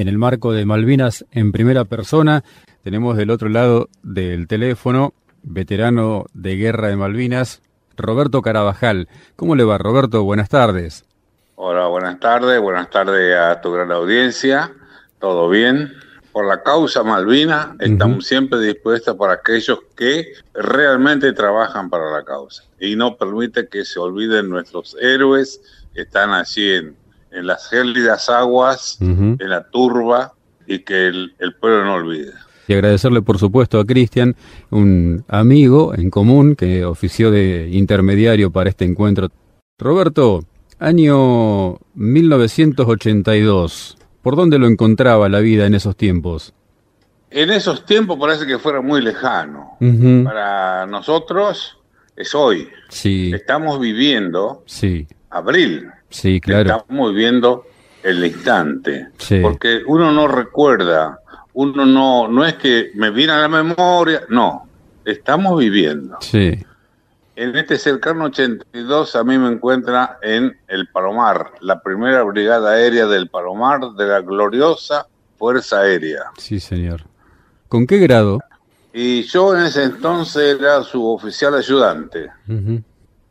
En 0.00 0.08
el 0.08 0.16
marco 0.16 0.54
de 0.54 0.64
Malvinas 0.64 1.26
en 1.30 1.52
primera 1.52 1.84
persona, 1.84 2.42
tenemos 2.82 3.18
del 3.18 3.28
otro 3.28 3.50
lado 3.50 3.90
del 4.02 4.48
teléfono, 4.48 5.12
veterano 5.42 6.24
de 6.32 6.56
guerra 6.56 6.88
de 6.88 6.96
Malvinas, 6.96 7.60
Roberto 7.98 8.40
Carabajal. 8.40 9.08
¿Cómo 9.36 9.56
le 9.56 9.64
va, 9.64 9.76
Roberto? 9.76 10.24
Buenas 10.24 10.48
tardes. 10.48 11.04
Hola, 11.56 11.88
buenas 11.88 12.18
tardes. 12.18 12.58
Buenas 12.62 12.88
tardes 12.88 13.36
a 13.36 13.60
tu 13.60 13.72
gran 13.72 13.92
audiencia. 13.92 14.72
¿Todo 15.18 15.50
bien? 15.50 15.92
Por 16.32 16.48
la 16.48 16.62
causa 16.62 17.02
Malvina, 17.02 17.76
estamos 17.78 18.26
siempre 18.26 18.58
dispuestos 18.60 19.14
para 19.18 19.34
aquellos 19.34 19.80
que 19.94 20.32
realmente 20.54 21.34
trabajan 21.34 21.90
para 21.90 22.10
la 22.10 22.24
causa 22.24 22.64
y 22.78 22.96
no 22.96 23.18
permite 23.18 23.68
que 23.68 23.84
se 23.84 23.98
olviden 23.98 24.48
nuestros 24.48 24.96
héroes 24.98 25.60
que 25.92 26.02
están 26.02 26.30
allí 26.30 26.70
en, 26.70 26.96
en 27.32 27.46
las 27.46 27.68
gélidas 27.68 28.28
aguas, 28.28 28.98
en 29.00 29.38
la 29.38 29.68
turba 29.70 30.34
y 30.66 30.80
que 30.80 31.08
el, 31.08 31.34
el 31.38 31.54
pueblo 31.54 31.84
no 31.84 31.94
olvide 31.94 32.32
y 32.70 32.74
agradecerle 32.74 33.20
por 33.20 33.38
supuesto 33.38 33.80
a 33.80 33.84
Cristian, 33.84 34.36
un 34.70 35.24
amigo 35.26 35.92
en 35.92 36.08
común 36.08 36.54
que 36.54 36.84
ofició 36.84 37.32
de 37.32 37.68
intermediario 37.72 38.52
para 38.52 38.70
este 38.70 38.84
encuentro. 38.84 39.28
Roberto, 39.76 40.44
año 40.78 41.78
1982, 41.94 43.98
¿por 44.22 44.36
dónde 44.36 44.60
lo 44.60 44.68
encontraba 44.68 45.28
la 45.28 45.40
vida 45.40 45.66
en 45.66 45.74
esos 45.74 45.96
tiempos? 45.96 46.54
En 47.30 47.50
esos 47.50 47.84
tiempos 47.84 48.16
parece 48.20 48.46
que 48.46 48.60
fuera 48.60 48.80
muy 48.80 49.02
lejano. 49.02 49.76
Para 50.24 50.86
nosotros 50.86 51.76
es 52.14 52.32
hoy. 52.36 52.68
Sí. 52.88 53.32
Estamos 53.34 53.80
viviendo 53.80 54.62
sí. 54.66 55.08
abril. 55.30 55.90
Sí, 56.10 56.40
claro. 56.40 56.76
Estamos 56.78 57.14
viviendo 57.14 57.66
el 58.02 58.24
instante. 58.24 59.08
Porque 59.42 59.82
uno 59.86 60.12
no 60.12 60.28
recuerda 60.28 61.20
uno 61.54 61.84
no, 61.84 62.28
no 62.28 62.44
es 62.44 62.54
que 62.54 62.90
me 62.94 63.10
viene 63.10 63.32
a 63.32 63.38
la 63.38 63.48
memoria, 63.48 64.22
no, 64.28 64.66
estamos 65.04 65.58
viviendo. 65.58 66.16
Sí. 66.20 66.58
En 67.36 67.56
este 67.56 67.78
cercano 67.78 68.24
82 68.24 69.16
a 69.16 69.24
mí 69.24 69.38
me 69.38 69.48
encuentra 69.48 70.18
en 70.22 70.56
el 70.68 70.88
Palomar, 70.88 71.52
la 71.60 71.82
primera 71.82 72.22
brigada 72.22 72.72
aérea 72.72 73.06
del 73.06 73.28
Palomar 73.28 73.92
de 73.96 74.06
la 74.06 74.20
gloriosa 74.20 75.06
Fuerza 75.38 75.80
Aérea. 75.80 76.24
Sí, 76.36 76.60
señor. 76.60 77.02
¿Con 77.68 77.86
qué 77.86 77.98
grado? 77.98 78.40
Y 78.92 79.22
yo 79.22 79.56
en 79.56 79.64
ese 79.64 79.84
entonces 79.84 80.58
era 80.58 80.82
su 80.82 81.06
oficial 81.06 81.54
ayudante. 81.54 82.28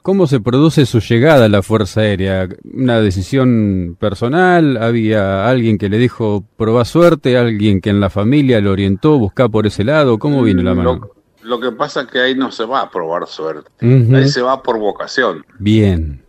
¿Cómo 0.02 0.28
se 0.28 0.40
produce 0.40 0.86
su 0.86 1.02
llegada 1.02 1.46
a 1.46 1.50
la 1.50 1.62
Fuerza 1.62 2.02
Aérea? 2.02 2.48
¿Una 2.74 3.02
decisión 3.02 3.98
personal? 4.00 4.78
¿Había 4.78 5.50
alguien 5.50 5.78
que 5.78 5.90
le 5.90 5.98
dijo 5.98 6.46
probá 6.56 6.86
suerte? 6.86 7.38
¿Alguien 7.38 7.82
que 7.82 7.90
en 7.90 8.00
la 8.00 8.10
familia 8.10 8.62
lo 8.62 8.72
orientó? 8.72 9.20
¿Buscá 9.20 9.50
por 9.50 9.68
ese 9.68 9.84
lado? 9.84 10.18
¿Cómo 10.18 10.42
vino 10.42 10.64
la 10.64 10.74
mano? 10.74 11.10
Lo, 11.42 11.60
que 11.60 11.72
pasa 11.74 12.02
es 12.02 12.08
que 12.08 12.20
ahí 12.20 12.34
no 12.34 12.50
se 12.50 12.64
va 12.64 12.82
a 12.82 12.90
probar 12.90 13.28
suerte. 13.28 13.70
Ahí 13.82 14.30
se 14.30 14.42
va 14.42 14.64
por 14.64 14.80
vocación. 14.80 15.46
Bien. 15.58 16.24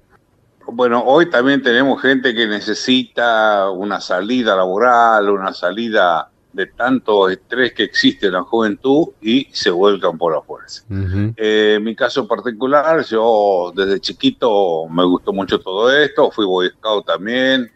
Bueno, 0.67 1.03
hoy 1.05 1.31
también 1.31 1.63
tenemos 1.63 2.03
gente 2.03 2.35
que 2.35 2.47
necesita 2.47 3.71
una 3.71 4.01
salida 4.01 4.57
laboral, 4.57 5.29
una 5.31 5.53
salida 5.53 6.30
de 6.53 6.67
tanto 6.67 7.29
estrés 7.29 7.73
que 7.73 7.85
existe 7.85 8.27
en 8.27 8.33
la 8.33 8.43
juventud 8.43 9.09
y 9.21 9.47
se 9.53 9.71
vuelcan 9.71 10.19
por 10.19 10.35
la 10.35 10.43
fuerza. 10.43 10.83
Eh, 11.37 11.75
en 11.77 11.85
mi 11.85 11.95
caso 11.95 12.27
particular, 12.27 13.05
yo 13.05 13.73
desde 13.75 14.01
chiquito 14.01 14.87
me 14.89 15.05
gustó 15.05 15.33
mucho 15.33 15.61
todo 15.61 15.91
esto, 15.95 16.31
fui 16.31 16.45
Boy 16.45 16.71
Scout 16.71 17.07
también, 17.07 17.71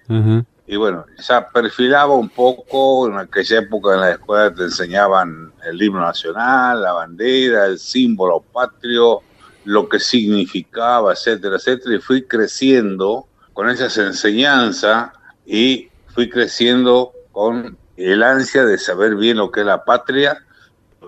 y 0.66 0.76
bueno, 0.76 1.04
ya 1.18 1.46
perfilaba 1.48 2.14
un 2.14 2.30
poco, 2.30 3.08
en 3.08 3.18
aquella 3.18 3.58
época 3.58 3.94
en 3.94 4.00
la 4.00 4.10
escuela 4.12 4.52
te 4.52 4.62
enseñaban 4.62 5.52
el 5.64 5.80
himno 5.80 6.00
nacional, 6.00 6.82
la 6.82 6.92
bandera, 6.94 7.66
el 7.66 7.78
símbolo 7.78 8.40
patrio, 8.40 9.20
lo 9.64 9.88
que 9.88 9.98
significaba, 9.98 11.12
etcétera, 11.12 11.56
etcétera, 11.56 11.96
y 11.96 11.98
fui 11.98 12.22
creciendo 12.22 13.26
con 13.52 13.68
esas 13.68 13.96
enseñanzas 13.98 15.10
y 15.46 15.88
fui 16.14 16.28
creciendo 16.28 17.12
con 17.32 17.76
el 17.96 18.22
ansia 18.22 18.64
de 18.64 18.78
saber 18.78 19.16
bien 19.16 19.36
lo 19.36 19.50
que 19.50 19.60
es 19.60 19.66
la 19.66 19.84
patria. 19.84 20.38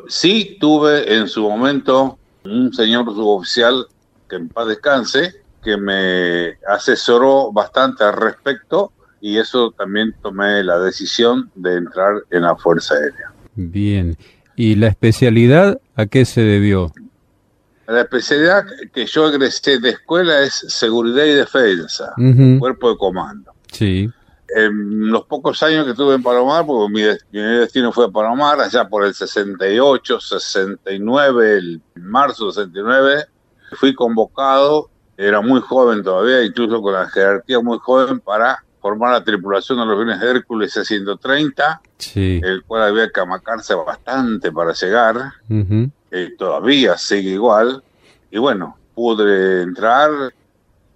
Sí 0.08 0.56
tuve 0.60 1.16
en 1.16 1.28
su 1.28 1.42
momento 1.42 2.18
un 2.44 2.72
señor 2.72 3.06
suboficial, 3.06 3.86
que 4.28 4.36
en 4.36 4.48
paz 4.48 4.68
descanse, 4.68 5.34
que 5.62 5.76
me 5.76 6.58
asesoró 6.68 7.52
bastante 7.52 8.04
al 8.04 8.12
respecto 8.14 8.92
y 9.20 9.38
eso 9.38 9.72
también 9.72 10.14
tomé 10.22 10.62
la 10.62 10.78
decisión 10.78 11.50
de 11.54 11.76
entrar 11.76 12.22
en 12.30 12.42
la 12.42 12.54
Fuerza 12.56 12.94
Aérea. 12.94 13.32
Bien. 13.56 14.16
¿Y 14.54 14.76
la 14.76 14.88
especialidad 14.88 15.80
a 15.96 16.06
qué 16.06 16.24
se 16.24 16.42
debió? 16.42 16.92
La 17.88 18.02
especialidad 18.02 18.64
que 18.92 19.06
yo 19.06 19.28
egresé 19.28 19.78
de 19.78 19.90
escuela 19.90 20.40
es 20.42 20.54
seguridad 20.68 21.24
y 21.24 21.34
defensa, 21.34 22.14
cuerpo 22.58 22.90
de 22.90 22.96
comando. 22.96 23.52
Sí 23.70 24.08
en 24.48 25.10
los 25.10 25.24
pocos 25.24 25.62
años 25.62 25.84
que 25.84 25.90
estuve 25.92 26.14
en 26.14 26.22
Palomar, 26.22 26.64
porque 26.66 26.92
mi, 26.92 27.40
destino 27.40 27.92
fue 27.92 28.12
Palomar, 28.12 28.60
allá 28.60 28.88
por 28.88 29.04
el 29.04 29.14
68, 29.14 30.20
69, 30.20 31.58
el 31.58 31.80
marzo 31.96 32.50
69, 32.50 33.26
fui 33.72 33.94
convocado, 33.94 34.90
era 35.16 35.40
muy 35.40 35.60
joven 35.60 36.02
todavía, 36.02 36.44
incluso 36.44 36.80
con 36.80 36.92
la 36.92 37.08
jerarquía 37.08 37.60
muy 37.60 37.78
joven, 37.78 38.20
para 38.20 38.62
formar 38.80 39.12
la 39.12 39.24
tripulación 39.24 39.78
de 39.78 39.86
los 39.86 39.94
aviones 39.94 40.22
Hércules 40.22 40.72
C-130, 40.72 41.80
el 42.14 42.62
cual 42.64 42.82
había 42.82 43.10
que 43.10 43.20
amacarse 43.20 43.74
bastante 43.74 44.52
para 44.52 44.72
llegar, 44.72 45.32
eh, 46.10 46.34
todavía 46.38 46.96
sigue 46.96 47.30
igual, 47.30 47.82
y 48.30 48.38
bueno, 48.38 48.76
pude 48.94 49.62
entrar, 49.62 50.10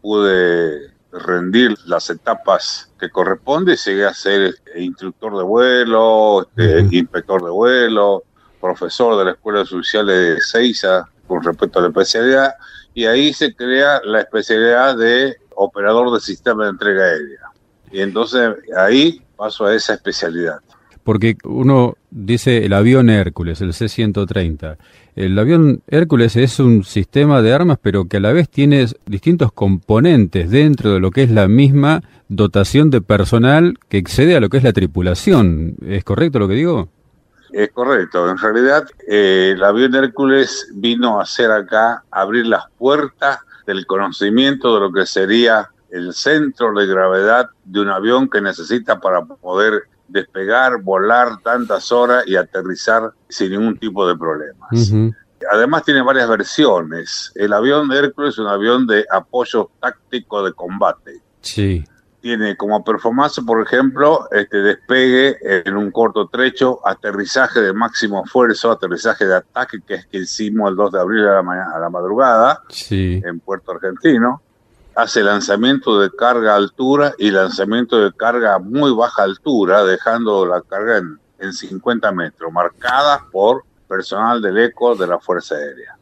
pude 0.00 0.92
rendir 1.12 1.74
las 1.86 2.10
etapas 2.10 2.90
que 2.98 3.10
corresponde, 3.10 3.76
llegué 3.76 4.06
a 4.06 4.14
ser 4.14 4.42
este, 4.42 4.82
instructor 4.82 5.36
de 5.36 5.42
vuelo, 5.42 6.48
este, 6.56 6.96
inspector 6.96 7.42
de 7.42 7.50
vuelo, 7.50 8.24
profesor 8.60 9.18
de 9.18 9.24
la 9.24 9.30
Escuela 9.32 9.62
Oficial 9.62 10.06
de 10.06 10.40
Seiza 10.40 11.08
con 11.26 11.42
respecto 11.42 11.78
a 11.78 11.82
la 11.82 11.88
especialidad, 11.88 12.54
y 12.94 13.04
ahí 13.04 13.32
se 13.32 13.54
crea 13.54 14.00
la 14.04 14.20
especialidad 14.20 14.96
de 14.96 15.36
operador 15.54 16.12
de 16.12 16.20
sistema 16.20 16.64
de 16.64 16.70
entrega 16.70 17.04
aérea. 17.04 17.40
Y 17.92 18.00
entonces 18.00 18.50
ahí 18.76 19.22
paso 19.36 19.66
a 19.66 19.74
esa 19.74 19.94
especialidad. 19.94 20.58
Porque 21.02 21.36
uno 21.44 21.96
dice 22.10 22.64
el 22.64 22.72
avión 22.72 23.10
Hércules, 23.10 23.60
el 23.60 23.72
C-130. 23.72 24.76
El 25.16 25.38
avión 25.38 25.82
Hércules 25.88 26.36
es 26.36 26.60
un 26.60 26.84
sistema 26.84 27.42
de 27.42 27.52
armas, 27.52 27.78
pero 27.82 28.06
que 28.06 28.18
a 28.18 28.20
la 28.20 28.32
vez 28.32 28.48
tiene 28.48 28.86
distintos 29.06 29.52
componentes 29.52 30.50
dentro 30.50 30.92
de 30.92 31.00
lo 31.00 31.10
que 31.10 31.24
es 31.24 31.30
la 31.30 31.48
misma 31.48 32.02
dotación 32.28 32.90
de 32.90 33.00
personal 33.00 33.78
que 33.88 33.98
excede 33.98 34.36
a 34.36 34.40
lo 34.40 34.48
que 34.48 34.58
es 34.58 34.64
la 34.64 34.72
tripulación. 34.72 35.76
¿Es 35.84 36.04
correcto 36.04 36.38
lo 36.38 36.48
que 36.48 36.54
digo? 36.54 36.88
Es 37.52 37.70
correcto. 37.72 38.30
En 38.30 38.38
realidad, 38.38 38.88
eh, 39.08 39.54
el 39.54 39.64
avión 39.64 39.94
Hércules 39.94 40.70
vino 40.74 41.18
a 41.18 41.24
hacer 41.24 41.50
acá, 41.50 42.04
abrir 42.10 42.46
las 42.46 42.64
puertas 42.78 43.40
del 43.66 43.86
conocimiento 43.86 44.74
de 44.74 44.80
lo 44.80 44.92
que 44.92 45.06
sería 45.06 45.68
el 45.90 46.12
centro 46.12 46.72
de 46.72 46.86
gravedad 46.86 47.50
de 47.64 47.80
un 47.80 47.88
avión 47.88 48.28
que 48.28 48.40
necesita 48.40 49.00
para 49.00 49.24
poder 49.24 49.84
despegar, 50.10 50.82
volar 50.82 51.40
tantas 51.42 51.90
horas 51.92 52.24
y 52.26 52.36
aterrizar 52.36 53.12
sin 53.28 53.52
ningún 53.52 53.78
tipo 53.78 54.06
de 54.06 54.16
problemas. 54.16 54.92
Además 55.50 55.84
tiene 55.84 56.02
varias 56.02 56.28
versiones. 56.28 57.32
El 57.34 57.52
avión 57.52 57.90
Hércules 57.92 58.34
es 58.34 58.38
un 58.38 58.48
avión 58.48 58.86
de 58.86 59.06
apoyo 59.10 59.70
táctico 59.80 60.44
de 60.44 60.52
combate. 60.52 61.22
Sí. 61.40 61.84
Tiene 62.20 62.54
como 62.56 62.84
performance, 62.84 63.40
por 63.46 63.62
ejemplo, 63.62 64.28
este 64.30 64.58
despegue 64.58 65.38
en 65.40 65.74
un 65.74 65.90
corto 65.90 66.28
trecho, 66.28 66.86
aterrizaje 66.86 67.60
de 67.60 67.72
máximo 67.72 68.22
esfuerzo, 68.24 68.70
aterrizaje 68.70 69.24
de 69.24 69.36
ataque, 69.36 69.78
que 69.86 69.94
es 69.94 70.06
que 70.06 70.18
hicimos 70.18 70.70
el 70.70 70.76
2 70.76 70.92
de 70.92 71.00
abril 71.00 71.26
a 71.26 71.42
la, 71.42 71.70
a 71.74 71.78
la 71.78 71.88
madrugada 71.88 72.62
en 72.90 73.40
Puerto 73.40 73.72
Argentino 73.72 74.42
hace 74.94 75.22
lanzamiento 75.22 76.00
de 76.00 76.10
carga 76.10 76.54
altura 76.54 77.14
y 77.18 77.30
lanzamiento 77.30 77.98
de 78.00 78.12
carga 78.12 78.54
a 78.54 78.58
muy 78.58 78.92
baja 78.92 79.22
altura, 79.22 79.84
dejando 79.84 80.46
la 80.46 80.60
carga 80.62 80.98
en, 80.98 81.18
en 81.38 81.52
50 81.52 82.12
metros, 82.12 82.52
marcada 82.52 83.26
por 83.30 83.64
personal 83.88 84.40
del 84.40 84.58
ECO 84.58 84.94
de 84.94 85.06
la 85.06 85.18
Fuerza 85.18 85.56
Aérea. 85.56 85.96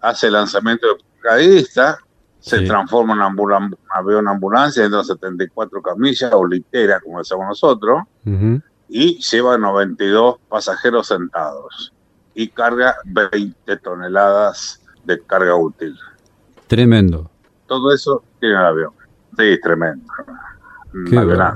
Hace 0.00 0.30
lanzamiento 0.30 0.86
de 0.86 0.94
paracaidista, 1.22 1.98
se 2.40 2.60
transforma 2.60 3.14
en 3.14 3.38
un 3.38 3.76
avión 3.90 4.28
ambulancia, 4.28 4.84
entra 4.84 5.02
74 5.02 5.82
camillas 5.82 6.32
o 6.32 6.46
litera, 6.46 7.00
como 7.00 7.18
decimos 7.18 7.46
nosotros, 7.48 8.02
y 8.88 9.18
lleva 9.18 9.58
92 9.58 10.36
pasajeros 10.48 11.08
sentados 11.08 11.92
y 12.34 12.48
carga 12.48 12.96
20 13.04 13.76
toneladas 13.78 14.80
de 15.04 15.20
carga 15.22 15.56
útil. 15.56 15.98
Tremendo 16.68 17.30
todo 17.66 17.92
eso 17.92 18.22
tiene 18.40 18.54
el 18.54 18.64
avión. 18.64 18.90
Sí, 19.36 19.58
tremendo. 19.62 20.04
Qué 21.08 21.16
bárbaro. 21.16 21.54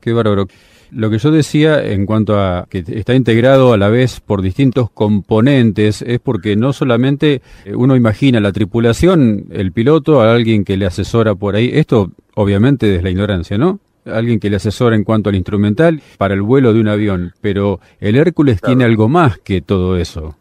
Qué 0.00 0.12
bárbaro. 0.12 0.46
Lo 0.90 1.10
que 1.10 1.18
yo 1.18 1.30
decía 1.30 1.84
en 1.84 2.06
cuanto 2.06 2.40
a 2.40 2.66
que 2.70 2.82
está 2.86 3.14
integrado 3.14 3.74
a 3.74 3.76
la 3.76 3.88
vez 3.88 4.20
por 4.20 4.40
distintos 4.40 4.90
componentes 4.90 6.00
es 6.00 6.18
porque 6.18 6.56
no 6.56 6.72
solamente 6.72 7.42
eh, 7.64 7.74
uno 7.74 7.94
imagina 7.94 8.40
la 8.40 8.52
tripulación, 8.52 9.46
el 9.50 9.72
piloto, 9.72 10.22
a 10.22 10.32
alguien 10.32 10.64
que 10.64 10.78
le 10.78 10.86
asesora 10.86 11.34
por 11.34 11.56
ahí, 11.56 11.70
esto 11.74 12.10
obviamente 12.34 12.86
desde 12.86 13.02
la 13.02 13.10
ignorancia, 13.10 13.58
¿no? 13.58 13.80
Alguien 14.06 14.40
que 14.40 14.48
le 14.48 14.56
asesora 14.56 14.96
en 14.96 15.04
cuanto 15.04 15.28
al 15.28 15.36
instrumental 15.36 16.00
para 16.16 16.32
el 16.32 16.40
vuelo 16.40 16.72
de 16.72 16.80
un 16.80 16.88
avión, 16.88 17.34
pero 17.42 17.80
el 18.00 18.16
Hércules 18.16 18.62
tiene 18.62 18.84
algo 18.84 19.10
más 19.10 19.38
que 19.38 19.60
todo 19.60 19.98
eso. 19.98 20.36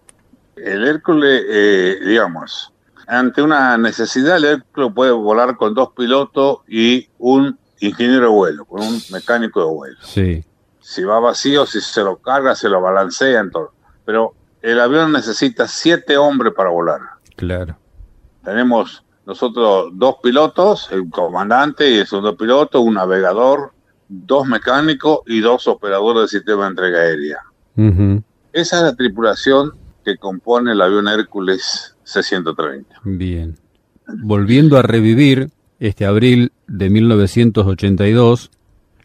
El 0.56 0.86
Hércules, 0.86 1.44
eh, 1.50 1.98
digamos, 2.06 2.72
ante 3.08 3.42
una 3.42 3.78
necesidad, 3.78 4.38
el 4.38 4.46
Hércules 4.46 4.92
puede 4.94 5.12
volar 5.12 5.56
con 5.56 5.74
dos 5.74 5.92
pilotos 5.96 6.60
y 6.68 7.08
un 7.18 7.58
ingeniero 7.80 8.26
de 8.26 8.32
vuelo, 8.32 8.66
con 8.66 8.82
un 8.82 9.02
mecánico 9.12 9.62
de 9.62 9.66
vuelo. 9.68 9.98
Sí. 10.02 10.44
Si 10.82 11.04
va 11.04 11.20
vacío, 11.20 11.66
si 11.66 11.80
se 11.80 12.04
lo 12.04 12.18
carga, 12.18 12.54
se 12.56 12.70
lo 12.70 12.82
balancea, 12.82 13.40
en 13.40 13.52
todo. 13.52 13.72
Pero 14.06 14.34
el 14.62 14.80
avión 14.80 15.12
necesita 15.14 15.68
siete 15.68 16.18
hombres 16.18 16.54
para 16.54 16.70
volar. 16.70 17.00
Claro. 17.36 17.78
Tenemos 18.44 19.04
nosotros 19.26 19.90
dos 19.94 20.16
pilotos, 20.22 20.90
el 20.92 21.10
comandante 21.10 21.90
y 21.90 21.98
el 22.00 22.08
segundo 22.08 22.36
piloto, 22.36 22.82
un 22.82 22.96
navegador, 22.96 23.72
dos 24.08 24.48
mecánicos 24.48 25.20
y 25.26 25.42
dos 25.42 25.68
operadores 25.68 26.22
del 26.22 26.40
sistema 26.40 26.64
de 26.64 26.70
entrega 26.70 27.00
aérea. 27.00 27.44
Esa 28.54 28.78
es 28.78 28.84
la 28.84 28.96
tripulación 28.96 29.74
que 30.04 30.18
compone 30.18 30.72
el 30.72 30.82
avión 30.82 31.08
Hércules 31.08 31.97
C-130. 32.08 32.86
Bien. 33.04 33.58
Volviendo 34.08 34.78
a 34.78 34.82
revivir 34.82 35.50
este 35.80 36.06
abril 36.06 36.54
de 36.68 36.90
1982, 36.90 38.50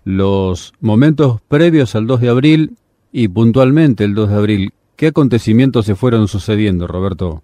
los 0.05 0.73
momentos 0.81 1.41
previos 1.49 1.95
al 1.95 2.07
2 2.07 2.21
de 2.21 2.29
abril 2.29 2.77
y 3.11 3.29
puntualmente 3.29 4.05
el 4.05 4.15
2 4.15 4.31
de 4.31 4.37
abril, 4.37 4.75
¿qué 4.97 5.09
acontecimientos 5.09 5.85
se 5.87 5.97
fueron 5.97 6.29
sucediendo, 6.29 6.87
Roberto? 6.87 7.43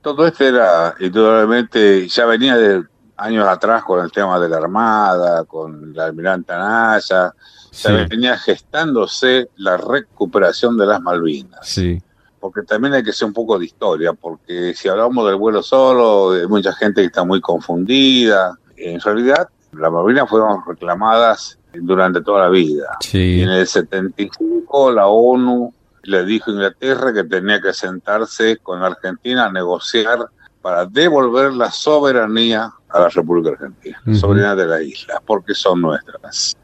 Todo 0.00 0.26
esto 0.26 0.44
era, 0.44 0.94
indudablemente, 1.00 2.06
ya 2.08 2.26
venía 2.26 2.56
de 2.56 2.84
años 3.16 3.48
atrás 3.48 3.82
con 3.82 4.04
el 4.04 4.12
tema 4.12 4.38
de 4.38 4.48
la 4.48 4.58
Armada, 4.58 5.44
con 5.44 5.92
la 5.92 6.06
almirante 6.06 6.52
Anaya, 6.52 7.32
se 7.70 7.92
venía 8.06 8.38
gestándose 8.38 9.48
la 9.56 9.76
recuperación 9.76 10.76
de 10.78 10.86
las 10.86 11.00
Malvinas. 11.00 11.60
Sí. 11.62 12.00
Porque 12.44 12.60
también 12.60 12.92
hay 12.92 13.02
que 13.02 13.14
ser 13.14 13.26
un 13.26 13.32
poco 13.32 13.58
de 13.58 13.64
historia, 13.64 14.12
porque 14.12 14.74
si 14.74 14.86
hablamos 14.86 15.26
del 15.26 15.36
vuelo 15.36 15.62
solo, 15.62 16.32
hay 16.32 16.46
mucha 16.46 16.74
gente 16.74 17.00
que 17.00 17.06
está 17.06 17.24
muy 17.24 17.40
confundida. 17.40 18.58
En 18.76 19.00
realidad, 19.00 19.48
las 19.72 19.90
Malvinas 19.90 20.28
fueron 20.28 20.62
reclamadas 20.66 21.58
durante 21.72 22.20
toda 22.20 22.42
la 22.42 22.48
vida. 22.50 22.98
Sí. 23.00 23.36
Y 23.36 23.40
en 23.44 23.48
el 23.48 23.66
75 23.66 24.92
la 24.92 25.06
ONU 25.06 25.72
le 26.02 26.26
dijo 26.26 26.50
a 26.50 26.52
Inglaterra 26.52 27.14
que 27.14 27.24
tenía 27.24 27.62
que 27.62 27.72
sentarse 27.72 28.58
con 28.58 28.82
Argentina 28.82 29.46
a 29.46 29.50
negociar 29.50 30.18
para 30.60 30.84
devolver 30.84 31.54
la 31.54 31.70
soberanía 31.70 32.70
a 32.90 33.00
la 33.00 33.08
República 33.08 33.52
Argentina, 33.52 34.02
la 34.04 34.14
soberanía 34.16 34.54
de 34.54 34.66
la 34.66 34.82
isla, 34.82 35.22
porque 35.24 35.54
son 35.54 35.80
nuestras. 35.80 36.54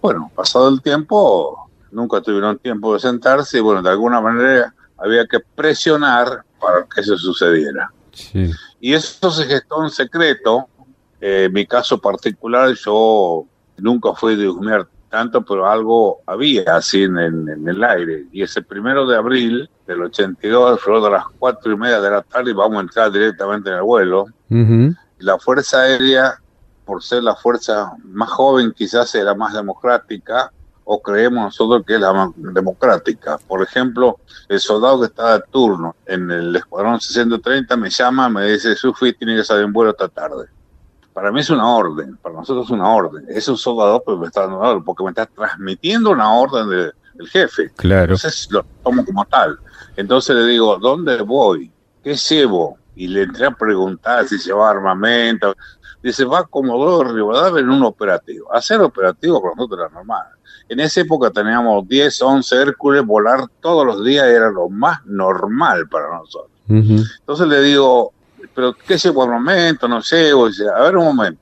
Bueno, 0.00 0.30
pasado 0.36 0.68
el 0.68 0.80
tiempo, 0.80 1.68
nunca 1.90 2.20
tuvieron 2.20 2.58
tiempo 2.58 2.94
de 2.94 3.00
sentarse 3.00 3.58
y 3.58 3.60
bueno, 3.60 3.82
de 3.82 3.90
alguna 3.90 4.20
manera 4.20 4.72
había 4.98 5.26
que 5.26 5.40
presionar 5.40 6.44
para 6.60 6.86
que 6.92 7.00
eso 7.00 7.16
sucediera. 7.16 7.90
Sí. 8.12 8.50
Y 8.80 8.94
eso 8.94 9.30
se 9.30 9.44
gestó 9.44 9.82
en 9.82 9.90
secreto. 9.90 10.68
en 11.20 11.52
mi 11.52 11.66
caso 11.66 11.98
particular, 11.98 12.74
yo 12.74 13.46
nunca 13.78 14.12
fui 14.14 14.36
de 14.36 14.48
husmear 14.48 14.88
tanto, 15.08 15.42
pero 15.42 15.66
algo 15.66 16.20
había 16.26 16.76
así 16.76 17.04
en, 17.04 17.16
el 17.18 17.84
aire. 17.84 18.26
Y 18.32 18.42
ese 18.42 18.62
primero 18.62 19.06
de 19.06 19.16
abril 19.16 19.70
del 19.86 20.02
82, 20.02 20.72
alrededor 20.72 21.04
de 21.04 21.16
las 21.16 21.24
cuatro 21.38 21.72
y 21.72 21.76
media 21.76 22.00
de 22.00 22.10
la 22.10 22.22
tarde, 22.22 22.52
vamos 22.52 22.78
a 22.78 22.80
entrar 22.82 23.12
directamente 23.12 23.70
en 23.70 23.76
el 23.76 23.82
vuelo. 23.82 24.26
La 25.18 25.38
Fuerza 25.38 25.82
Aérea, 25.82 26.38
por 26.84 27.02
ser 27.02 27.22
la 27.22 27.34
fuerza 27.34 27.92
más 28.04 28.30
joven, 28.30 28.72
quizás 28.72 29.14
era 29.14 29.34
más 29.34 29.54
democrática, 29.54 30.52
o 30.86 31.02
creemos 31.02 31.44
nosotros 31.44 31.84
que 31.86 31.96
es 31.96 32.00
la 32.00 32.32
democrática. 32.36 33.38
Por 33.46 33.62
ejemplo, 33.62 34.18
el 34.48 34.60
soldado 34.60 35.00
que 35.00 35.06
está 35.06 35.34
de 35.34 35.44
turno 35.50 35.94
en 36.06 36.30
el 36.30 36.56
escuadrón 36.56 37.00
630 37.00 37.76
me 37.76 37.90
llama, 37.90 38.28
me 38.30 38.46
dice, 38.46 38.74
Sufi, 38.74 39.12
tiene 39.12 39.36
que 39.36 39.44
salir 39.44 39.64
en 39.64 39.72
vuelo 39.72 39.90
esta 39.90 40.08
tarde 40.08 40.46
para 41.16 41.32
mí 41.32 41.40
es 41.40 41.48
una 41.48 41.66
orden, 41.66 42.18
para 42.18 42.34
nosotros 42.34 42.66
es 42.66 42.70
una 42.72 42.90
orden. 42.90 43.24
Es 43.30 43.48
un 43.48 43.56
soldado 43.56 44.02
pero 44.04 44.18
me 44.18 44.26
está 44.26 44.42
dando 44.42 44.58
una 44.58 44.68
orden, 44.68 44.84
porque 44.84 45.02
me 45.02 45.08
está 45.08 45.24
transmitiendo 45.24 46.10
una 46.10 46.30
orden 46.34 46.68
del 46.68 47.28
jefe. 47.30 47.70
Claro. 47.74 48.16
Entonces 48.16 48.46
lo 48.50 48.66
tomo 48.84 49.02
como 49.02 49.24
tal. 49.24 49.58
Entonces 49.96 50.36
le 50.36 50.44
digo, 50.44 50.76
¿dónde 50.76 51.22
voy? 51.22 51.72
¿Qué 52.04 52.16
llevo? 52.16 52.76
Y 52.94 53.08
le 53.08 53.22
entré 53.22 53.46
a 53.46 53.50
preguntar 53.50 54.28
si 54.28 54.36
lleva 54.36 54.68
armamento. 54.68 55.56
Dice, 56.02 56.24
va 56.24 56.44
como 56.44 56.78
dos 56.78 57.12
Rivadavia 57.12 57.60
en 57.60 57.70
un 57.70 57.82
operativo. 57.82 58.52
Hacer 58.52 58.80
operativo 58.80 59.40
con 59.40 59.56
nosotros 59.56 59.80
era 59.80 59.88
normal. 59.88 60.26
En 60.68 60.80
esa 60.80 61.00
época 61.00 61.30
teníamos 61.30 61.86
10, 61.88 62.22
11 62.22 62.56
Hércules, 62.62 63.04
volar 63.04 63.46
todos 63.60 63.86
los 63.86 64.04
días 64.04 64.26
era 64.26 64.50
lo 64.50 64.68
más 64.68 65.04
normal 65.06 65.88
para 65.88 66.08
nosotros. 66.08 66.50
Entonces 66.68 67.46
le 67.46 67.60
digo, 67.60 68.12
pero 68.54 68.74
¿qué 68.74 68.98
llevo 68.98 69.22
al 69.22 69.30
momento? 69.30 69.86
No 69.86 70.02
sé, 70.02 70.32
dice, 70.32 70.68
a 70.68 70.82
ver 70.82 70.96
un 70.96 71.04
momento. 71.04 71.40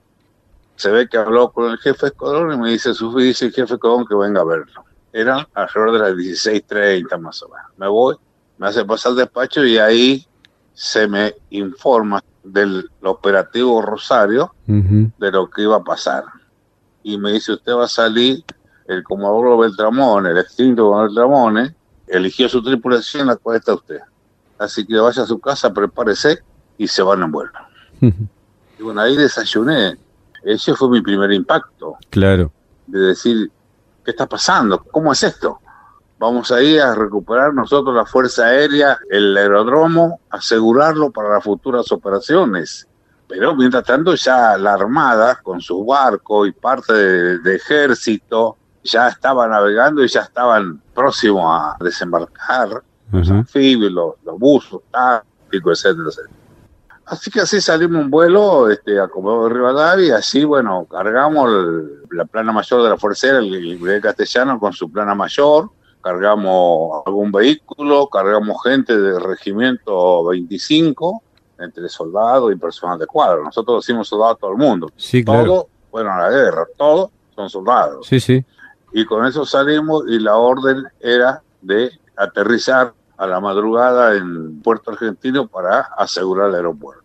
Se 0.76 0.90
ve 0.90 1.08
que 1.08 1.16
habló 1.16 1.50
con 1.50 1.70
el 1.70 1.78
jefe 1.78 2.06
de 2.06 2.08
escuadrón 2.08 2.52
y 2.52 2.56
me 2.58 2.70
dice, 2.70 2.92
Sufi 2.92 3.22
dice 3.22 3.46
el 3.46 3.52
jefe 3.52 3.68
de 3.68 3.74
escuadrón 3.74 4.06
que 4.06 4.14
venga 4.14 4.40
a 4.40 4.44
verlo. 4.44 4.84
Eran 5.12 5.46
alrededor 5.54 5.92
de 5.92 5.98
las 6.00 6.12
16.30 6.14 7.18
más 7.18 7.42
o 7.42 7.48
menos. 7.48 7.70
Me 7.76 7.88
voy, 7.88 8.16
me 8.58 8.66
hace 8.66 8.84
pasar 8.84 9.10
al 9.10 9.16
despacho 9.16 9.64
y 9.64 9.78
ahí 9.78 10.26
se 10.74 11.06
me 11.06 11.34
informa 11.50 12.22
del 12.42 12.90
operativo 13.02 13.80
Rosario 13.80 14.54
de 14.66 15.30
lo 15.30 15.48
que 15.48 15.62
iba 15.62 15.76
a 15.76 15.84
pasar. 15.84 16.24
Y 17.02 17.16
me 17.16 17.32
dice, 17.32 17.52
usted 17.52 17.72
va 17.72 17.84
a 17.84 17.88
salir, 17.88 18.44
el 18.86 19.02
Comodoro 19.02 19.56
Beltramone, 19.56 20.30
el 20.30 20.38
extinto 20.38 20.94
Beltramone, 20.94 21.74
eligió 22.06 22.48
su 22.48 22.62
tripulación, 22.62 23.28
la 23.28 23.36
cual 23.36 23.56
está 23.56 23.74
usted. 23.74 24.00
Así 24.58 24.86
que 24.86 24.96
vaya 24.98 25.22
a 25.22 25.26
su 25.26 25.38
casa, 25.38 25.72
prepárese 25.72 26.40
y 26.76 26.86
se 26.88 27.02
van 27.02 27.22
en 27.22 27.30
vuelo. 27.30 27.52
y 28.00 28.82
bueno, 28.82 29.00
ahí 29.00 29.16
desayuné. 29.16 29.96
Ese 30.42 30.74
fue 30.74 30.90
mi 30.90 31.00
primer 31.00 31.32
impacto. 31.32 31.96
Claro. 32.10 32.52
De 32.86 32.98
decir, 32.98 33.50
¿qué 34.04 34.10
está 34.10 34.26
pasando? 34.26 34.82
¿Cómo 34.84 35.12
es 35.12 35.22
esto? 35.22 35.60
Vamos 36.24 36.50
a 36.50 36.62
ir 36.62 36.80
a 36.80 36.94
recuperar 36.94 37.52
nosotros 37.52 37.94
la 37.94 38.06
Fuerza 38.06 38.46
Aérea, 38.46 38.98
el 39.10 39.36
aeródromo, 39.36 40.20
asegurarlo 40.30 41.10
para 41.10 41.34
las 41.34 41.44
futuras 41.44 41.92
operaciones. 41.92 42.88
Pero 43.28 43.54
mientras 43.54 43.84
tanto 43.84 44.14
ya 44.14 44.56
la 44.56 44.72
Armada, 44.72 45.38
con 45.42 45.60
su 45.60 45.84
barco 45.84 46.46
y 46.46 46.52
parte 46.52 46.94
de, 46.94 47.54
ejército, 47.54 48.56
ya 48.82 49.08
estaba 49.08 49.46
navegando 49.46 50.02
y 50.02 50.08
ya 50.08 50.22
estaban 50.22 50.80
próximos 50.94 51.44
a 51.46 51.76
desembarcar 51.84 52.82
los 53.12 53.30
anfibios, 53.30 53.92
los, 53.92 54.14
los 54.24 54.38
buzos 54.38 54.80
tácticos, 54.90 55.84
etcétera, 55.84 56.08
etcétera. 56.08 56.34
Así 57.04 57.30
que 57.30 57.42
así 57.42 57.60
salimos 57.60 58.02
un 58.02 58.10
vuelo 58.10 58.70
este, 58.70 58.98
a 58.98 59.08
Comodoro 59.08 59.48
de 59.48 59.54
Rivadavia 59.56 60.06
y 60.06 60.10
así, 60.12 60.42
bueno, 60.44 60.86
cargamos 60.90 61.50
la 62.10 62.24
plana 62.24 62.50
mayor 62.50 62.82
de 62.82 62.88
la 62.88 62.96
Fuerza 62.96 63.26
Aérea, 63.26 63.40
el 63.40 63.76
Brigadier 63.76 64.00
Castellano 64.00 64.58
con 64.58 64.72
su 64.72 64.90
plana 64.90 65.14
mayor, 65.14 65.68
cargamos 66.04 67.02
algún 67.06 67.32
vehículo, 67.32 68.08
cargamos 68.08 68.62
gente 68.62 69.00
del 69.00 69.22
regimiento 69.22 70.26
25, 70.26 71.22
entre 71.58 71.88
soldados 71.88 72.52
y 72.52 72.56
personal 72.56 72.98
de 72.98 73.06
cuadro. 73.06 73.42
Nosotros 73.42 73.84
decimos 73.84 74.08
soldados 74.08 74.36
a 74.36 74.40
todo 74.40 74.50
el 74.50 74.58
mundo. 74.58 74.90
Sí, 74.96 75.24
claro. 75.24 75.44
Todos 75.46 75.66
fueron 75.90 76.12
a 76.12 76.18
la 76.18 76.30
guerra, 76.30 76.66
todos 76.76 77.10
son 77.34 77.48
soldados. 77.48 78.06
Sí, 78.06 78.20
sí. 78.20 78.44
Y 78.92 79.06
con 79.06 79.24
eso 79.24 79.46
salimos 79.46 80.04
y 80.06 80.18
la 80.18 80.36
orden 80.36 80.84
era 81.00 81.42
de 81.62 81.90
aterrizar 82.16 82.92
a 83.16 83.26
la 83.26 83.40
madrugada 83.40 84.14
en 84.14 84.60
Puerto 84.60 84.90
Argentino 84.90 85.46
para 85.48 85.80
asegurar 85.96 86.50
el 86.50 86.56
aeropuerto. 86.56 87.02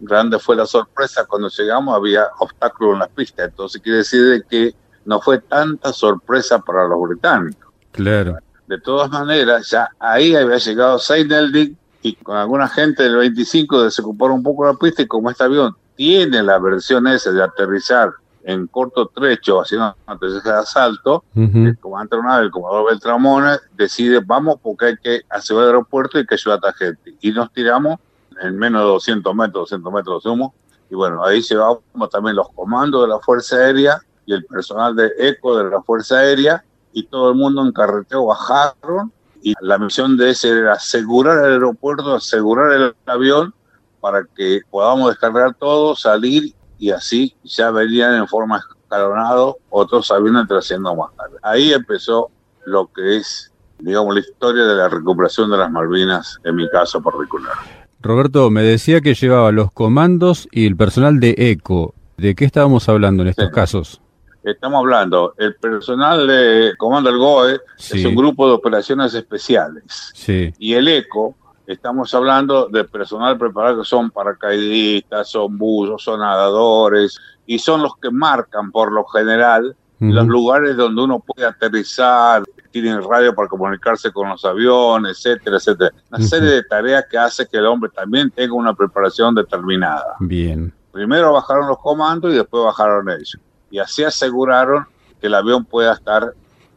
Grande 0.00 0.38
fue 0.38 0.56
la 0.56 0.66
sorpresa 0.66 1.26
cuando 1.26 1.48
llegamos, 1.48 1.94
había 1.94 2.28
obstáculos 2.38 2.94
en 2.94 2.98
la 3.00 3.08
pista, 3.08 3.44
entonces 3.44 3.80
quiere 3.80 3.98
decir 3.98 4.44
que 4.48 4.74
no 5.04 5.20
fue 5.20 5.38
tanta 5.38 5.92
sorpresa 5.92 6.58
para 6.58 6.86
los 6.86 7.00
británicos. 7.00 7.69
Claro. 7.92 8.38
De 8.66 8.78
todas 8.78 9.10
maneras, 9.10 9.68
ya 9.68 9.90
ahí 9.98 10.34
había 10.34 10.58
llegado 10.58 10.98
Seinelding 10.98 11.76
y 12.02 12.14
con 12.16 12.36
alguna 12.36 12.68
gente 12.68 13.02
del 13.02 13.16
25 13.16 13.82
desocuparon 13.82 14.36
un 14.36 14.42
poco 14.42 14.64
la 14.64 14.74
pista 14.74 15.02
y 15.02 15.06
como 15.06 15.30
este 15.30 15.44
avión 15.44 15.74
tiene 15.96 16.42
la 16.42 16.58
versión 16.58 17.06
esa 17.08 17.32
de 17.32 17.42
aterrizar 17.42 18.10
en 18.44 18.66
corto 18.68 19.06
trecho 19.14 19.60
haciendo 19.60 19.94
antes 20.06 20.42
de 20.42 20.50
asalto, 20.50 21.24
el 21.34 21.76
comandante 21.78 22.16
aeronave, 22.16 22.44
el 22.44 22.50
comandante 22.50 22.90
Beltramone, 22.90 23.56
decide 23.76 24.20
vamos 24.24 24.56
porque 24.62 24.86
hay 24.86 24.96
que 24.96 25.22
asegurar 25.28 25.68
el 25.68 25.74
aeropuerto 25.74 26.18
y 26.18 26.26
que 26.26 26.36
ayudar 26.36 26.60
a 26.62 26.70
esta 26.70 26.84
gente. 26.84 27.14
Y 27.20 27.32
nos 27.32 27.52
tiramos 27.52 27.98
en 28.40 28.56
menos 28.56 28.82
de 28.82 28.88
200 28.88 29.34
metros, 29.34 29.70
200 29.70 29.92
metros 29.92 30.22
de 30.24 30.30
humo. 30.30 30.54
Y 30.88 30.94
bueno, 30.94 31.24
ahí 31.24 31.42
llevamos 31.42 31.82
también 32.10 32.36
los 32.36 32.48
comandos 32.50 33.02
de 33.02 33.08
la 33.08 33.20
Fuerza 33.20 33.56
Aérea 33.56 34.00
y 34.24 34.32
el 34.32 34.44
personal 34.44 34.96
de 34.96 35.12
ECO 35.18 35.58
de 35.58 35.70
la 35.70 35.82
Fuerza 35.82 36.18
Aérea 36.18 36.64
y 36.92 37.04
todo 37.04 37.30
el 37.30 37.36
mundo 37.36 37.62
en 37.62 37.72
carreteo 37.72 38.26
bajaron 38.26 39.12
y 39.42 39.54
la 39.60 39.78
misión 39.78 40.16
de 40.16 40.30
ese 40.30 40.50
era 40.50 40.74
asegurar 40.74 41.38
el 41.44 41.52
aeropuerto, 41.52 42.14
asegurar 42.14 42.72
el 42.72 42.94
avión 43.06 43.54
para 44.00 44.24
que 44.36 44.60
podamos 44.70 45.10
descargar 45.10 45.54
todo, 45.54 45.96
salir 45.96 46.54
y 46.78 46.90
así 46.90 47.34
ya 47.44 47.70
venían 47.70 48.14
en 48.14 48.26
forma 48.26 48.58
escalonada 48.58 49.52
otros 49.68 50.10
aviones 50.10 50.48
trasciendo 50.48 50.94
más 50.94 51.14
tarde. 51.16 51.36
Ahí 51.42 51.72
empezó 51.72 52.30
lo 52.64 52.86
que 52.92 53.18
es, 53.18 53.52
digamos, 53.78 54.14
la 54.14 54.20
historia 54.20 54.64
de 54.64 54.74
la 54.74 54.88
recuperación 54.88 55.50
de 55.50 55.58
las 55.58 55.70
Malvinas, 55.70 56.38
en 56.44 56.56
mi 56.56 56.68
caso 56.68 57.02
particular. 57.02 57.54
Roberto, 58.00 58.50
me 58.50 58.62
decía 58.62 59.02
que 59.02 59.14
llevaba 59.14 59.52
los 59.52 59.70
comandos 59.72 60.48
y 60.50 60.66
el 60.66 60.76
personal 60.76 61.20
de 61.20 61.34
ECO. 61.36 61.94
¿De 62.16 62.34
qué 62.34 62.46
estábamos 62.46 62.88
hablando 62.88 63.22
en 63.22 63.28
estos 63.28 63.50
casos? 63.50 64.00
Estamos 64.42 64.78
hablando, 64.80 65.34
el 65.36 65.54
personal 65.56 66.26
de 66.26 66.72
Comando 66.78 67.10
del 67.10 67.18
GOE 67.18 67.60
es 67.78 68.04
un 68.04 68.14
grupo 68.14 68.48
de 68.48 68.54
operaciones 68.54 69.12
especiales. 69.12 70.12
Sí. 70.14 70.52
Y 70.58 70.74
el 70.74 70.88
ECO, 70.88 71.34
estamos 71.66 72.14
hablando 72.14 72.68
de 72.68 72.84
personal 72.84 73.36
preparado 73.36 73.80
que 73.80 73.84
son 73.84 74.10
paracaidistas, 74.10 75.28
son 75.28 75.58
buzos, 75.58 76.02
son 76.02 76.20
nadadores, 76.20 77.18
y 77.46 77.58
son 77.58 77.82
los 77.82 77.96
que 77.96 78.10
marcan 78.10 78.70
por 78.70 78.92
lo 78.92 79.04
general 79.04 79.76
los 79.98 80.26
lugares 80.26 80.78
donde 80.78 81.02
uno 81.02 81.20
puede 81.20 81.46
aterrizar, 81.46 82.42
tienen 82.70 83.02
radio 83.02 83.34
para 83.34 83.48
comunicarse 83.48 84.10
con 84.10 84.30
los 84.30 84.42
aviones, 84.46 85.18
etcétera, 85.18 85.58
etcétera. 85.58 85.90
Una 86.10 86.22
serie 86.22 86.48
de 86.48 86.62
tareas 86.62 87.04
que 87.10 87.18
hace 87.18 87.46
que 87.46 87.58
el 87.58 87.66
hombre 87.66 87.90
también 87.94 88.30
tenga 88.30 88.54
una 88.54 88.72
preparación 88.72 89.34
determinada. 89.34 90.16
Bien. 90.20 90.72
Primero 90.90 91.34
bajaron 91.34 91.68
los 91.68 91.78
comandos 91.80 92.32
y 92.32 92.36
después 92.36 92.64
bajaron 92.64 93.10
ellos 93.10 93.38
y 93.70 93.78
así 93.78 94.04
aseguraron 94.04 94.86
que 95.20 95.26
el 95.26 95.34
avión 95.34 95.64
pueda 95.64 95.92
estar 95.94 96.34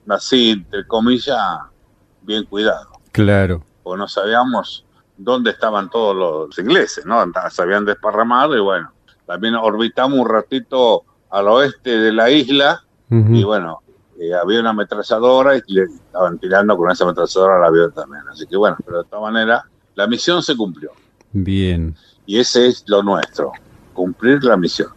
así, 0.07 0.51
entre 0.51 0.85
comillas, 0.85 1.39
bien 2.21 2.45
cuidado. 2.45 2.89
Claro. 3.11 3.63
Porque 3.83 3.99
no 3.99 4.07
sabíamos 4.07 4.85
dónde 5.17 5.51
estaban 5.51 5.89
todos 5.89 6.15
los 6.15 6.57
ingleses, 6.59 7.05
¿no? 7.05 7.23
Se 7.49 7.61
habían 7.61 7.85
desparramado 7.85 8.57
y 8.57 8.61
bueno, 8.61 8.91
también 9.25 9.55
orbitamos 9.55 10.19
un 10.19 10.29
ratito 10.29 11.03
al 11.29 11.47
oeste 11.47 11.97
de 11.97 12.11
la 12.11 12.29
isla 12.29 12.83
y 13.09 13.43
bueno, 13.43 13.81
eh, 14.19 14.33
había 14.33 14.59
una 14.59 14.71
ametralladora 14.71 15.55
y 15.55 15.61
le 15.67 15.83
estaban 15.83 16.39
tirando 16.39 16.75
con 16.75 16.89
esa 16.89 17.03
ametralladora 17.03 17.57
al 17.57 17.65
avión 17.65 17.91
también. 17.91 18.23
Así 18.31 18.47
que 18.47 18.57
bueno, 18.57 18.75
pero 18.83 19.03
de 19.03 19.09
todas 19.09 19.31
maneras, 19.31 19.63
la 19.93 20.07
misión 20.07 20.41
se 20.41 20.57
cumplió. 20.57 20.91
Bien. 21.31 21.95
Y 22.25 22.39
ese 22.39 22.67
es 22.67 22.83
lo 22.87 23.03
nuestro, 23.03 23.51
cumplir 23.93 24.43
la 24.43 24.57
misión. 24.57 24.89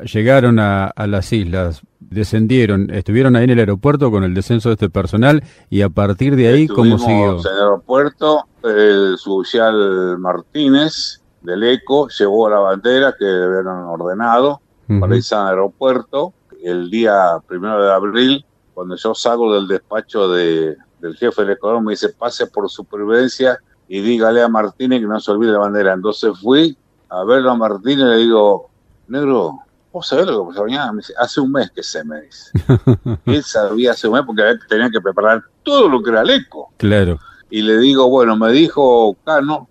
Llegaron 0.00 0.60
a, 0.60 0.92
las 1.08 1.32
islas, 1.32 1.82
descendieron, 1.98 2.90
estuvieron 2.90 3.34
ahí 3.34 3.44
en 3.44 3.50
el 3.50 3.58
aeropuerto 3.58 4.12
con 4.12 4.22
el 4.22 4.32
descenso 4.32 4.68
de 4.68 4.74
este 4.74 4.90
personal 4.90 5.42
y 5.70 5.82
a 5.82 5.88
partir 5.88 6.36
de 6.36 6.46
ahí, 6.46 6.68
¿cómo 6.68 6.98
siguió? 6.98 7.40
En 7.40 7.40
el 7.40 7.62
aeropuerto, 7.62 8.44
el 8.62 9.16
suboficial 9.18 10.18
Martínez 10.18 11.20
del 11.42 11.64
ECO 11.64 12.08
llevó 12.08 12.48
la 12.48 12.58
bandera 12.60 13.14
que 13.18 13.26
habían 13.26 13.66
ordenado 13.66 14.60
para 15.00 15.16
irse 15.16 15.34
al 15.34 15.48
aeropuerto. 15.48 16.32
El 16.62 16.90
día 16.90 17.38
primero 17.46 17.82
de 17.82 17.92
abril, 17.92 18.44
cuando 18.74 18.94
yo 18.94 19.14
salgo 19.14 19.52
del 19.54 19.66
despacho 19.66 20.28
de, 20.28 20.76
del 21.00 21.16
jefe 21.16 21.42
del 21.42 21.52
Ecuador, 21.52 21.82
me 21.82 21.92
dice, 21.92 22.10
pase 22.10 22.46
por 22.46 22.68
supervivencia 22.70 23.58
y 23.88 24.00
dígale 24.00 24.42
a 24.42 24.48
Martínez 24.48 25.00
que 25.00 25.06
no 25.06 25.18
se 25.18 25.30
olvide 25.30 25.52
la 25.52 25.58
bandera. 25.58 25.92
Entonces 25.92 26.38
fui 26.40 26.76
a 27.08 27.24
verlo 27.24 27.50
a 27.50 27.56
Martínez 27.56 28.06
y 28.06 28.10
le 28.10 28.16
digo, 28.18 28.70
negro, 29.08 29.60
¿Vos 29.92 30.06
sabés 30.06 30.26
lo 30.26 30.44
que 30.44 30.50
pasó 30.50 30.64
mañana? 30.64 30.92
Me 30.92 30.98
dice, 30.98 31.14
hace 31.18 31.40
un 31.40 31.52
mes 31.52 31.70
que 31.70 31.82
se 31.82 32.04
me 32.04 32.22
dice. 32.22 32.52
él 33.26 33.42
sabía 33.42 33.92
hace 33.92 34.06
un 34.06 34.14
mes 34.14 34.22
porque 34.26 34.42
tenía 34.68 34.90
que 34.90 35.00
preparar 35.00 35.42
todo 35.62 35.88
lo 35.88 36.02
que 36.02 36.10
era 36.10 36.22
el 36.22 36.30
eco. 36.30 36.72
Claro. 36.76 37.18
Y 37.50 37.62
le 37.62 37.78
digo, 37.78 38.08
bueno, 38.08 38.36
me 38.36 38.52
dijo 38.52 39.16
Cano, 39.24 39.68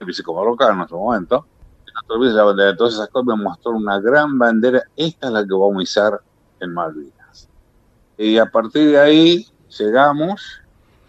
el 0.00 0.06
vicecomandante 0.06 0.64
Cano 0.64 0.82
en 0.82 0.88
su 0.88 0.96
momento, 0.96 1.46
la 2.08 2.44
bandera. 2.44 2.70
Entonces 2.70 3.08
me 3.24 3.36
mostró 3.36 3.72
una 3.72 4.00
gran 4.00 4.38
bandera. 4.38 4.82
Esta 4.96 5.28
es 5.28 5.32
la 5.32 5.42
que 5.44 5.52
vamos 5.52 5.78
a 5.78 5.82
izar 5.82 6.20
en 6.60 6.72
Malvinas. 6.72 7.48
Y 8.18 8.38
a 8.38 8.46
partir 8.46 8.90
de 8.90 9.00
ahí 9.00 9.46
llegamos, 9.78 10.60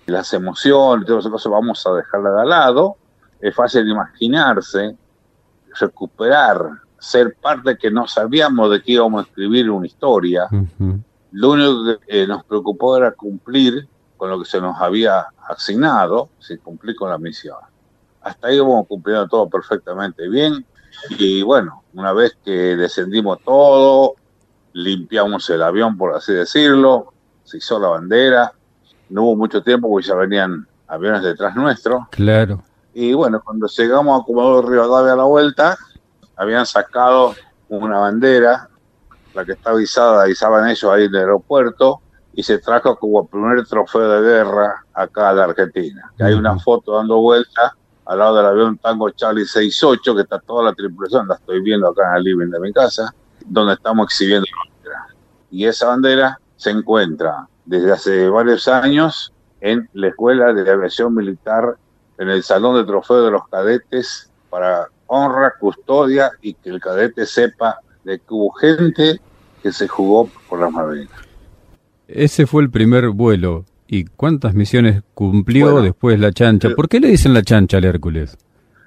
las 0.06 0.34
emociones, 0.34 1.06
todas 1.06 1.24
esas 1.24 1.32
cosas 1.32 1.52
vamos 1.52 1.86
a 1.86 1.94
dejarla 1.94 2.42
de 2.42 2.46
lado. 2.46 2.98
Es 3.40 3.56
fácil 3.56 3.88
imaginarse 3.88 4.96
recuperar 5.80 6.83
ser 7.04 7.36
parte 7.36 7.78
que 7.78 7.92
no 7.92 8.08
sabíamos 8.08 8.72
de 8.72 8.82
qué 8.82 8.94
íbamos 8.94 9.26
a 9.26 9.28
escribir 9.28 9.70
una 9.70 9.86
historia. 9.86 10.48
Lo 11.32 11.52
único 11.52 12.00
que 12.00 12.24
eh, 12.24 12.26
nos 12.26 12.46
preocupó 12.46 12.96
era 12.96 13.12
cumplir 13.12 13.88
con 14.16 14.30
lo 14.30 14.40
que 14.40 14.46
se 14.46 14.62
nos 14.62 14.80
había 14.80 15.26
asignado, 15.50 16.30
si 16.40 16.58
cumplir 16.58 16.96
con 16.96 17.10
la 17.10 17.18
misión. 17.18 17.58
Hasta 18.22 18.48
ahí 18.48 18.56
íbamos 18.56 18.88
cumpliendo 18.88 19.28
todo 19.28 19.50
perfectamente 19.50 20.30
bien. 20.30 20.66
Y 21.20 21.42
bueno, 21.42 21.84
una 21.94 22.14
vez 22.14 22.38
que 22.42 22.78
descendimos 22.78 23.40
todo, 23.44 24.16
limpiamos 24.72 25.50
el 25.50 25.62
avión, 25.62 25.98
por 25.98 26.16
así 26.16 26.32
decirlo, 26.32 27.12
se 27.44 27.58
hizo 27.58 27.80
la 27.80 27.90
bandera, 27.90 28.54
no 29.10 29.24
hubo 29.24 29.36
mucho 29.36 29.62
tiempo 29.62 29.90
porque 29.90 30.08
ya 30.08 30.16
venían 30.16 30.66
aviones 30.88 31.22
detrás 31.22 31.54
nuestro. 31.54 32.08
Claro. 32.12 32.64
Y 32.94 33.14
bueno, 33.14 33.42
cuando 33.44 33.68
llegamos 33.68 34.22
a 34.22 34.26
Comodoro 34.26 34.70
Rivadavia 34.70 35.14
a 35.14 35.18
la 35.18 35.24
vuelta, 35.24 35.78
habían 36.36 36.66
sacado 36.66 37.36
una 37.70 38.00
bandera, 38.00 38.70
la 39.34 39.46
que 39.46 39.54
está 39.54 39.72
avisada, 39.72 40.24
avisaban 40.24 40.70
ellos 40.70 40.92
ahí 40.92 41.06
en 41.06 41.16
el 41.16 41.22
aeropuerto, 41.22 42.02
y 42.34 42.44
se 42.44 42.58
trajo 42.58 42.98
como 42.98 43.22
el 43.22 43.28
primer 43.28 43.66
trofeo 43.66 44.10
de 44.10 44.22
guerra 44.22 44.84
acá 44.94 45.30
a 45.30 45.34
la 45.34 45.44
Argentina. 45.46 46.12
hay 46.20 46.34
una 46.34 46.58
foto 46.60 46.96
dando 46.96 47.20
vuelta 47.20 47.76
al 48.06 48.20
lado 48.20 48.38
del 48.38 48.46
avión 48.48 48.78
Tango 48.78 49.10
Charlie 49.12 49.46
68, 49.46 50.16
que 50.16 50.22
está 50.22 50.40
toda 50.40 50.64
la 50.64 50.74
tripulación, 50.74 51.28
la 51.28 51.36
estoy 51.36 51.62
viendo 51.62 51.88
acá 51.88 52.10
en 52.12 52.18
el 52.18 52.24
living 52.24 52.50
de 52.50 52.60
mi 52.60 52.74
casa, 52.74 53.14
donde 53.46 53.74
estamos 53.74 54.06
exhibiendo 54.06 54.46
la 54.52 54.72
bandera. 54.72 55.16
Y 55.52 55.66
esa 55.66 55.88
bandera 55.88 56.40
se 56.58 56.72
encuentra 56.72 57.48
desde 57.66 57.92
hace 57.92 58.30
varios 58.30 58.68
años 58.68 59.34
en 59.62 59.90
la 59.94 60.08
Escuela 60.08 60.54
de 60.54 60.70
Aviación 60.70 61.16
Militar, 61.16 61.78
en 62.18 62.30
el 62.30 62.44
Salón 62.44 62.76
de 62.76 62.84
Trofeo 62.84 63.24
de 63.24 63.32
los 63.32 63.48
Cadetes, 63.48 64.30
para 64.50 64.90
honra, 65.08 65.54
custodia 65.60 66.32
y 66.42 66.54
que 66.54 66.70
el 66.70 66.80
cadete 66.80 67.26
sepa 67.26 67.80
de 68.04 68.20
que 68.20 68.26
hubo 68.30 68.52
gente 68.52 69.20
que 69.62 69.72
se 69.72 69.88
jugó 69.88 70.30
por 70.50 70.60
las 70.60 70.72
Malvinas. 70.72 71.14
Ese 72.08 72.46
fue 72.46 72.64
el 72.64 72.70
primer 72.70 73.10
vuelo. 73.10 73.66
¿Y 73.88 74.06
cuántas 74.06 74.54
misiones 74.54 75.04
cumplió 75.14 75.82
después 75.82 76.20
la 76.20 76.32
chancha? 76.32 76.70
¿Por 76.76 76.90
qué 76.90 77.00
le 77.00 77.10
dicen 77.10 77.34
la 77.34 77.44
chancha 77.44 77.78
al 77.78 77.86
Hércules? 77.86 78.38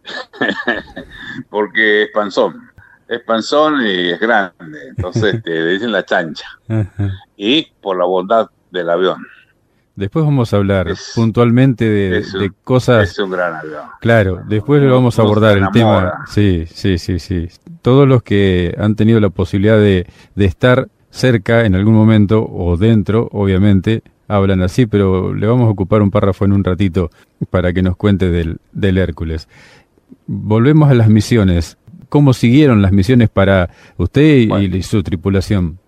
Porque 1.51 2.05
es 2.05 2.11
panzón. 2.13 2.71
Es 3.09 3.21
panzón 3.21 3.87
y 3.87 4.11
es 4.11 4.21
grande. 4.21 4.89
Entonces 4.89 5.41
le 5.45 5.67
dicen 5.67 5.93
la 5.93 6.05
chancha. 6.05 6.47
Y 7.39 7.67
por 7.83 7.99
la 7.99 8.07
bondad 8.07 8.49
del 8.71 8.89
avión. 8.89 9.23
Después 9.97 10.27
vamos 10.27 10.53
a 10.53 10.59
hablar 10.59 10.93
puntualmente 11.15 11.89
de, 11.89 12.53
cosas. 12.65 13.13
Es 13.13 13.19
un 13.19 13.31
gran 13.31 13.55
avión. 13.55 13.81
Claro, 13.99 14.43
después 14.47 14.83
lo 14.83 14.93
vamos 14.93 15.19
a 15.19 15.23
abordar 15.23 15.57
el 15.57 15.71
tema. 15.73 16.27
Sí, 16.29 16.65
sí, 16.67 16.99
sí, 16.99 17.19
sí. 17.19 17.49
Todos 17.81 18.07
los 18.07 18.23
que 18.23 18.75
han 18.79 18.95
tenido 18.95 19.21
la 19.21 19.31
posibilidad 19.31 19.79
de, 19.79 20.07
estar 20.37 20.89
cerca 21.09 21.65
en 21.65 21.75
algún 21.75 21.95
momento 21.95 22.47
o 22.47 22.77
dentro, 22.77 23.31
obviamente, 23.33 24.03
hablan 24.29 24.61
así, 24.61 24.85
pero 24.85 25.33
le 25.33 25.47
vamos 25.47 25.67
a 25.67 25.71
ocupar 25.71 26.03
un 26.03 26.11
párrafo 26.11 26.45
en 26.45 26.53
un 26.53 26.63
ratito 26.63 27.11
para 27.49 27.73
que 27.73 27.83
nos 27.83 27.97
cuente 27.97 28.31
del, 28.31 28.59
del 28.73 28.99
Hércules. 28.99 29.49
Volvemos 30.27 30.91
a 30.91 30.95
las 30.95 31.09
misiones. 31.09 31.79
¿Cómo 32.11 32.35
siguieron 32.35 32.83
las 32.83 32.93
misiones 32.93 33.31
para 33.31 33.71
usted 33.97 34.37
y, 34.61 34.83
su 34.83 35.03
tripulación? 35.03 35.79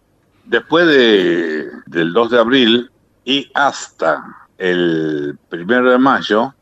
Después 0.46 0.86
de, 0.86 1.66
del 1.86 2.14
2 2.14 2.30
de 2.30 2.38
abril, 2.38 2.90
y 3.28 3.46
hasta 3.52 4.24
el 4.56 5.38
primero 5.50 5.90
de 5.90 5.98
mayo, 5.98 6.54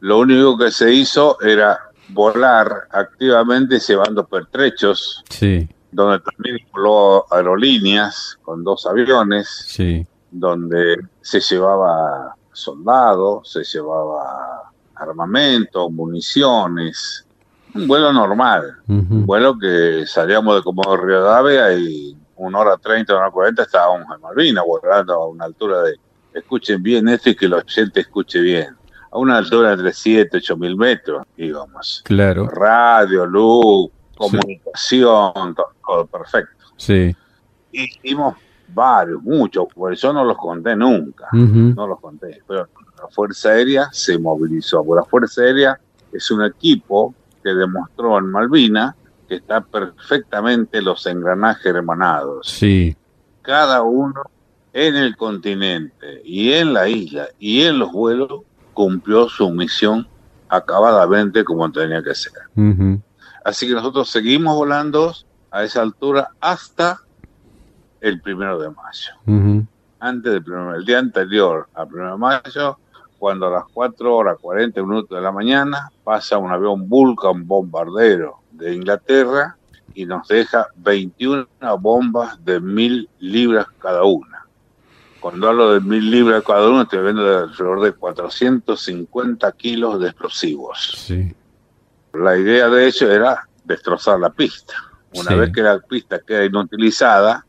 lo 0.00 0.18
único 0.18 0.56
que 0.56 0.70
se 0.70 0.94
hizo 0.94 1.38
era 1.42 1.78
volar 2.08 2.88
activamente 2.90 3.78
llevando 3.78 4.26
pertrechos, 4.26 5.22
sí. 5.28 5.68
donde 5.92 6.20
también 6.20 6.56
voló 6.72 7.26
aerolíneas 7.30 8.38
con 8.40 8.64
dos 8.64 8.86
aviones, 8.86 9.66
sí. 9.66 10.06
donde 10.30 10.96
se 11.20 11.38
llevaba 11.38 12.34
soldados, 12.50 13.52
se 13.52 13.62
llevaba 13.62 14.72
armamento, 14.94 15.90
municiones, 15.90 17.26
un 17.74 17.86
vuelo 17.86 18.10
normal, 18.10 18.78
un 18.88 19.26
vuelo 19.26 19.58
que 19.58 20.06
salíamos 20.06 20.56
de 20.56 20.62
como 20.62 20.96
Río 20.96 21.24
de 21.44 21.78
y 21.78 22.16
una 22.46 22.60
hora 22.60 22.76
treinta, 22.78 23.14
una 23.14 23.24
hora 23.24 23.30
cuarenta 23.30 23.62
estábamos 23.62 24.06
en 24.14 24.20
Malvinas, 24.20 24.64
volando 24.66 25.14
a 25.14 25.28
una 25.28 25.44
altura 25.44 25.82
de, 25.82 25.96
escuchen 26.34 26.82
bien 26.82 27.08
esto 27.08 27.30
y 27.30 27.36
que 27.36 27.46
el 27.46 27.54
oyente 27.54 28.00
escuche 28.00 28.40
bien, 28.40 28.76
a 29.10 29.18
una 29.18 29.38
altura 29.38 29.76
de 29.76 29.92
7, 29.92 30.38
8 30.38 30.56
mil 30.56 30.76
metros, 30.76 31.26
digamos. 31.36 32.02
Claro. 32.04 32.46
Radio, 32.46 33.26
luz, 33.26 33.90
comunicación, 34.16 35.54
todo, 35.86 36.06
perfecto. 36.06 36.64
Sí. 36.76 37.14
Hicimos 37.72 38.36
varios, 38.68 39.22
muchos, 39.22 39.66
por 39.74 39.92
eso 39.92 40.12
no 40.12 40.24
los 40.24 40.36
conté 40.36 40.76
nunca, 40.76 41.28
no 41.32 41.86
los 41.86 42.00
conté, 42.00 42.42
pero 42.46 42.68
la 43.00 43.08
Fuerza 43.08 43.50
Aérea 43.50 43.88
se 43.92 44.18
movilizó, 44.18 44.84
porque 44.84 45.04
la 45.04 45.10
Fuerza 45.10 45.42
Aérea 45.42 45.80
es 46.12 46.30
un 46.30 46.44
equipo 46.44 47.14
que 47.42 47.50
demostró 47.50 48.18
en 48.18 48.26
Malvina 48.26 48.94
que 49.30 49.36
está 49.36 49.60
perfectamente 49.60 50.82
los 50.82 51.06
engranajes 51.06 51.64
hermanados. 51.64 52.48
Sí. 52.48 52.96
Cada 53.42 53.80
uno 53.82 54.22
en 54.72 54.96
el 54.96 55.16
continente 55.16 56.20
y 56.24 56.52
en 56.52 56.72
la 56.72 56.88
isla 56.88 57.28
y 57.38 57.62
en 57.62 57.78
los 57.78 57.92
vuelos 57.92 58.40
cumplió 58.74 59.28
su 59.28 59.48
misión 59.50 60.08
acabadamente 60.48 61.44
como 61.44 61.70
tenía 61.70 62.02
que 62.02 62.12
ser. 62.12 62.32
Así 63.44 63.68
que 63.68 63.74
nosotros 63.74 64.10
seguimos 64.10 64.56
volando 64.56 65.14
a 65.52 65.62
esa 65.62 65.82
altura 65.82 66.30
hasta 66.40 66.98
el 68.00 68.20
primero 68.20 68.58
de 68.58 68.70
mayo. 68.70 69.64
Antes 70.00 70.32
del 70.32 70.42
primero, 70.42 70.74
el 70.74 70.84
día 70.84 70.98
anterior 70.98 71.68
al 71.74 71.86
primero 71.86 72.12
de 72.14 72.18
mayo, 72.18 72.78
cuando 73.16 73.46
a 73.46 73.50
las 73.50 73.64
4 73.72 74.16
horas 74.16 74.38
40 74.40 74.82
minutos 74.82 75.16
de 75.16 75.22
la 75.22 75.30
mañana 75.30 75.88
pasa 76.02 76.36
un 76.36 76.50
avión 76.50 76.88
Vulcan 76.88 77.46
bombardero 77.46 78.39
de 78.60 78.74
Inglaterra 78.74 79.56
y 79.94 80.06
nos 80.06 80.28
deja 80.28 80.68
21 80.76 81.46
bombas 81.80 82.42
de 82.44 82.60
mil 82.60 83.08
libras 83.18 83.66
cada 83.80 84.04
una. 84.04 84.46
Cuando 85.18 85.48
hablo 85.48 85.74
de 85.74 85.80
mil 85.80 86.10
libras 86.10 86.42
cada 86.46 86.68
una, 86.68 86.82
estoy 86.82 87.00
hablando 87.00 87.24
de 87.24 87.36
alrededor 87.36 87.82
de 87.82 87.92
450 87.92 89.52
kilos 89.52 90.00
de 90.00 90.08
explosivos. 90.08 90.94
Sí. 90.96 91.34
La 92.14 92.36
idea 92.36 92.68
de 92.68 92.86
ello 92.86 93.10
era 93.10 93.48
destrozar 93.64 94.18
la 94.18 94.30
pista. 94.30 94.74
Una 95.14 95.34
vez 95.34 95.52
que 95.52 95.62
la 95.62 95.80
pista 95.80 96.20
queda 96.20 96.44
inutilizada, 96.44 97.44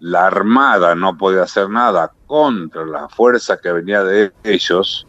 la 0.00 0.26
Armada 0.26 0.94
no 0.94 1.16
podía 1.16 1.42
hacer 1.42 1.68
nada 1.70 2.12
contra 2.26 2.84
la 2.84 3.08
fuerza 3.08 3.56
que 3.56 3.72
venía 3.72 4.04
de 4.04 4.32
ellos, 4.44 5.06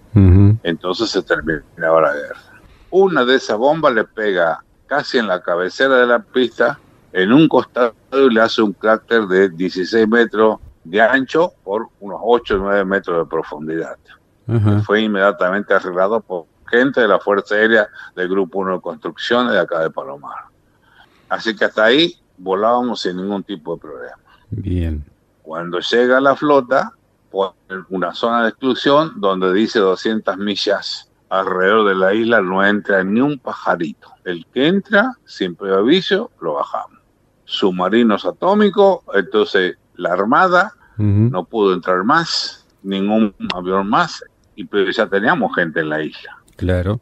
entonces 0.63 1.09
se 1.09 1.21
terminaba 1.21 2.01
la 2.01 2.13
guerra. 2.13 2.61
Una 2.89 3.25
de 3.25 3.35
esas 3.35 3.57
bombas 3.57 3.93
le 3.93 4.05
pega 4.05 4.63
casi 4.87 5.17
en 5.17 5.27
la 5.27 5.41
cabecera 5.41 5.97
de 5.97 6.07
la 6.07 6.19
pista, 6.19 6.79
en 7.13 7.31
un 7.31 7.47
costado 7.47 7.93
y 8.11 8.33
le 8.33 8.41
hace 8.41 8.61
un 8.61 8.73
cráter 8.73 9.27
de 9.27 9.49
16 9.49 10.07
metros 10.07 10.59
de 10.83 11.01
ancho 11.01 11.53
por 11.63 11.89
unos 11.99 12.19
8 12.23 12.55
o 12.55 12.57
9 12.57 12.85
metros 12.85 13.19
de 13.19 13.29
profundidad. 13.29 13.97
Fue 14.85 15.01
inmediatamente 15.01 15.73
arreglado 15.73 16.21
por 16.21 16.45
gente 16.69 17.01
de 17.01 17.07
la 17.07 17.19
Fuerza 17.19 17.55
Aérea 17.55 17.87
del 18.15 18.29
Grupo 18.29 18.59
1 18.59 18.75
de 18.75 18.81
Construcciones 18.81 19.53
de 19.53 19.59
acá 19.59 19.79
de 19.79 19.89
Palomar. 19.89 20.45
Así 21.27 21.53
que 21.55 21.65
hasta 21.65 21.83
ahí 21.83 22.15
volábamos 22.37 23.01
sin 23.01 23.17
ningún 23.17 23.43
tipo 23.43 23.75
de 23.75 23.81
problema. 23.81 24.17
Bien. 24.49 25.03
Cuando 25.43 25.79
llega 25.79 26.21
la 26.21 26.35
flota, 26.35 26.93
por 27.29 27.53
una 27.89 28.13
zona 28.13 28.43
de 28.43 28.49
exclusión 28.49 29.13
donde 29.17 29.53
dice 29.53 29.79
200 29.79 30.37
millas 30.37 31.06
alrededor 31.29 31.87
de 31.87 31.95
la 31.95 32.13
isla 32.13 32.41
no 32.41 32.65
entra 32.65 33.03
ni 33.03 33.21
un 33.21 33.39
pajarito. 33.39 34.09
El 34.23 34.45
que 34.53 34.67
entra, 34.67 35.13
siempre 35.25 35.73
aviso, 35.73 36.31
lo 36.41 36.53
bajamos. 36.53 36.99
Submarinos 37.45 38.25
atómicos, 38.25 38.99
entonces 39.13 39.77
la 39.95 40.13
Armada 40.13 40.73
no 40.97 41.45
pudo 41.45 41.73
entrar 41.73 42.03
más, 42.03 42.65
ningún 42.81 43.33
avión 43.53 43.87
más, 43.87 44.23
y 44.55 44.65
pero 44.65 44.89
ya 44.89 45.07
teníamos 45.07 45.53
gente 45.55 45.81
en 45.81 45.89
la 45.89 46.01
isla. 46.01 46.37
Claro. 46.55 46.99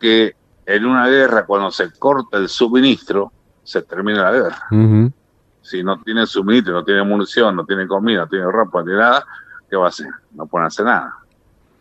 Que 0.00 0.34
en 0.64 0.86
una 0.86 1.06
guerra, 1.08 1.44
cuando 1.44 1.70
se 1.70 1.90
corta 1.92 2.38
el 2.38 2.48
suministro, 2.48 3.32
se 3.62 3.82
termina 3.82 4.22
la 4.22 4.32
guerra. 4.32 5.12
Si 5.60 5.82
no 5.82 6.00
tiene 6.00 6.26
suministro, 6.26 6.72
no 6.72 6.84
tiene 6.84 7.02
munición, 7.02 7.54
no 7.54 7.66
tiene 7.66 7.86
comida, 7.86 8.20
no 8.20 8.28
tiene 8.28 8.50
ropa, 8.50 8.78
no 8.78 8.84
tiene 8.86 9.00
nada, 9.00 9.26
¿qué 9.68 9.76
va 9.76 9.86
a 9.86 9.88
hacer? 9.88 10.08
No 10.32 10.46
pueden 10.46 10.66
hacer 10.66 10.86
nada. 10.86 11.19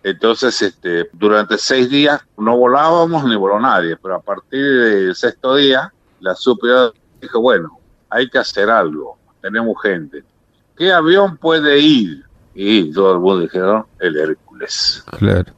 Entonces, 0.03 0.61
este, 0.61 1.09
durante 1.13 1.57
seis 1.57 1.89
días 1.89 2.21
no 2.37 2.57
volábamos 2.57 3.25
ni 3.25 3.35
voló 3.35 3.59
nadie, 3.59 3.97
pero 3.97 4.15
a 4.15 4.21
partir 4.21 4.61
del 4.61 5.15
sexto 5.15 5.55
día, 5.55 5.91
la 6.21 6.35
superior 6.35 6.93
dijo, 7.21 7.41
bueno, 7.41 7.79
hay 8.09 8.29
que 8.29 8.37
hacer 8.37 8.69
algo, 8.69 9.17
tenemos 9.41 9.75
gente. 9.81 10.23
¿Qué 10.77 10.91
avión 10.91 11.37
puede 11.37 11.79
ir? 11.79 12.23
Y 12.53 12.91
todo 12.93 13.13
el 13.13 13.19
mundo 13.19 13.41
dijeron, 13.41 13.85
el 13.99 14.15
Hércules. 14.15 15.03
Claro. 15.17 15.53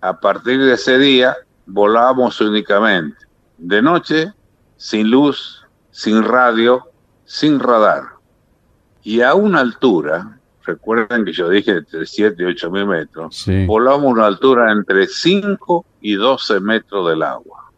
A 0.00 0.18
partir 0.18 0.58
de 0.58 0.72
ese 0.72 0.98
día, 0.98 1.36
volábamos 1.66 2.40
únicamente 2.40 3.26
de 3.58 3.82
noche, 3.82 4.32
sin 4.76 5.10
luz, 5.10 5.64
sin 5.90 6.22
radio, 6.22 6.90
sin 7.24 7.58
radar. 7.58 8.04
Y 9.02 9.20
a 9.20 9.34
una 9.34 9.60
altura, 9.60 10.35
recuerden 10.66 11.24
que 11.24 11.32
yo 11.32 11.48
dije 11.48 11.70
entre 11.70 12.04
7 12.04 12.42
y 12.42 12.46
8 12.46 12.70
mil 12.70 12.86
metros, 12.86 13.46
volamos 13.66 14.04
a 14.04 14.08
una 14.08 14.26
altura 14.26 14.72
entre 14.72 15.06
5 15.06 15.86
y 16.00 16.14
12 16.14 16.60
metros 16.60 17.08
del 17.08 17.22
agua. 17.22 17.70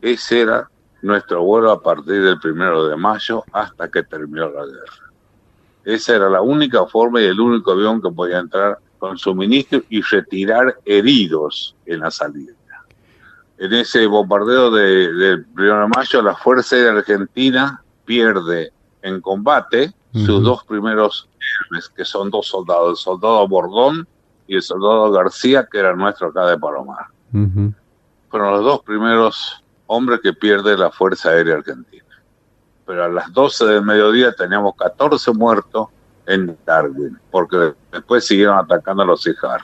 Ese 0.00 0.40
era 0.40 0.68
nuestro 1.02 1.42
vuelo 1.42 1.70
a 1.70 1.82
partir 1.82 2.22
del 2.22 2.38
primero 2.38 2.86
de 2.86 2.96
mayo 2.96 3.44
hasta 3.52 3.90
que 3.90 4.02
terminó 4.02 4.50
la 4.50 4.64
guerra. 4.64 5.10
Esa 5.84 6.16
era 6.16 6.28
la 6.28 6.42
única 6.42 6.86
forma 6.86 7.20
y 7.20 7.24
el 7.24 7.40
único 7.40 7.72
avión 7.72 8.02
que 8.02 8.10
podía 8.10 8.38
entrar 8.38 8.78
con 8.98 9.16
suministro 9.16 9.82
y 9.88 10.02
retirar 10.02 10.78
heridos 10.84 11.74
en 11.86 12.00
la 12.00 12.10
salida. 12.10 12.52
En 13.58 13.74
ese 13.74 14.06
bombardeo 14.06 14.70
del 14.70 15.18
de, 15.18 15.38
primero 15.54 15.82
de 15.82 15.88
mayo, 15.88 16.22
la 16.22 16.34
Fuerza 16.34 16.76
Aérea 16.76 16.92
Argentina 16.92 17.82
pierde 18.06 18.72
en 19.02 19.20
combate 19.20 19.92
sus 20.12 20.42
dos 20.42 20.64
primeros 20.64 21.28
héroes, 21.68 21.88
que 21.88 22.04
son 22.04 22.30
dos 22.30 22.48
soldados, 22.48 22.90
el 22.90 22.96
soldado 22.96 23.46
Bordón 23.46 24.06
y 24.46 24.56
el 24.56 24.62
soldado 24.62 25.10
García, 25.12 25.68
que 25.70 25.78
era 25.78 25.94
nuestro 25.94 26.28
acá 26.28 26.46
de 26.46 26.58
Palomar. 26.58 27.06
Fueron 28.28 28.52
los 28.52 28.64
dos 28.64 28.80
primeros 28.82 29.62
hombres 29.86 30.20
que 30.22 30.32
pierde 30.32 30.76
la 30.76 30.90
Fuerza 30.90 31.30
Aérea 31.30 31.56
Argentina. 31.56 32.04
Pero 32.86 33.04
a 33.04 33.08
las 33.08 33.32
12 33.32 33.66
del 33.66 33.82
mediodía 33.84 34.32
teníamos 34.32 34.74
14 34.76 35.32
muertos 35.32 35.88
en 36.26 36.56
Darwin, 36.64 37.18
porque 37.30 37.74
después 37.92 38.26
siguieron 38.26 38.58
atacando 38.58 39.02
a 39.02 39.06
los 39.06 39.26
Ijar. 39.26 39.62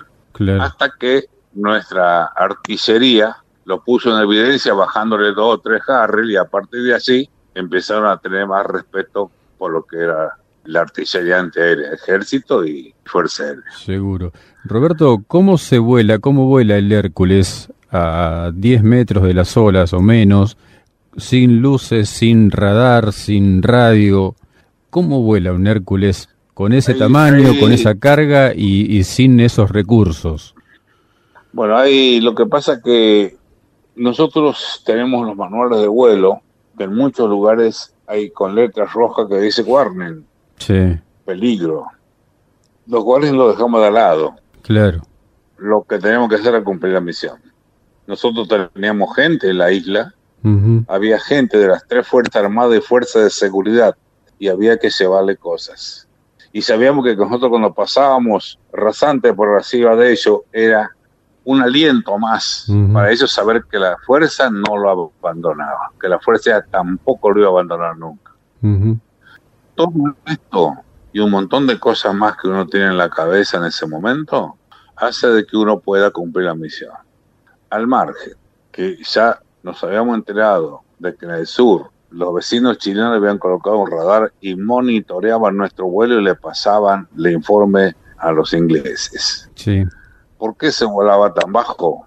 Hasta 0.60 0.90
que 0.90 1.24
nuestra 1.54 2.26
artillería 2.26 3.36
lo 3.64 3.82
puso 3.82 4.14
en 4.14 4.22
evidencia 4.22 4.74
bajándole 4.74 5.32
dos 5.32 5.54
o 5.54 5.58
tres 5.58 5.82
Harrier 5.88 6.30
y 6.30 6.36
a 6.36 6.44
partir 6.44 6.82
de 6.82 6.94
allí 6.94 7.28
empezaron 7.54 8.06
a 8.06 8.16
tener 8.18 8.46
más 8.46 8.64
respeto 8.66 9.30
por 9.58 9.72
lo 9.72 9.84
que 9.84 9.98
era 9.98 10.36
la 10.64 10.80
artillería 10.80 11.38
antiaérea, 11.38 11.92
ejército 11.92 12.64
y 12.64 12.94
fuerza 13.04 13.44
aérea. 13.44 13.64
Seguro. 13.84 14.32
Roberto, 14.64 15.22
¿cómo 15.26 15.58
se 15.58 15.78
vuela, 15.78 16.18
cómo 16.18 16.46
vuela 16.46 16.76
el 16.76 16.90
Hércules 16.90 17.72
a 17.90 18.50
10 18.52 18.82
metros 18.82 19.24
de 19.24 19.34
las 19.34 19.56
olas 19.56 19.92
o 19.92 20.00
menos, 20.00 20.56
sin 21.16 21.62
luces, 21.62 22.08
sin 22.08 22.50
radar, 22.50 23.12
sin 23.12 23.62
radio? 23.62 24.34
¿Cómo 24.90 25.22
vuela 25.22 25.52
un 25.52 25.66
Hércules 25.66 26.28
con 26.52 26.72
ese 26.72 26.94
tamaño, 26.94 27.58
con 27.60 27.72
esa 27.72 27.96
carga 27.96 28.52
y, 28.54 28.96
y, 28.96 29.04
sin 29.04 29.40
esos 29.40 29.70
recursos? 29.70 30.54
Bueno, 31.52 31.76
ahí 31.76 32.20
lo 32.20 32.34
que 32.34 32.46
pasa 32.46 32.80
que 32.82 33.36
nosotros 33.94 34.82
tenemos 34.84 35.26
los 35.26 35.36
manuales 35.36 35.80
de 35.80 35.88
vuelo 35.88 36.40
que 36.76 36.84
en 36.84 36.94
muchos 36.94 37.28
lugares 37.28 37.94
hay 38.06 38.30
con 38.30 38.54
letras 38.54 38.92
rojas 38.92 39.26
que 39.28 39.38
dice 39.38 39.62
warning. 39.62 40.24
Sí. 40.58 40.98
Peligro. 41.24 41.86
Los 42.86 43.04
cuales 43.04 43.32
lo 43.32 43.50
dejamos 43.50 43.82
de 43.82 43.90
lado. 43.90 44.36
Claro. 44.62 45.02
Lo 45.58 45.82
que 45.82 45.98
tenemos 45.98 46.28
que 46.28 46.36
hacer 46.36 46.54
es 46.54 46.64
cumplir 46.64 46.92
la 46.92 47.00
misión. 47.00 47.40
Nosotros 48.06 48.48
teníamos 48.72 49.14
gente 49.16 49.50
en 49.50 49.58
la 49.58 49.72
isla, 49.72 50.14
había 50.86 51.18
gente 51.18 51.58
de 51.58 51.66
las 51.66 51.84
tres 51.88 52.06
Fuerzas 52.06 52.36
Armadas 52.36 52.78
y 52.78 52.80
Fuerzas 52.80 53.24
de 53.24 53.30
Seguridad, 53.30 53.96
y 54.38 54.46
había 54.46 54.78
que 54.78 54.90
llevarle 54.90 55.36
cosas. 55.36 56.06
Y 56.52 56.62
sabíamos 56.62 57.04
que 57.04 57.16
nosotros 57.16 57.50
cuando 57.50 57.74
pasábamos 57.74 58.58
rasante 58.72 59.34
por 59.34 59.48
arriba 59.48 59.96
de 59.96 60.12
ellos 60.12 60.40
era 60.52 60.95
un 61.46 61.62
aliento 61.62 62.18
más 62.18 62.66
para 62.92 63.12
ellos 63.12 63.32
saber 63.32 63.64
que 63.70 63.78
la 63.78 63.96
fuerza 64.04 64.50
no 64.50 64.76
lo 64.76 65.12
abandonaba, 65.22 65.92
que 66.00 66.08
la 66.08 66.18
fuerza 66.18 66.60
tampoco 66.70 67.30
lo 67.30 67.38
iba 67.38 67.48
a 67.48 67.52
abandonar 67.52 67.96
nunca. 67.96 68.32
Todo 69.76 69.92
esto 70.26 70.74
y 71.12 71.20
un 71.20 71.30
montón 71.30 71.68
de 71.68 71.78
cosas 71.78 72.14
más 72.14 72.36
que 72.36 72.48
uno 72.48 72.66
tiene 72.66 72.86
en 72.86 72.98
la 72.98 73.08
cabeza 73.08 73.58
en 73.58 73.64
ese 73.64 73.86
momento 73.86 74.56
hace 74.96 75.28
de 75.28 75.46
que 75.46 75.56
uno 75.56 75.78
pueda 75.78 76.10
cumplir 76.10 76.46
la 76.46 76.54
misión. 76.56 76.90
Al 77.70 77.86
margen, 77.86 78.34
que 78.72 78.98
ya 79.04 79.38
nos 79.62 79.82
habíamos 79.84 80.16
enterado 80.16 80.82
de 80.98 81.14
que 81.14 81.26
en 81.26 81.32
el 81.32 81.46
sur 81.46 81.90
los 82.10 82.34
vecinos 82.34 82.78
chilenos 82.78 83.16
habían 83.16 83.38
colocado 83.38 83.78
un 83.78 83.90
radar 83.90 84.32
y 84.40 84.56
monitoreaban 84.56 85.56
nuestro 85.56 85.86
vuelo 85.86 86.18
y 86.18 86.24
le 86.24 86.34
pasaban 86.34 87.06
el 87.16 87.28
informe 87.28 87.94
a 88.18 88.32
los 88.32 88.52
ingleses. 88.52 89.48
Sí. 89.54 89.84
¿Por 90.46 90.56
qué 90.56 90.70
se 90.70 90.84
volaba 90.84 91.34
tan 91.34 91.52
bajo? 91.52 92.06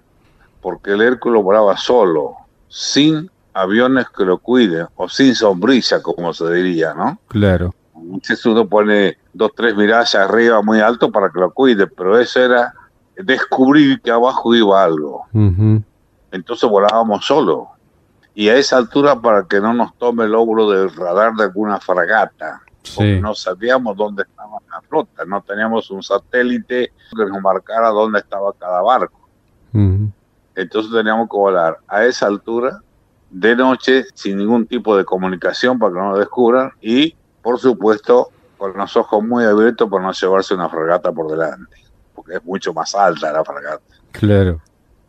Porque 0.62 0.92
el 0.92 1.02
Hércules 1.02 1.42
volaba 1.42 1.76
solo, 1.76 2.36
sin 2.68 3.30
aviones 3.52 4.06
que 4.08 4.24
lo 4.24 4.38
cuiden, 4.38 4.86
o 4.96 5.10
sin 5.10 5.34
sombrilla, 5.34 6.00
como 6.00 6.32
se 6.32 6.50
diría, 6.50 6.94
¿no? 6.94 7.18
Claro. 7.28 7.74
Entonces 7.94 8.46
uno 8.46 8.66
pone 8.66 9.18
dos, 9.34 9.50
tres 9.54 9.76
miradas 9.76 10.14
arriba 10.14 10.62
muy 10.62 10.80
alto 10.80 11.12
para 11.12 11.28
que 11.28 11.38
lo 11.38 11.50
cuide, 11.50 11.86
pero 11.86 12.18
eso 12.18 12.40
era 12.40 12.72
descubrir 13.14 14.00
que 14.00 14.10
abajo 14.10 14.54
iba 14.54 14.82
algo. 14.82 15.26
Entonces 16.32 16.70
volábamos 16.70 17.26
solo. 17.26 17.68
Y 18.34 18.48
a 18.48 18.56
esa 18.56 18.78
altura 18.78 19.20
para 19.20 19.42
que 19.42 19.60
no 19.60 19.74
nos 19.74 19.94
tome 19.98 20.24
el 20.24 20.34
óvulo 20.34 20.70
del 20.70 20.96
radar 20.96 21.34
de 21.34 21.42
alguna 21.42 21.78
fragata. 21.78 22.62
Porque 22.94 23.20
no 23.20 23.34
sabíamos 23.34 23.96
dónde 23.96 24.22
estaba 24.22 24.58
la 24.70 24.80
flota, 24.82 25.24
no 25.24 25.42
teníamos 25.42 25.90
un 25.90 26.02
satélite 26.02 26.92
que 27.14 27.24
nos 27.26 27.40
marcara 27.40 27.88
dónde 27.88 28.20
estaba 28.20 28.52
cada 28.54 28.80
barco. 28.82 29.28
Entonces 29.72 30.92
teníamos 30.92 31.28
que 31.28 31.36
volar 31.36 31.78
a 31.86 32.04
esa 32.04 32.26
altura 32.26 32.80
de 33.30 33.54
noche 33.54 34.06
sin 34.14 34.38
ningún 34.38 34.66
tipo 34.66 34.96
de 34.96 35.04
comunicación 35.04 35.78
para 35.78 35.92
que 35.92 35.98
no 35.98 36.10
nos 36.10 36.18
descubran 36.18 36.72
y 36.80 37.14
por 37.42 37.58
supuesto 37.58 38.30
con 38.58 38.76
los 38.76 38.96
ojos 38.96 39.22
muy 39.22 39.44
abiertos 39.44 39.88
para 39.88 40.02
no 40.02 40.12
llevarse 40.12 40.54
una 40.54 40.68
fragata 40.68 41.12
por 41.12 41.30
delante, 41.30 41.76
porque 42.14 42.34
es 42.34 42.44
mucho 42.44 42.74
más 42.74 42.94
alta 42.94 43.32
la 43.32 43.44
fragata. 43.44 43.82
Claro. 44.10 44.60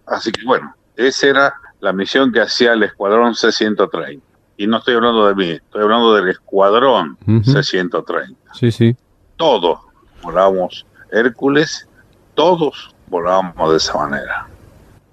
Así 0.06 0.32
que 0.32 0.46
bueno, 0.46 0.74
esa 0.96 1.28
era 1.28 1.54
la 1.80 1.92
misión 1.92 2.32
que 2.32 2.42
hacía 2.42 2.74
el 2.74 2.84
Escuadrón 2.84 3.36
C-130. 3.36 4.22
Y 4.62 4.68
no 4.68 4.78
estoy 4.78 4.94
hablando 4.94 5.26
de 5.26 5.34
mí, 5.34 5.50
estoy 5.54 5.82
hablando 5.82 6.14
del 6.14 6.30
Escuadrón 6.30 7.18
C-130. 7.26 8.36
Sí, 8.54 8.72
sí. 8.72 8.96
Todos 9.36 9.80
volábamos 10.22 10.86
Hércules, 11.12 11.90
todos 12.36 12.94
volábamos 13.08 13.72
de 13.72 13.78
esa 13.78 13.98
manera. 13.98 14.48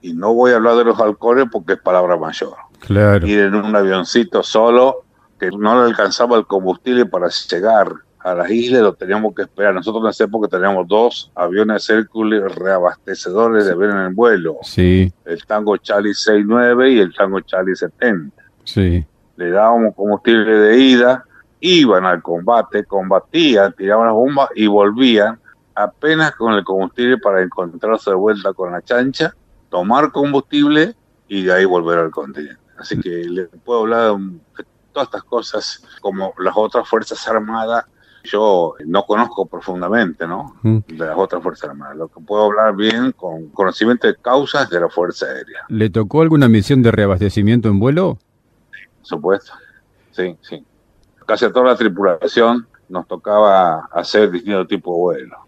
Y 0.03 0.13
no 0.13 0.35
voy 0.35 0.53
a 0.53 0.57
hablar 0.57 0.77
de 0.77 0.85
los 0.85 1.01
halcones 1.01 1.47
porque 1.51 1.73
es 1.73 1.79
palabra 1.81 2.19
mayor. 2.19 2.57
Claro. 2.81 3.27
Ir 3.27 3.39
en 3.39 3.55
un 3.55 3.75
avioncito 3.75 4.43
solo 4.43 5.05
que 5.41 5.51
no 5.51 5.81
le 5.81 5.89
alcanzaba 5.93 6.37
el 6.37 6.47
combustible 6.47 7.07
para 7.07 7.29
llegar 7.29 7.91
a 8.19 8.35
las 8.35 8.51
islas, 8.51 8.83
lo 8.83 8.93
teníamos 8.93 9.35
que 9.35 9.43
esperar. 9.43 9.73
Nosotros 9.73 10.05
en 10.05 10.11
esa 10.11 10.25
época 10.25 10.49
teníamos 10.49 10.87
dos 10.87 11.33
aviones 11.35 11.89
Hércules 11.89 12.55
reabastecedores 12.55 13.65
de 13.65 13.75
ver 13.75 13.89
en 13.93 13.97
el 13.97 14.15
vuelo. 14.15 14.59
Sí. 14.61 15.11
El 15.25 15.43
Tango 15.47 15.79
Charlie 15.79 16.13
69 16.13 16.93
y 16.93 16.99
el 16.99 17.15
Tango 17.15 17.41
Charlie 17.41 17.75
70. 17.75 18.43
Sí. 18.65 19.07
Le 19.39 19.51
dábamos 19.51 19.95
combustible 19.95 20.51
de 20.51 20.79
ida, 20.79 21.25
iban 21.61 22.05
al 22.05 22.21
combate, 22.23 22.85
combatían, 22.85 23.73
tiraban 23.73 24.07
las 24.07 24.15
bombas 24.15 24.49
y 24.57 24.67
volvían 24.67 25.39
apenas 25.77 26.35
con 26.35 26.55
el 26.55 26.65
combustible 26.65 27.19
para 27.19 27.41
encontrarse 27.41 28.11
de 28.11 28.17
vuelta 28.17 28.53
con 28.53 28.73
la 28.73 28.83
chancha, 28.83 29.33
tomar 29.71 30.11
combustible 30.11 30.97
y 31.29 31.45
de 31.45 31.53
ahí 31.53 31.65
volver 31.65 31.99
al 32.01 32.11
continente. 32.11 32.61
Así 32.77 33.01
que 33.01 33.09
le 33.09 33.45
puedo 33.45 33.81
hablar 33.81 34.17
de 34.17 34.65
todas 34.93 35.07
estas 35.07 35.23
cosas 35.23 35.85
como 36.01 36.35
las 36.39 36.55
otras 36.57 36.89
Fuerzas 36.89 37.27
Armadas 37.29 37.85
yo 38.25 38.75
no 38.85 39.05
conozco 39.05 39.47
profundamente, 39.47 40.27
¿no? 40.27 40.57
Mm. 40.63 40.79
De 40.89 41.07
las 41.07 41.17
otras 41.17 41.43
Fuerzas 41.43 41.71
Armadas. 41.71 41.97
Lo 41.97 42.09
que 42.09 42.21
puedo 42.21 42.47
hablar 42.47 42.77
bien 42.77 43.13
con 43.13 43.49
conocimiento 43.49 44.07
de 44.07 44.17
causas 44.17 44.69
de 44.71 44.81
la 44.81 44.89
Fuerza 44.89 45.27
Aérea. 45.27 45.65
¿Le 45.69 45.91
tocó 45.91 46.23
alguna 46.23 46.49
misión 46.49 46.83
de 46.83 46.91
reabastecimiento 46.91 47.69
en 47.69 47.79
vuelo? 47.79 48.19
Supuesto. 49.09 49.53
Sí, 50.11 50.37
sí. 50.43 50.63
Casi 51.25 51.47
a 51.47 51.53
toda 51.53 51.67
la 51.67 51.77
tripulación 51.77 52.67
nos 52.91 53.07
tocaba 53.09 53.89
hacer 53.93 54.31
distintos 54.31 54.69
tipos 54.69 54.95
de 54.95 55.01
vuelos. 55.01 55.39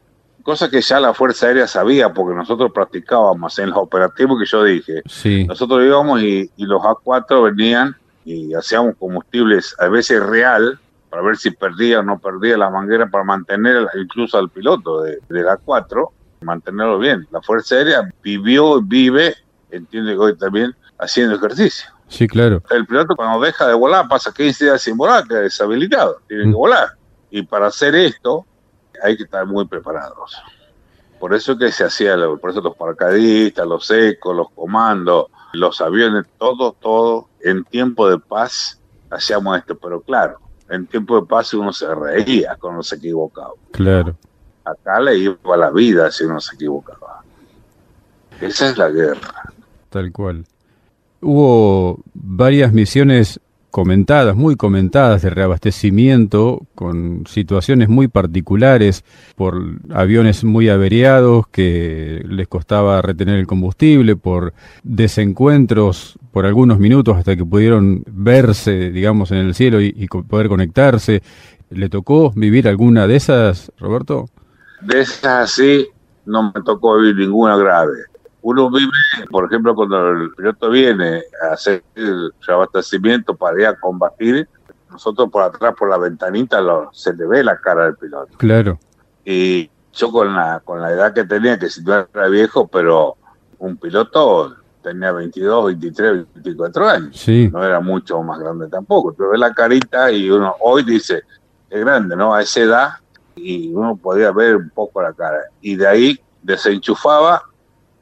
Cosa 0.43 0.71
que 0.71 0.81
ya 0.81 0.99
la 0.99 1.13
Fuerza 1.13 1.47
Aérea 1.47 1.67
sabía, 1.67 2.13
porque 2.15 2.35
nosotros 2.35 2.73
practicábamos 2.73 3.59
en 3.59 3.69
los 3.71 3.79
operativos 3.79 4.39
que 4.41 4.47
yo 4.47 4.65
dije. 4.65 5.03
Sí. 5.07 5.45
Nosotros 5.45 5.85
íbamos 5.85 6.23
y, 6.23 6.51
y 6.57 6.65
los 6.65 6.81
A4 6.81 7.55
venían 7.55 7.95
y 8.25 8.55
hacíamos 8.55 8.97
combustibles 8.99 9.77
a 9.79 9.89
veces 9.89 10.23
real, 10.25 10.79
para 11.11 11.23
ver 11.23 11.37
si 11.37 11.51
perdía 11.51 12.01
o 12.01 12.03
no 12.03 12.19
perdía 12.19 12.57
la 12.57 12.71
manguera 12.71 13.07
para 13.09 13.25
mantener 13.25 13.87
incluso 14.01 14.39
al 14.39 14.49
piloto 14.49 15.03
de, 15.03 15.21
la 15.29 15.59
4, 15.59 16.13
mantenerlo 16.41 16.99
bien. 16.99 17.27
La 17.31 17.43
Fuerza 17.43 17.75
Aérea 17.75 18.11
vivió 18.23 18.79
y 18.79 18.83
vive, 18.85 19.35
entiende 19.71 20.13
que 20.13 20.19
hoy 20.19 20.39
también, 20.39 20.75
haciendo 20.99 21.37
ejercicio. 21.37 21.91
Sí, 22.11 22.27
claro. 22.27 22.63
El 22.71 22.87
piloto 22.87 23.15
cuando 23.15 23.41
deja 23.41 23.69
de 23.69 23.75
volar 23.75 24.09
pasa 24.09 24.33
15 24.33 24.65
días 24.65 24.83
sin 24.83 24.97
volar, 24.97 25.27
queda 25.27 25.41
deshabilitado, 25.41 26.21
tiene 26.27 26.45
que 26.45 26.51
volar. 26.51 26.89
Y 27.31 27.43
para 27.43 27.69
hacer 27.69 27.95
esto 27.95 28.45
hay 29.03 29.17
que 29.17 29.23
estar 29.23 29.47
muy 29.47 29.65
preparados. 29.67 30.37
Por 31.21 31.35
eso 31.35 31.57
que 31.57 31.71
se 31.71 31.85
hacía, 31.85 32.17
por 32.41 32.51
eso 32.51 32.61
los 32.61 32.77
paracaidistas, 32.77 33.67
los 33.67 33.89
ecos, 33.91 34.37
los 34.37 34.51
comandos, 34.51 35.27
los 35.53 35.81
aviones, 35.81 36.27
todo, 36.37 36.73
todo, 36.73 37.29
en 37.41 37.65
tiempo 37.65 38.11
de 38.11 38.19
paz 38.19 38.81
hacíamos 39.09 39.59
esto. 39.59 39.79
Pero 39.79 40.01
claro, 40.01 40.41
en 40.69 40.87
tiempo 40.87 41.21
de 41.21 41.27
paz 41.27 41.55
uno 41.55 41.73
se 41.73 41.95
reía 41.95 42.57
cuando 42.61 42.83
se 42.83 42.97
equivocaba. 42.97 43.53
Claro. 43.71 44.17
Acá 44.65 44.99
le 44.99 45.17
iba 45.17 45.57
la 45.57 45.71
vida 45.71 46.11
si 46.11 46.25
uno 46.25 46.41
se 46.41 46.57
equivocaba. 46.57 47.23
Esa 48.41 48.71
es 48.71 48.79
la 48.79 48.89
guerra. 48.91 49.53
Tal 49.91 50.11
cual. 50.11 50.45
Hubo 51.21 52.01
varias 52.15 52.73
misiones 52.73 53.41
comentadas, 53.71 54.35
muy 54.35 54.57
comentadas 54.57 55.23
de 55.23 55.31
reabastecimiento, 55.31 56.67
con 56.75 57.25
situaciones 57.27 57.89
muy 57.89 58.09
particulares, 58.09 59.05
por 59.37 59.63
aviones 59.91 60.45
muy 60.45 60.69
averiados 60.69 61.47
que 61.49 62.23
les 62.29 62.49
costaba 62.49 63.01
retener 63.01 63.39
el 63.39 63.47
combustible, 63.47 64.17
por 64.17 64.53
desencuentros 64.83 66.19
por 66.33 66.47
algunos 66.47 66.79
minutos 66.79 67.17
hasta 67.17 67.37
que 67.37 67.45
pudieron 67.45 68.05
verse, 68.07 68.91
digamos, 68.91 69.31
en 69.31 69.39
el 69.39 69.55
cielo 69.55 69.81
y, 69.81 70.07
poder 70.07 70.49
conectarse. 70.49 71.23
¿Le 71.71 71.89
tocó 71.89 72.33
vivir 72.35 72.67
alguna 72.67 73.07
de 73.07 73.17
esas, 73.17 73.71
Roberto? 73.79 74.27
De 74.81 75.01
esas 75.01 75.53
sí, 75.53 75.87
no 76.27 76.53
me 76.55 76.63
tocó 76.63 76.99
vivir 76.99 77.17
ninguna 77.17 77.57
grave 77.57 78.10
uno 78.43 78.71
vive, 78.71 78.91
por 79.31 79.47
ejemplo, 79.47 79.75
cuando 79.75 80.11
el 80.11 80.31
piloto 80.33 80.71
viene 80.71 81.23
a 81.43 81.55
hacer 81.55 81.83
el 81.95 82.33
reabastecimiento 82.47 83.35
para 83.35 83.61
ir 83.61 83.67
a 83.67 83.79
combatir, 83.79 84.49
nosotros 84.91 85.31
por 85.31 85.43
atrás, 85.43 85.75
por 85.79 85.89
la 85.89 85.99
ventanita, 85.99 86.61
lo, 86.61 86.91
se 86.93 87.15
le 87.15 87.27
ve 87.27 87.45
la 87.45 87.57
cara 87.61 87.85
del 87.85 87.97
piloto. 87.97 88.37
Claro. 88.39 88.79
Y 89.25 89.71
yo 89.93 90.11
con 90.11 90.35
la, 90.35 90.61
con 90.65 90.81
la 90.81 90.91
edad 90.91 91.13
que 91.13 91.25
tenía, 91.25 91.59
que 91.59 91.69
si 91.69 91.83
no 91.83 92.07
era 92.13 92.29
viejo, 92.29 92.67
pero 92.67 93.17
un 93.59 93.77
piloto 93.77 94.57
tenía 94.83 95.13
22, 95.13 95.67
23, 95.67 96.27
24 96.35 96.89
años. 96.89 97.17
Sí. 97.17 97.49
No 97.53 97.65
era 97.65 97.81
mucho 97.81 98.23
más 98.23 98.39
grande 98.39 98.69
tampoco. 98.69 99.13
Pero 99.13 99.31
ve 99.31 99.39
la 99.39 99.53
carita 99.53 100.11
y 100.11 100.31
uno 100.31 100.55
hoy 100.61 100.83
dice, 100.83 101.23
es 101.69 101.81
grande, 101.81 102.17
¿no? 102.17 102.35
A 102.35 102.43
esa 102.43 102.61
edad 102.61 102.91
y 103.37 103.73
uno 103.73 103.97
podía 103.97 104.33
ver 104.33 104.57
un 104.57 104.71
poco 104.71 105.03
la 105.03 105.13
cara. 105.13 105.39
Y 105.61 105.77
de 105.77 105.87
ahí 105.87 106.21
desenchufaba 106.43 107.43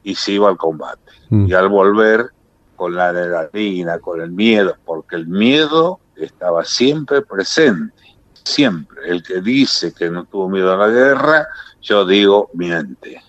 y 0.09 0.15
se 0.15 0.31
iba 0.31 0.49
al 0.49 0.57
combate. 0.57 1.11
Mm. 1.29 1.47
Y 1.47 1.53
al 1.53 1.69
volver 1.69 2.31
con 2.75 2.95
la 2.95 3.09
adrenalina, 3.09 3.99
con 3.99 4.21
el 4.21 4.31
miedo, 4.31 4.75
porque 4.85 5.15
el 5.15 5.27
miedo 5.27 5.99
estaba 6.15 6.65
siempre 6.65 7.21
presente, 7.21 8.17
siempre. 8.43 9.01
El 9.05 9.21
que 9.21 9.41
dice 9.41 9.93
que 9.93 10.09
no 10.09 10.25
tuvo 10.25 10.49
miedo 10.49 10.73
a 10.73 10.77
la 10.77 10.87
guerra, 10.87 11.47
yo 11.81 12.05
digo 12.05 12.49
miente, 12.53 13.21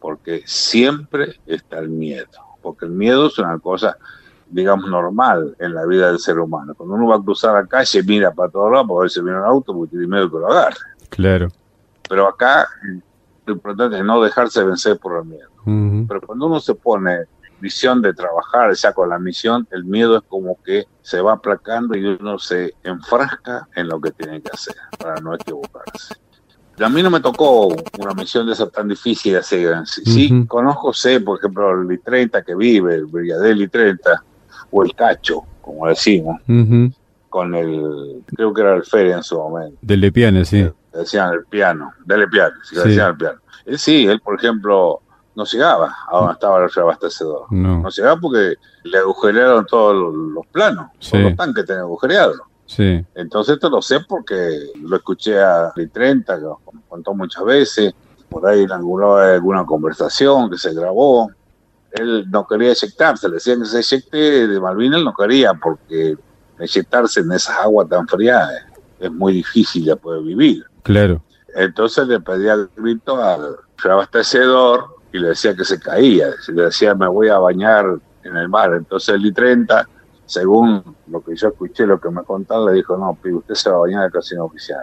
porque 0.00 0.42
siempre 0.46 1.38
está 1.46 1.78
el 1.78 1.90
miedo, 1.90 2.40
porque 2.62 2.86
el 2.86 2.90
miedo 2.90 3.28
es 3.28 3.38
una 3.38 3.58
cosa, 3.58 3.96
digamos, 4.50 4.90
normal 4.90 5.54
en 5.60 5.74
la 5.74 5.86
vida 5.86 6.08
del 6.08 6.18
ser 6.18 6.40
humano. 6.40 6.74
Cuando 6.74 6.96
uno 6.96 7.08
va 7.08 7.16
a 7.16 7.22
cruzar 7.22 7.54
la 7.54 7.66
calle, 7.66 8.02
mira 8.02 8.32
para 8.32 8.50
todos 8.50 8.72
lados, 8.72 8.86
porque 8.88 9.02
a 9.02 9.04
veces 9.04 9.22
viene 9.22 9.38
un 9.38 9.44
auto 9.44 9.72
porque 9.72 9.90
tiene 9.90 10.08
miedo 10.08 10.30
que 10.30 10.38
lo 10.38 10.50
agarre. 10.50 10.80
Claro. 11.10 11.48
Pero 12.08 12.26
acá 12.26 12.66
lo 13.46 13.52
importante 13.52 13.98
es 13.98 14.04
no 14.04 14.20
dejarse 14.20 14.64
vencer 14.64 14.98
por 14.98 15.18
el 15.18 15.24
miedo. 15.26 15.53
Pero 15.64 16.20
cuando 16.20 16.46
uno 16.46 16.60
se 16.60 16.74
pone 16.74 17.24
visión 17.60 18.02
de 18.02 18.12
trabajar 18.12 18.74
ya 18.74 18.92
con 18.92 19.08
la 19.08 19.18
misión, 19.18 19.66
el 19.70 19.84
miedo 19.84 20.18
es 20.18 20.22
como 20.28 20.58
que 20.62 20.84
se 21.02 21.20
va 21.20 21.32
aplacando 21.32 21.96
y 21.96 22.04
uno 22.04 22.38
se 22.38 22.74
enfrasca 22.82 23.68
en 23.74 23.88
lo 23.88 24.00
que 24.00 24.10
tiene 24.10 24.42
que 24.42 24.50
hacer 24.52 24.76
para 24.98 25.20
no 25.20 25.34
equivocarse. 25.34 26.14
A 26.78 26.88
mí 26.88 27.02
no 27.02 27.10
me 27.10 27.20
tocó 27.20 27.68
una 27.68 28.14
misión 28.14 28.46
de 28.46 28.52
esa 28.52 28.68
tan 28.68 28.88
difícil 28.88 29.32
de 29.32 29.38
hacer. 29.38 29.86
Sí, 29.86 30.44
conozco, 30.46 30.92
sé, 30.92 31.20
por 31.20 31.38
ejemplo, 31.38 31.70
el 31.80 31.92
I-30 31.92 32.44
que 32.44 32.54
vive, 32.54 32.96
el 32.96 33.06
Brigadier 33.06 33.56
I-30, 33.56 34.22
o 34.72 34.82
el 34.82 34.94
Cacho, 34.94 35.42
como 35.62 35.86
decimos, 35.86 36.40
con 37.28 37.54
el, 37.54 38.22
creo 38.26 38.52
que 38.52 38.60
era 38.60 38.74
el 38.74 38.84
Feria 38.84 39.16
en 39.16 39.22
su 39.22 39.38
momento. 39.38 39.78
Del 39.82 40.00
Lepiane, 40.00 40.44
sí. 40.44 40.68
decían 40.92 41.32
el 41.32 41.44
piano, 41.46 41.92
del 42.04 42.20
Lepiane, 42.20 42.54
sí, 42.64 42.76
decían 42.76 43.10
el 43.10 43.16
piano. 43.16 43.40
Él 43.66 43.78
sí, 43.78 44.06
él, 44.06 44.20
por 44.20 44.34
ejemplo, 44.36 45.00
no 45.34 45.44
llegaba 45.44 45.94
a 46.08 46.16
donde 46.16 46.32
estaba 46.32 46.64
el 46.64 46.70
reabastecedor. 46.70 47.46
No. 47.50 47.80
no 47.80 47.88
llegaba 47.88 48.20
porque 48.20 48.54
le 48.84 48.98
agujerearon 48.98 49.66
todos 49.66 50.14
los, 50.14 50.46
planos, 50.46 50.90
todos 50.98 51.24
los 51.24 51.36
tanques 51.36 51.64
tenían 51.64 51.84
agujereados. 51.84 52.40
Sí. 52.66 53.04
Entonces 53.14 53.54
esto 53.54 53.68
lo 53.68 53.82
sé 53.82 54.00
porque 54.08 54.70
lo 54.80 54.96
escuché 54.96 55.40
a 55.40 55.72
Lee 55.76 55.88
30, 55.88 56.38
que 56.38 56.44
contó 56.88 57.14
muchas 57.14 57.44
veces, 57.44 57.94
por 58.28 58.46
ahí 58.46 58.62
en 58.62 58.72
alguna, 58.72 59.64
conversación 59.66 60.50
que 60.50 60.58
se 60.58 60.72
grabó. 60.72 61.30
él 61.92 62.30
no 62.30 62.46
quería 62.46 62.70
eyectarse, 62.70 63.28
le 63.28 63.34
decían 63.34 63.60
que 63.60 63.66
se 63.66 63.78
eyecte 63.78 64.48
de 64.48 64.60
Malvinas, 64.60 64.98
él 64.98 65.04
no 65.04 65.14
quería 65.14 65.54
porque 65.54 66.16
eyectarse 66.58 67.20
en 67.20 67.32
esas 67.32 67.58
aguas 67.58 67.88
tan 67.88 68.06
frías 68.06 68.48
es 68.98 69.12
muy 69.12 69.34
difícil 69.34 69.84
de 69.84 69.96
poder 69.96 70.22
vivir. 70.22 70.64
Claro. 70.82 71.22
Entonces 71.54 72.08
le 72.08 72.20
pedía 72.20 72.54
el 72.54 72.68
grito 72.76 73.22
al 73.22 73.56
abastecedor 73.84 74.93
y 75.14 75.18
le 75.20 75.28
decía 75.28 75.54
que 75.54 75.64
se 75.64 75.78
caía, 75.78 76.26
le 76.48 76.62
decía 76.62 76.92
me 76.96 77.06
voy 77.06 77.28
a 77.28 77.38
bañar 77.38 77.86
en 78.24 78.36
el 78.36 78.48
mar. 78.48 78.74
Entonces 78.74 79.14
el 79.14 79.24
I-30, 79.26 79.86
según 80.26 80.82
lo 81.06 81.22
que 81.22 81.36
yo 81.36 81.48
escuché, 81.48 81.86
lo 81.86 82.00
que 82.00 82.10
me 82.10 82.24
contaron, 82.24 82.66
le 82.66 82.72
dijo, 82.72 82.96
no, 82.96 83.16
usted 83.36 83.54
se 83.54 83.70
va 83.70 83.76
a 83.76 83.78
bañar 83.80 84.00
en 84.00 84.06
el 84.06 84.12
casino 84.12 84.44
oficial. 84.44 84.82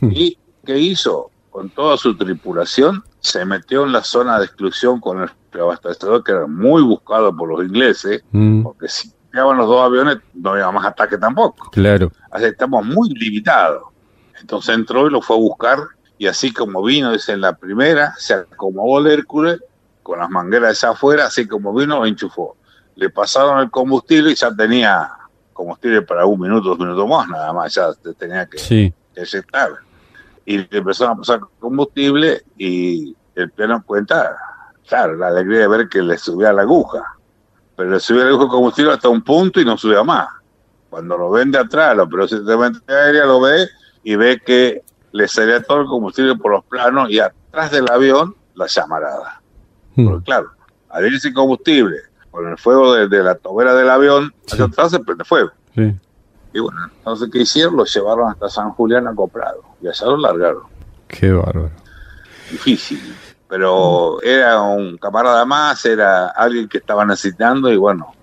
Hmm. 0.00 0.10
¿Y 0.10 0.36
qué 0.66 0.76
hizo? 0.76 1.30
Con 1.50 1.70
toda 1.70 1.96
su 1.96 2.16
tripulación, 2.16 3.04
se 3.20 3.44
metió 3.44 3.84
en 3.84 3.92
la 3.92 4.02
zona 4.02 4.40
de 4.40 4.46
exclusión 4.46 4.98
con 4.98 5.22
el 5.22 5.60
abastecedor, 5.60 6.24
que 6.24 6.32
era 6.32 6.48
muy 6.48 6.82
buscado 6.82 7.36
por 7.36 7.48
los 7.48 7.64
ingleses, 7.64 8.24
hmm. 8.32 8.64
porque 8.64 8.88
si 8.88 9.12
llegaban 9.32 9.56
los 9.56 9.68
dos 9.68 9.86
aviones, 9.86 10.18
no 10.34 10.50
había 10.50 10.68
más 10.72 10.84
ataque 10.84 11.16
tampoco. 11.16 11.70
Claro. 11.70 12.10
Así 12.32 12.46
estamos 12.46 12.84
muy 12.84 13.10
limitados. 13.10 13.84
Entonces 14.40 14.74
entró 14.74 15.06
y 15.06 15.10
lo 15.10 15.22
fue 15.22 15.36
a 15.36 15.38
buscar, 15.38 15.78
y 16.20 16.26
así 16.26 16.52
como 16.52 16.82
vino, 16.82 17.12
dice 17.12 17.32
en 17.32 17.40
la 17.40 17.56
primera, 17.56 18.14
se 18.18 18.34
acomodó 18.34 18.98
el 18.98 19.10
Hércules 19.10 19.58
con 20.02 20.18
las 20.18 20.28
mangueras 20.28 20.78
de 20.78 20.86
afuera, 20.86 21.24
así 21.24 21.48
como 21.48 21.72
vino, 21.72 21.98
lo 21.98 22.04
enchufó. 22.04 22.58
Le 22.94 23.08
pasaron 23.08 23.58
el 23.60 23.70
combustible 23.70 24.32
y 24.32 24.34
ya 24.34 24.54
tenía 24.54 25.10
combustible 25.54 26.02
para 26.02 26.26
un 26.26 26.38
minuto, 26.38 26.68
dos 26.68 26.78
minutos 26.78 27.08
más, 27.08 27.26
nada 27.26 27.54
más, 27.54 27.74
ya 27.74 27.88
tenía 28.18 28.44
que, 28.44 28.58
sí. 28.58 28.92
Y 30.44 30.58
le 30.58 30.68
empezaron 30.70 31.14
a 31.14 31.16
pasar 31.16 31.40
combustible 31.58 32.42
y 32.58 33.16
el 33.34 33.50
pleno 33.52 33.82
cuenta, 33.82 34.36
claro, 34.86 35.16
la 35.16 35.28
alegría 35.28 35.60
de 35.60 35.68
ver 35.68 35.88
que 35.88 36.02
le 36.02 36.18
subía 36.18 36.52
la 36.52 36.62
aguja 36.62 37.16
pero 37.76 37.92
le 37.92 38.00
subía 38.00 38.24
el 38.24 38.36
combustible 38.36 38.92
hasta 38.92 39.08
un 39.08 39.22
punto 39.22 39.58
y 39.58 39.64
no 39.64 39.78
subía 39.78 40.04
más. 40.04 40.28
Cuando 40.90 41.16
lo 41.16 41.30
ven 41.30 41.50
de 41.50 41.60
atrás, 41.60 41.96
lo 41.96 42.06
pero 42.06 42.26
aérea 42.88 43.24
lo 43.24 43.40
ve 43.40 43.66
y 44.02 44.16
ve 44.16 44.38
que 44.44 44.82
le 45.12 45.28
salía 45.28 45.62
todo 45.62 45.82
el 45.82 45.86
combustible 45.86 46.36
por 46.36 46.52
los 46.52 46.64
planos 46.64 47.10
y 47.10 47.18
atrás 47.18 47.70
del 47.70 47.90
avión 47.90 48.34
la 48.54 48.66
llamarada. 48.66 49.40
Hmm. 49.96 50.08
Porque 50.08 50.24
claro, 50.24 50.50
al 50.88 51.06
ir 51.06 51.20
sin 51.20 51.34
combustible, 51.34 51.96
con 52.30 52.48
el 52.48 52.58
fuego 52.58 52.94
de, 52.94 53.22
la 53.22 53.34
tobera 53.34 53.74
del 53.74 53.90
avión, 53.90 54.32
hacia 54.50 54.66
atrás 54.66 54.92
se 54.92 55.00
prende 55.00 55.24
fuego. 55.24 55.50
Y 56.52 56.58
bueno, 56.58 56.80
entonces, 56.96 57.28
¿qué 57.32 57.40
hicieron? 57.40 57.76
Lo 57.76 57.84
llevaron 57.84 58.30
hasta 58.30 58.48
San 58.48 58.70
Julián 58.70 59.06
acoplado 59.06 59.62
y 59.80 59.88
allá 59.88 60.06
lo 60.06 60.16
largaron. 60.16 60.62
Qué 61.08 61.32
bárbaro. 61.32 61.70
Difícil 62.50 63.00
pero 63.50 64.22
era 64.22 64.60
un 64.60 64.96
camarada 64.96 65.44
más, 65.44 65.84
era 65.84 66.28
alguien 66.28 66.68
que 66.68 66.78
estaba 66.78 67.04
necesitando 67.04 67.68
y 67.72 67.76
bueno, 67.76 68.14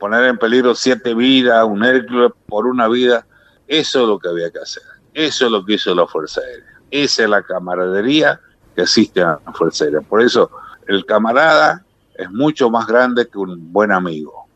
poner 0.00 0.24
en 0.24 0.36
peligro 0.36 0.74
siete 0.74 1.14
vidas, 1.14 1.64
un 1.64 1.84
Hércules 1.84 2.32
por 2.46 2.66
una 2.66 2.88
vida, 2.88 3.24
eso 3.68 4.02
es 4.02 4.08
lo 4.08 4.18
que 4.18 4.28
había 4.28 4.50
que 4.50 4.58
hacer. 4.58 4.82
Eso 5.18 5.46
es 5.46 5.50
lo 5.50 5.64
que 5.64 5.74
hizo 5.74 5.92
la 5.96 6.06
Fuerza 6.06 6.40
Aérea. 6.40 6.80
Esa 6.92 7.24
es 7.24 7.28
la 7.28 7.42
camaradería 7.42 8.38
que 8.76 8.82
existe 8.82 9.20
en 9.20 9.26
la 9.26 9.52
Fuerza 9.52 9.84
Aérea. 9.84 10.00
Por 10.00 10.22
eso 10.22 10.48
el 10.86 11.04
camarada 11.04 11.84
es 12.14 12.30
mucho 12.30 12.70
más 12.70 12.86
grande 12.86 13.26
que 13.26 13.36
un 13.36 13.72
buen 13.72 13.90
amigo. 13.90 14.46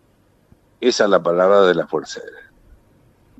Esa 0.80 1.04
es 1.04 1.10
la 1.10 1.20
palabra 1.20 1.62
de 1.62 1.74
la 1.74 1.88
Fuerza 1.88 2.20
Aérea. 2.20 2.52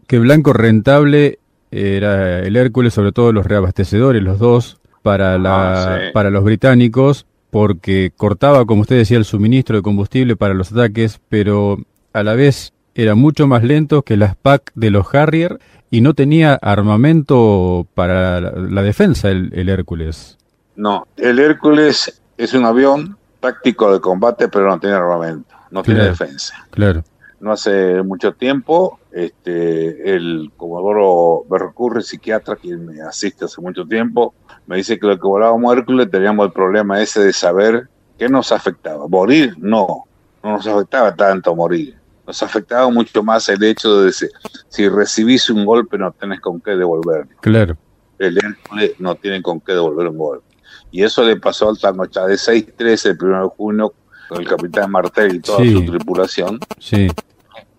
Que 0.09 0.19
blanco 0.19 0.53
rentable 0.53 1.39
era 1.71 2.41
el 2.41 2.57
Hércules, 2.57 2.93
sobre 2.93 3.13
todo 3.13 3.33
los 3.33 3.47
reabastecedores, 3.47 4.21
los 4.21 4.41
dos, 4.41 4.81
para, 5.03 5.39
la, 5.39 5.95
ah, 5.95 5.99
para 6.13 6.31
los 6.31 6.43
británicos 6.43 7.25
porque 7.51 8.11
cortaba, 8.17 8.65
como 8.65 8.81
usted 8.81 8.97
decía, 8.97 9.19
el 9.19 9.25
suministro 9.25 9.77
de 9.77 9.83
combustible 9.83 10.35
para 10.35 10.55
los 10.55 10.73
ataques, 10.73 11.21
pero 11.29 11.79
a 12.15 12.25
la 12.25 12.35
vez 12.35 12.73
era 12.97 13.15
mucho 13.15 13.47
más 13.47 13.63
lento 13.63 14.03
que 14.03 14.17
las 14.17 14.35
PAC 14.35 14.73
de 14.75 14.91
los 14.91 15.15
Harrier 15.15 15.61
y 15.93 16.01
no 16.01 16.15
tenía 16.15 16.55
armamento 16.55 17.87
para 17.95 18.41
la, 18.41 18.83
defensa 18.83 19.29
el, 19.29 19.69
Hércules. 19.69 20.39
No, 20.75 21.07
el 21.19 21.39
Hércules 21.39 22.23
es 22.39 22.55
un 22.55 22.65
avión 22.65 23.19
táctico 23.41 23.93
de 23.93 24.01
combate, 24.01 24.49
pero 24.49 24.69
no 24.69 24.81
tiene 24.81 24.97
armamento, 24.97 25.55
no 25.71 25.83
tiene 25.83 26.05
defensa. 26.05 26.67
Claro. 26.71 27.05
No 27.41 27.53
hace 27.53 28.03
mucho 28.03 28.33
tiempo, 28.33 29.01
este, 29.13 30.15
el 30.15 30.51
comodoro 30.57 31.45
Berrocurre, 31.51 32.01
psiquiatra, 32.01 32.57
quien 32.57 32.87
me 32.87 33.03
asiste 33.03 33.45
hace 33.45 33.61
mucho 33.61 33.85
tiempo, 33.85 34.33
me 34.67 34.77
dice 34.77 34.99
que 34.99 35.07
lo 35.07 35.17
que 35.17 35.27
volábamos 35.27 35.77
Hércules 35.77 36.11
teníamos 36.11 36.47
el 36.47 36.53
problema 36.53 37.03
ese 37.03 37.21
de 37.21 37.35
saber 37.35 37.91
qué 38.19 38.31
nos 38.31 38.51
afectaba. 38.51 39.07
Morir, 39.09 39.57
no, 39.59 40.05
no 40.43 40.53
nos 40.53 40.67
afectaba 40.67 41.15
tanto 41.15 41.55
morir. 41.55 42.02
Nos 42.27 42.43
afectaba 42.43 42.89
mucho 42.91 43.23
más 43.23 43.49
el 43.49 43.63
hecho 43.65 43.99
de 43.99 44.07
decir, 44.07 44.31
si 44.69 44.89
recibís 44.89 45.51
un 45.51 45.65
golpe 45.65 45.99
no 45.99 46.13
tenés 46.13 46.41
con 46.41 46.61
qué 46.61 46.73
devolverlo. 46.73 47.37
Claro. 47.41 47.77
El 48.19 48.39
Hércules 48.39 48.93
no 48.99 49.15
tiene 49.17 49.43
con 49.43 49.61
qué 49.61 49.73
devolver 49.73 50.09
un 50.09 50.19
golpe. 50.19 50.47
Y 50.93 51.03
eso 51.03 51.25
le 51.25 51.37
pasó 51.37 51.71
al 51.71 51.79
Tangocha 51.79 52.27
de 52.27 52.35
6-13 52.35 53.11
el 53.11 53.19
1 53.21 53.43
de 53.43 53.49
junio 53.57 53.95
con 54.29 54.41
el 54.41 54.49
capitán 54.49 54.91
Martel 54.91 55.37
y 55.37 55.41
toda 55.41 55.59
su 55.65 55.85
tripulación. 55.85 56.61
Sí. 56.79 57.09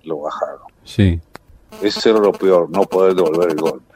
Lo 0.03 0.19
bajaron. 0.19 0.67
Sí. 0.83 1.19
Eso 1.81 2.09
era 2.09 2.19
lo 2.19 2.31
peor, 2.33 2.69
no 2.69 2.83
poder 2.83 3.15
devolver 3.15 3.51
el 3.51 3.57
golpe. 3.57 3.93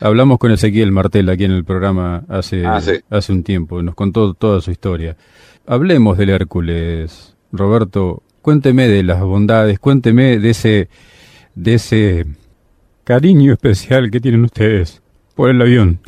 Hablamos 0.00 0.38
con 0.38 0.50
Ezequiel 0.50 0.92
Martel 0.92 1.28
aquí 1.28 1.44
en 1.44 1.52
el 1.52 1.64
programa 1.64 2.24
hace, 2.28 2.64
ah, 2.64 2.80
hace 3.10 3.32
un 3.32 3.42
tiempo, 3.42 3.82
nos 3.82 3.94
contó 3.94 4.32
toda 4.32 4.60
su 4.62 4.70
historia. 4.70 5.16
Hablemos 5.66 6.16
del 6.16 6.30
Hércules, 6.30 7.36
Roberto, 7.52 8.22
cuénteme 8.42 8.88
de 8.88 9.02
las 9.02 9.20
bondades, 9.20 9.78
cuénteme 9.78 10.38
de 10.38 10.50
ese, 10.50 10.88
de 11.54 11.74
ese 11.74 12.26
cariño 13.04 13.52
especial 13.52 14.10
que 14.10 14.20
tienen 14.20 14.44
ustedes 14.44 15.02
por 15.34 15.50
el 15.50 15.60
avión. 15.60 16.00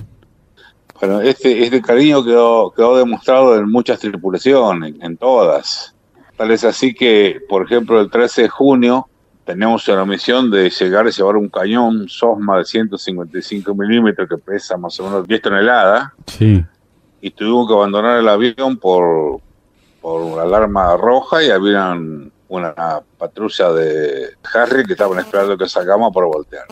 Bueno, 1.01 1.21
este, 1.21 1.65
este 1.65 1.83
cariño 1.83 2.25
quedó, 2.25 2.71
quedó 2.71 2.97
demostrado 2.97 3.57
en 3.57 3.69
muchas 3.71 3.99
tripulaciones, 3.99 4.95
en 5.01 5.17
todas. 5.17 5.95
Tal 6.37 6.51
es 6.53 6.65
así 6.65 6.95
que, 6.95 7.41
por 7.49 7.65
ejemplo, 7.65 8.01
el 8.01 8.09
13 8.09 8.43
de 8.43 8.49
junio 8.49 9.09
tenemos 9.45 9.87
la 9.89 10.05
misión 10.05 10.51
de 10.51 10.71
llegar 10.71 11.07
a 11.07 11.11
llevar 11.11 11.37
un 11.37 11.49
cañón 11.49 12.09
SOSMA 12.09 12.59
de 12.59 12.65
155 12.65 13.75
milímetros 13.75 14.29
que 14.29 14.39
pesa 14.39 14.77
más 14.77 14.99
o 15.01 15.05
menos 15.05 15.27
10 15.27 15.43
toneladas. 15.43 16.11
Sí. 16.27 16.65
Y 17.21 17.31
tuvimos 17.31 17.67
que 17.67 17.75
abandonar 17.75 18.19
el 18.19 18.29
avión 18.29 18.77
por, 18.77 19.41
por 20.03 20.21
una 20.21 20.43
alarma 20.43 20.97
roja 20.97 21.43
y 21.43 21.51
había 21.51 21.97
una 22.49 22.75
patrulla 23.17 23.73
de 23.73 24.35
Harry 24.53 24.85
que 24.85 24.93
estaban 24.93 25.21
esperando 25.21 25.57
que 25.57 25.69
sacamos 25.69 26.13
para 26.13 26.27
voltear. 26.27 26.67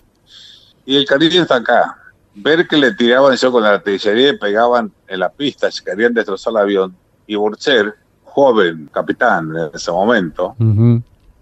Y 0.84 0.96
el 0.96 1.06
cariño 1.06 1.42
está 1.42 1.56
acá. 1.56 1.96
Ver 2.34 2.66
que 2.66 2.76
le 2.76 2.92
tiraban 2.92 3.32
eso 3.32 3.50
con 3.50 3.62
la 3.62 3.70
artillería 3.70 4.30
y 4.30 4.38
pegaban 4.38 4.92
en 5.08 5.20
la 5.20 5.30
pista, 5.30 5.68
querían 5.84 6.12
destrozar 6.12 6.52
el 6.52 6.56
avión. 6.58 6.96
Y 7.26 7.36
Borcher, 7.36 7.94
joven 8.24 8.90
capitán 8.92 9.56
en 9.56 9.70
ese 9.72 9.90
momento, 9.90 10.56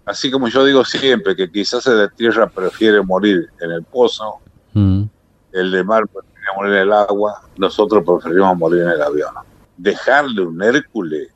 Así 0.09 0.31
como 0.31 0.49
yo 0.49 0.65
digo 0.65 0.87
siempre 0.87 1.37
que 1.37 1.51
quizás 1.51 1.87
el 1.87 1.99
de 1.99 2.09
tierra 2.09 2.49
prefiere 2.49 3.03
morir 3.03 3.51
en 3.61 3.73
el 3.73 3.83
pozo, 3.83 4.39
el 4.75 5.71
de 5.71 5.85
mar 5.85 6.05
prefiere 6.09 6.47
morir 6.57 6.75
en 6.77 6.81
el 6.81 6.93
agua, 6.95 7.43
nosotros 7.59 8.03
preferimos 8.07 8.57
morir 8.57 8.85
en 8.85 8.89
el 8.89 9.03
avión. 9.03 9.35
Dejarle 9.77 10.41
un 10.41 10.63
Hércules, 10.63 11.29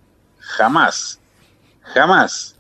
jamás, 0.43 1.21
jamás. 1.83 2.57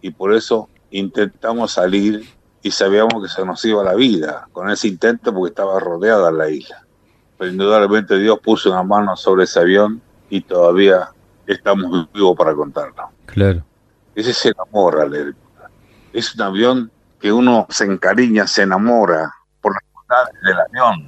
Y 0.00 0.10
por 0.10 0.34
eso 0.34 0.68
intentamos 0.90 1.72
salir 1.72 2.28
y 2.62 2.70
sabíamos 2.70 3.22
que 3.22 3.28
se 3.28 3.44
nos 3.44 3.64
iba 3.64 3.82
la 3.82 3.94
vida 3.94 4.48
con 4.52 4.70
ese 4.70 4.88
intento 4.88 5.34
porque 5.34 5.50
estaba 5.50 5.80
rodeada 5.80 6.30
la 6.30 6.48
isla. 6.48 6.84
Pero 7.38 7.50
indudablemente 7.50 8.18
Dios 8.18 8.38
puso 8.40 8.70
una 8.70 8.82
mano 8.82 9.16
sobre 9.16 9.44
ese 9.44 9.60
avión 9.60 10.00
y 10.30 10.40
todavía 10.42 11.10
estamos 11.46 12.08
vivos 12.12 12.36
para 12.36 12.54
contarlo. 12.54 13.10
Claro. 13.26 13.64
Ese 14.14 14.32
se 14.32 14.50
enamora, 14.50 15.08
Es 16.12 16.34
un 16.34 16.42
avión 16.42 16.90
que 17.20 17.32
uno 17.32 17.66
se 17.70 17.84
encariña, 17.84 18.46
se 18.46 18.62
enamora 18.62 19.32
por 19.60 19.74
las 19.74 19.82
bondades 19.92 20.34
del 20.42 20.60
avión. 20.60 21.06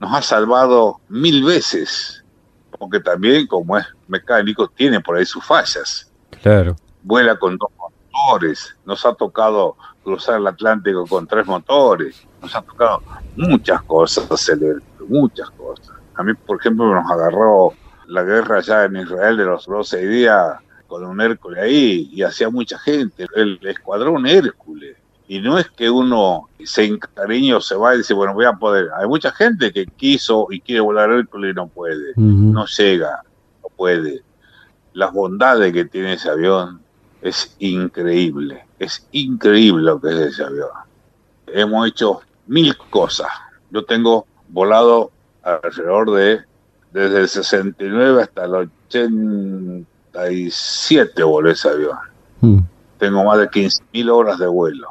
Nos 0.00 0.14
ha 0.14 0.22
salvado 0.22 1.00
mil 1.08 1.44
veces, 1.44 2.23
porque 2.84 3.00
también, 3.00 3.46
como 3.46 3.78
es 3.78 3.86
mecánico, 4.08 4.68
tiene 4.68 5.00
por 5.00 5.16
ahí 5.16 5.24
sus 5.24 5.42
fallas. 5.42 6.12
Claro. 6.42 6.76
Vuela 7.02 7.34
con 7.38 7.56
dos 7.56 7.70
motores, 7.78 8.76
nos 8.84 9.06
ha 9.06 9.14
tocado 9.14 9.74
cruzar 10.02 10.38
el 10.38 10.46
Atlántico 10.46 11.06
con 11.06 11.26
tres 11.26 11.46
motores, 11.46 12.26
nos 12.42 12.54
ha 12.54 12.60
tocado 12.60 13.02
muchas 13.36 13.82
cosas, 13.84 14.28
muchas 15.08 15.50
cosas. 15.52 15.94
A 16.14 16.22
mí, 16.22 16.34
por 16.34 16.60
ejemplo, 16.60 16.94
nos 16.94 17.10
agarró 17.10 17.72
la 18.06 18.22
guerra 18.22 18.58
allá 18.58 18.84
en 18.84 18.96
Israel 18.96 19.38
de 19.38 19.46
los 19.46 19.64
12 19.64 20.06
días 20.06 20.58
con 20.86 21.06
un 21.06 21.22
Hércules 21.22 21.62
ahí 21.62 22.10
y 22.12 22.22
hacía 22.22 22.50
mucha 22.50 22.78
gente, 22.78 23.26
el 23.34 23.58
escuadrón 23.62 24.26
Hércules. 24.26 24.98
Y 25.26 25.40
no 25.40 25.58
es 25.58 25.70
que 25.70 25.88
uno 25.88 26.48
se 26.64 26.84
encariñe 26.84 27.54
o 27.54 27.60
se 27.60 27.76
va 27.76 27.94
y 27.94 27.98
dice, 27.98 28.12
bueno, 28.12 28.34
voy 28.34 28.44
a 28.44 28.52
poder. 28.52 28.90
Hay 28.96 29.08
mucha 29.08 29.32
gente 29.32 29.72
que 29.72 29.86
quiso 29.86 30.48
y 30.50 30.60
quiere 30.60 30.80
volar 30.80 31.10
Hércules 31.10 31.52
y 31.52 31.54
no 31.54 31.68
puede, 31.68 32.12
no 32.16 32.66
llega, 32.66 33.22
no 33.62 33.68
puede. 33.74 34.22
las 34.92 35.12
bondades 35.12 35.72
que 35.72 35.86
tiene 35.86 36.14
ese 36.14 36.30
avión 36.30 36.80
es 37.22 37.56
increíble. 37.58 38.66
Es 38.78 39.06
increíble 39.12 39.84
lo 39.84 40.00
que 40.00 40.08
es 40.08 40.32
ese 40.32 40.44
avión. 40.44 40.68
Hemos 41.46 41.88
hecho 41.88 42.20
mil 42.46 42.76
cosas. 42.76 43.28
Yo 43.70 43.84
tengo 43.84 44.26
volado 44.48 45.10
alrededor 45.42 46.10
de 46.12 46.44
desde 46.94 47.18
el 47.18 47.28
69 47.28 48.22
hasta 48.22 48.44
el 48.44 48.70
87 48.88 51.22
volé 51.24 51.50
ese 51.50 51.68
avión. 51.68 51.98
Mm. 52.40 52.60
Tengo 52.98 53.24
más 53.24 53.38
de 53.38 53.50
15.000 53.50 54.12
horas 54.12 54.38
de 54.38 54.46
vuelo, 54.46 54.86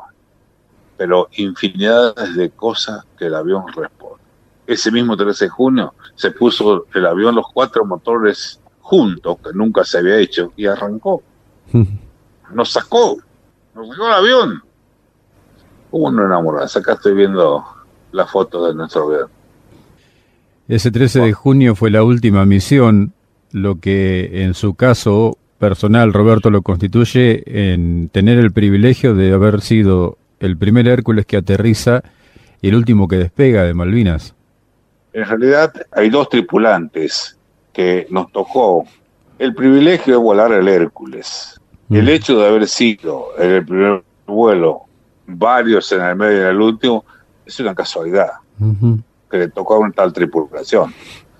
pero 0.97 1.29
infinidades 1.33 2.35
de 2.35 2.49
cosas 2.51 3.05
que 3.17 3.25
el 3.25 3.35
avión 3.35 3.63
responde. 3.67 4.23
Ese 4.65 4.91
mismo 4.91 5.17
13 5.17 5.45
de 5.45 5.49
junio 5.49 5.93
se 6.15 6.31
puso 6.31 6.85
el 6.93 7.05
avión 7.05 7.35
los 7.35 7.45
cuatro 7.53 7.85
motores 7.85 8.59
juntos, 8.79 9.37
que 9.43 9.51
nunca 9.53 9.83
se 9.83 9.97
había 9.97 10.17
hecho, 10.17 10.53
y 10.55 10.65
arrancó. 10.65 11.23
Nos 12.53 12.71
sacó, 12.71 13.17
nos 13.73 13.87
sacó 13.87 14.07
el 14.07 14.13
avión. 14.13 14.63
¿Cómo 15.89 16.11
no 16.11 16.23
enamorarse? 16.23 16.77
Acá 16.77 16.93
estoy 16.93 17.15
viendo 17.15 17.65
la 18.11 18.27
foto 18.27 18.67
de 18.67 18.75
nuestro 18.75 19.07
avión. 19.07 19.29
Ese 20.67 20.91
13 20.91 21.21
de 21.21 21.33
junio 21.33 21.73
fue 21.73 21.89
la 21.89 22.03
última 22.03 22.45
misión, 22.45 23.13
lo 23.51 23.79
que 23.79 24.43
en 24.43 24.53
su 24.53 24.75
caso 24.75 25.37
personal, 25.57 26.13
Roberto, 26.13 26.51
lo 26.51 26.61
constituye 26.61 27.43
en 27.45 28.09
tener 28.09 28.37
el 28.37 28.51
privilegio 28.51 29.15
de 29.15 29.33
haber 29.33 29.61
sido 29.61 30.17
el 30.43 30.57
primer 30.57 30.87
Hércules 30.87 31.25
que 31.25 31.37
aterriza 31.37 32.03
y 32.61 32.67
el 32.67 32.75
último 32.75 33.07
que 33.07 33.15
despega 33.15 33.63
de 33.63 33.73
Malvinas. 33.73 34.35
En 35.13 35.25
realidad 35.25 35.73
hay 35.91 36.09
dos 36.09 36.27
tripulantes 36.27 37.37
que 37.71 38.07
nos 38.09 38.31
tocó 38.31 38.85
el 39.39 39.55
privilegio 39.55 40.13
de 40.13 40.19
volar 40.19 40.51
el 40.51 40.67
Hércules. 40.67 41.59
Mm. 41.87 41.95
El 41.95 42.09
hecho 42.09 42.39
de 42.39 42.47
haber 42.47 42.67
sido 42.67 43.27
en 43.37 43.51
el 43.51 43.65
primer 43.65 44.03
vuelo 44.27 44.81
varios 45.25 45.91
en 45.93 46.01
el 46.01 46.15
medio 46.15 46.37
y 46.37 46.41
en 46.41 46.47
el 46.47 46.61
último 46.61 47.05
es 47.45 47.59
una 47.59 47.73
casualidad 47.73 48.31
que 49.29 49.37
le 49.37 49.47
tocó 49.49 49.75
a 49.75 49.79
una 49.79 49.91
tal 49.91 50.11
tripulación. 50.11 50.93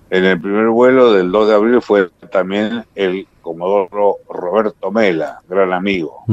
En 0.10 0.26
el 0.26 0.40
primer 0.40 0.68
vuelo 0.68 1.14
del 1.14 1.32
2 1.32 1.48
de 1.48 1.54
abril 1.54 1.82
fue 1.82 2.10
también 2.32 2.86
el 2.96 3.28
comodoro 3.42 4.18
Roberto 4.30 4.92
Mela, 4.92 5.42
gran 5.48 5.74
amigo. 5.74 6.24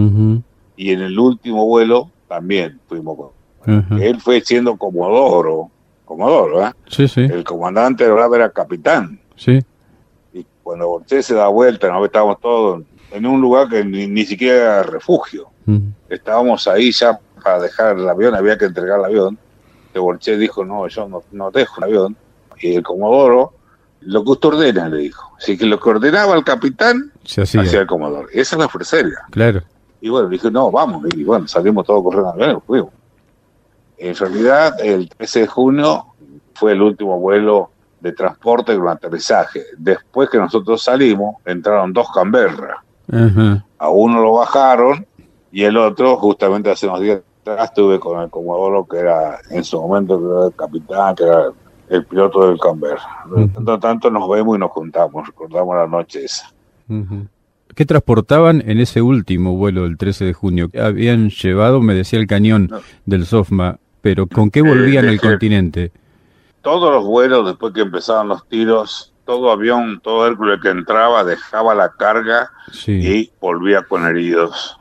Y 0.76 0.92
en 0.92 1.00
el 1.00 1.18
último 1.18 1.66
vuelo 1.66 2.10
también 2.30 2.78
fuimos 2.86 3.32
con 3.66 4.00
Él 4.00 4.20
fue 4.20 4.40
siendo 4.40 4.76
comodoro, 4.76 5.68
comodoro, 6.04 6.64
¿eh? 6.64 6.70
Sí, 6.86 7.08
sí. 7.08 7.22
El 7.22 7.42
comandante 7.42 8.08
de 8.08 8.36
era 8.36 8.50
capitán. 8.50 9.20
Sí. 9.34 9.58
Y 10.32 10.46
cuando 10.62 10.86
volteé 10.86 11.24
se 11.24 11.34
da 11.34 11.48
vuelta, 11.48 11.88
¿no? 11.88 12.04
estábamos 12.04 12.40
todos 12.40 12.84
en 13.10 13.26
un 13.26 13.40
lugar 13.40 13.68
que 13.68 13.84
ni, 13.84 14.24
siquiera 14.24 14.54
era 14.54 14.82
refugio. 14.84 15.48
Estábamos 16.08 16.68
ahí 16.68 16.92
ya 16.92 17.18
para 17.42 17.60
dejar 17.60 17.96
el 17.96 18.08
avión, 18.08 18.36
había 18.36 18.56
que 18.56 18.66
entregar 18.66 19.00
el 19.00 19.06
avión 19.06 19.38
que 19.92 19.98
Borché 19.98 20.36
dijo, 20.36 20.64
no, 20.64 20.86
yo 20.86 21.22
no, 21.32 21.50
dejo 21.50 21.74
el 21.78 21.84
avión. 21.84 22.16
Y 22.60 22.76
el 22.76 22.82
Comodoro, 22.84 23.54
lo 24.02 24.22
que 24.22 24.30
usted 24.30 24.48
ordena, 24.50 24.88
le 24.88 24.98
dijo. 24.98 25.32
Así 25.36 25.58
que 25.58 25.66
lo 25.66 25.80
que 25.80 25.90
ordenaba 25.90 26.36
el 26.36 26.44
capitán, 26.44 27.12
hacía. 27.24 27.80
el 27.80 27.86
Comodoro. 27.88 28.28
Esa 28.32 28.54
es 28.54 28.60
la 28.60 28.68
fuerza 28.68 28.98
Claro. 29.30 29.62
Y 30.00 30.08
bueno, 30.08 30.28
dije, 30.28 30.50
no, 30.50 30.70
vamos. 30.70 31.04
Y 31.16 31.24
bueno, 31.24 31.46
salimos 31.46 31.86
todos 31.86 32.02
corriendo 32.02 32.32
al 32.32 32.42
avión 32.42 32.62
fuimos. 32.66 32.90
En 33.98 34.14
realidad, 34.14 34.80
el 34.80 35.08
13 35.08 35.40
de 35.40 35.46
junio 35.46 36.06
fue 36.54 36.72
el 36.72 36.82
último 36.82 37.18
vuelo 37.18 37.70
de 38.00 38.12
transporte 38.12 38.76
con 38.76 38.88
aterrizaje. 38.88 39.62
Después 39.76 40.30
que 40.30 40.38
nosotros 40.38 40.82
salimos, 40.82 41.36
entraron 41.44 41.92
dos 41.92 42.08
Canberra. 42.12 42.82
A 43.78 43.88
uno 43.88 44.22
lo 44.22 44.34
bajaron 44.34 45.06
y 45.52 45.64
el 45.64 45.76
otro, 45.76 46.16
justamente 46.16 46.70
hace 46.70 46.86
unos 46.86 47.00
días 47.00 47.20
estuve 47.62 47.98
con 47.98 48.20
el 48.22 48.30
Comodoro, 48.30 48.86
que 48.86 48.98
era 48.98 49.38
en 49.50 49.64
su 49.64 49.80
momento 49.80 50.46
el 50.46 50.54
capitán, 50.54 51.14
que 51.14 51.24
era 51.24 51.50
el 51.88 52.04
piloto 52.04 52.48
del 52.48 52.58
Camber. 52.58 52.98
tanto 53.54 53.78
tanto 53.78 54.10
nos 54.10 54.28
vemos 54.28 54.56
y 54.56 54.60
nos 54.60 54.70
juntamos, 54.70 55.26
recordamos 55.26 55.76
la 55.76 55.86
noche 55.86 56.24
esa. 56.24 56.50
¿Qué 57.74 57.86
transportaban 57.86 58.62
en 58.66 58.80
ese 58.80 59.02
último 59.02 59.56
vuelo 59.56 59.84
del 59.84 59.96
13 59.96 60.24
de 60.24 60.32
junio? 60.32 60.70
Habían 60.80 61.30
llevado, 61.30 61.80
me 61.80 61.94
decía 61.94 62.18
el 62.18 62.26
cañón 62.26 62.70
del 63.06 63.26
Sofma, 63.26 63.78
pero 64.00 64.26
¿con 64.26 64.50
qué 64.50 64.62
volvían 64.62 65.08
al 65.08 65.20
continente? 65.20 65.92
Todos 66.62 66.92
los 66.92 67.04
vuelos, 67.04 67.46
después 67.46 67.72
que 67.72 67.80
empezaban 67.80 68.28
los 68.28 68.46
tiros, 68.48 69.12
todo 69.24 69.50
avión, 69.50 70.00
todo 70.02 70.26
Hércules 70.26 70.60
que 70.60 70.70
entraba 70.70 71.24
dejaba 71.24 71.74
la 71.74 71.90
carga 71.90 72.50
y 72.86 73.30
volvía 73.40 73.82
con 73.82 74.04
heridos 74.04 74.76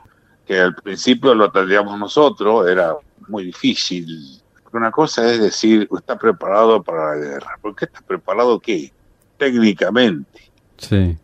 que 0.50 0.58
al 0.58 0.74
principio 0.74 1.32
lo 1.32 1.52
tendríamos 1.52 1.96
nosotros, 1.96 2.68
era 2.68 2.96
muy 3.28 3.44
difícil. 3.44 4.42
Una 4.72 4.90
cosa 4.90 5.32
es 5.32 5.40
decir, 5.40 5.88
está 5.96 6.18
preparado 6.18 6.82
para 6.82 7.14
la 7.14 7.24
guerra. 7.24 7.56
¿Por 7.62 7.76
qué 7.76 7.84
está 7.84 8.00
preparado 8.00 8.58
qué? 8.58 8.92
Técnicamente. 9.38 10.50
Sí. 10.76 11.16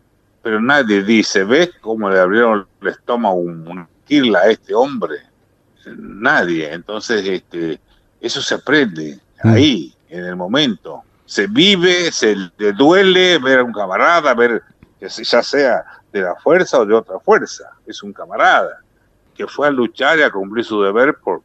Pero 0.47 0.61
nadie 0.61 1.03
dice, 1.03 1.43
¿ves 1.43 1.71
cómo 1.81 2.09
le 2.09 2.17
abrieron 2.17 2.65
el 2.79 2.87
estómago 2.87 3.35
un, 3.35 3.85
a 4.33 4.47
este 4.47 4.73
hombre? 4.73 5.17
Nadie. 5.97 6.71
Entonces, 6.71 7.27
este, 7.27 7.81
eso 8.21 8.41
se 8.41 8.55
aprende 8.55 9.19
mm. 9.43 9.49
ahí, 9.49 9.93
en 10.07 10.23
el 10.23 10.37
momento. 10.37 11.03
Se 11.25 11.47
vive, 11.47 12.13
se 12.13 12.33
le 12.57 12.71
duele 12.71 13.39
ver 13.39 13.59
a 13.59 13.63
un 13.65 13.73
camarada, 13.73 14.33
ver 14.35 14.63
que 14.97 15.09
ya 15.09 15.43
sea 15.43 15.83
de 16.13 16.21
la 16.21 16.35
fuerza 16.35 16.79
o 16.79 16.85
de 16.85 16.93
otra 16.93 17.19
fuerza. 17.19 17.69
Es 17.85 18.01
un 18.01 18.13
camarada 18.13 18.79
que 19.35 19.47
fue 19.47 19.67
a 19.67 19.71
luchar 19.71 20.17
y 20.19 20.21
a 20.21 20.29
cumplir 20.29 20.63
su 20.63 20.81
deber 20.81 21.17
por 21.17 21.41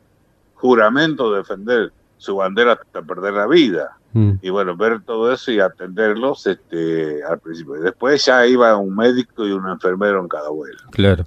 juramento 0.54 1.32
de 1.32 1.38
defender 1.38 1.92
su 2.18 2.36
bandera 2.36 2.74
hasta 2.74 3.02
perder 3.02 3.34
la 3.34 3.48
vida. 3.48 3.96
Mm. 4.12 4.32
Y 4.42 4.50
bueno, 4.50 4.76
ver 4.76 5.00
todo 5.02 5.32
eso 5.32 5.50
y 5.50 5.60
atenderlos 5.60 6.46
este, 6.46 7.22
al 7.24 7.38
principio. 7.38 7.74
Después 7.74 8.24
ya 8.24 8.46
iba 8.46 8.76
un 8.76 8.94
médico 8.94 9.46
y 9.46 9.52
un 9.52 9.68
enfermero 9.68 10.20
en 10.20 10.28
cada 10.28 10.50
vuelo. 10.50 10.78
Claro. 10.90 11.24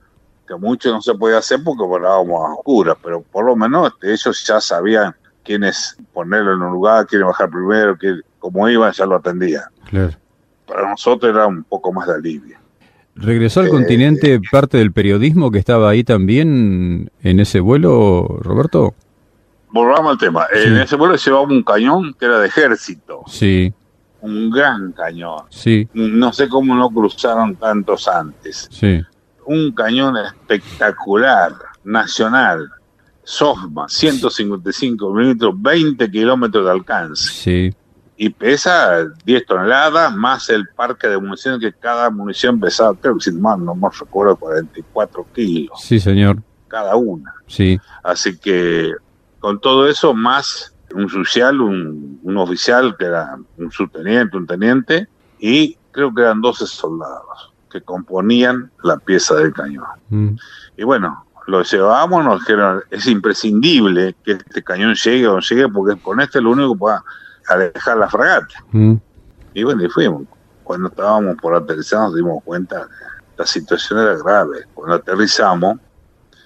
Que 0.47 0.55
mucho 0.55 0.91
no 0.91 1.01
se 1.01 1.13
podía 1.15 1.39
hacer 1.39 1.59
porque 1.63 1.83
volábamos 1.83 2.39
a 2.39 2.53
oscuras, 2.53 2.95
pero 3.03 3.21
por 3.21 3.45
lo 3.45 3.55
menos 3.55 3.91
este, 3.93 4.13
ellos 4.13 4.45
ya 4.45 4.61
sabían 4.61 5.15
quiénes 5.43 5.97
ponerlo 6.13 6.53
en 6.53 6.61
un 6.61 6.73
lugar, 6.73 7.07
quiénes 7.07 7.27
bajar 7.27 7.49
primero, 7.49 7.97
quién, 7.97 8.21
cómo 8.39 8.69
iban, 8.69 8.91
ya 8.91 9.05
lo 9.05 9.15
atendían. 9.15 9.63
Claro. 9.89 10.13
Para 10.67 10.89
nosotros 10.89 11.33
era 11.33 11.47
un 11.47 11.63
poco 11.63 11.91
más 11.91 12.07
de 12.07 12.13
alivio. 12.13 12.57
¿Regresó 13.15 13.61
al 13.61 13.69
continente 13.69 14.41
parte 14.51 14.77
del 14.77 14.91
periodismo 14.91 15.49
que 15.49 15.57
estaba 15.57 15.89
ahí 15.89 16.03
también 16.03 17.11
en 17.23 17.39
ese 17.39 17.61
vuelo, 17.61 18.39
Roberto? 18.41 18.93
Volvamos 19.75 20.13
al 20.13 20.17
tema. 20.17 20.47
En 20.53 20.77
ese 20.77 20.95
vuelo 20.95 21.17
llevaba 21.17 21.43
un 21.43 21.61
cañón 21.61 22.13
que 22.17 22.23
era 22.23 22.39
de 22.39 22.47
ejército. 22.47 23.23
Sí. 23.27 23.73
Un 24.21 24.49
gran 24.49 24.93
cañón. 24.93 25.43
Sí. 25.49 25.89
No 25.93 26.31
sé 26.31 26.47
cómo 26.47 26.73
no 26.73 26.89
cruzaron 26.89 27.57
tantos 27.57 28.07
antes. 28.07 28.69
Sí. 28.71 29.03
Un 29.45 29.73
cañón 29.73 30.15
espectacular, 30.15 31.51
nacional. 31.83 32.69
Sofma, 33.21 33.89
155 33.89 35.13
milímetros, 35.13 35.53
20 35.61 36.09
kilómetros 36.09 36.63
de 36.63 36.71
alcance. 36.71 37.33
Sí 37.33 37.73
y 38.15 38.29
pesa 38.29 39.05
10 39.25 39.45
toneladas 39.45 40.15
más 40.15 40.47
el 40.47 40.69
parque 40.69 41.09
de 41.09 41.17
municiones 41.17 41.59
que 41.59 41.73
cada 41.73 42.09
munición 42.09 42.61
pesaba, 42.61 42.95
creo 42.95 43.15
que 43.15 43.25
si 43.25 43.31
mal 43.33 43.61
no 43.65 43.75
me 43.75 43.89
recuerdo, 43.89 44.37
44 44.37 45.27
kilos. 45.35 45.81
Sí, 45.81 45.99
señor. 45.99 46.41
Cada 46.69 46.95
una. 46.95 47.33
Sí. 47.45 47.77
Así 48.03 48.37
que 48.37 48.93
con 49.45 49.59
todo 49.59 49.87
eso, 49.87 50.15
más 50.15 50.73
un 50.95 51.07
social, 51.07 51.61
un, 51.61 52.35
oficial 52.35 52.97
que 52.97 53.05
era 53.05 53.37
un 53.57 53.71
subteniente, 53.71 54.37
un 54.37 54.47
teniente, 54.47 55.07
y 55.37 55.77
creo 55.91 56.11
que 56.11 56.23
eran 56.23 56.41
12 56.41 56.65
soldados 56.65 57.53
que 57.69 57.79
componían 57.79 58.71
la 58.81 58.97
pieza 58.97 59.35
del 59.35 59.53
cañón. 59.53 59.85
Mm. 60.09 60.29
Y 60.77 60.83
bueno, 60.83 61.27
lo 61.45 61.61
llevábamos, 61.61 62.25
nos 62.25 62.39
dijeron, 62.39 62.81
es 62.89 63.05
imprescindible 63.05 64.15
que 64.23 64.31
este 64.31 64.63
cañón 64.63 64.95
llegue 64.95 65.27
o 65.27 65.35
no 65.35 65.41
llegue, 65.41 65.69
porque 65.69 66.01
con 66.01 66.21
este 66.21 66.41
lo 66.41 66.49
único 66.49 66.73
que 66.73 66.79
pueda 66.79 67.03
a 67.47 67.55
dejar 67.55 67.97
la 67.97 68.09
fragata. 68.09 68.65
Mm. 68.71 68.95
Y 69.53 69.63
bueno, 69.63 69.85
y 69.85 69.89
fuimos. 69.89 70.23
Cuando 70.63 70.87
estábamos 70.87 71.35
por 71.39 71.53
aterrizar 71.53 71.99
nos 71.99 72.15
dimos 72.15 72.43
cuenta 72.43 72.87
que 72.87 73.37
la 73.37 73.45
situación 73.45 73.99
era 73.99 74.17
grave. 74.17 74.63
Cuando 74.73 74.95
aterrizamos, 74.95 75.77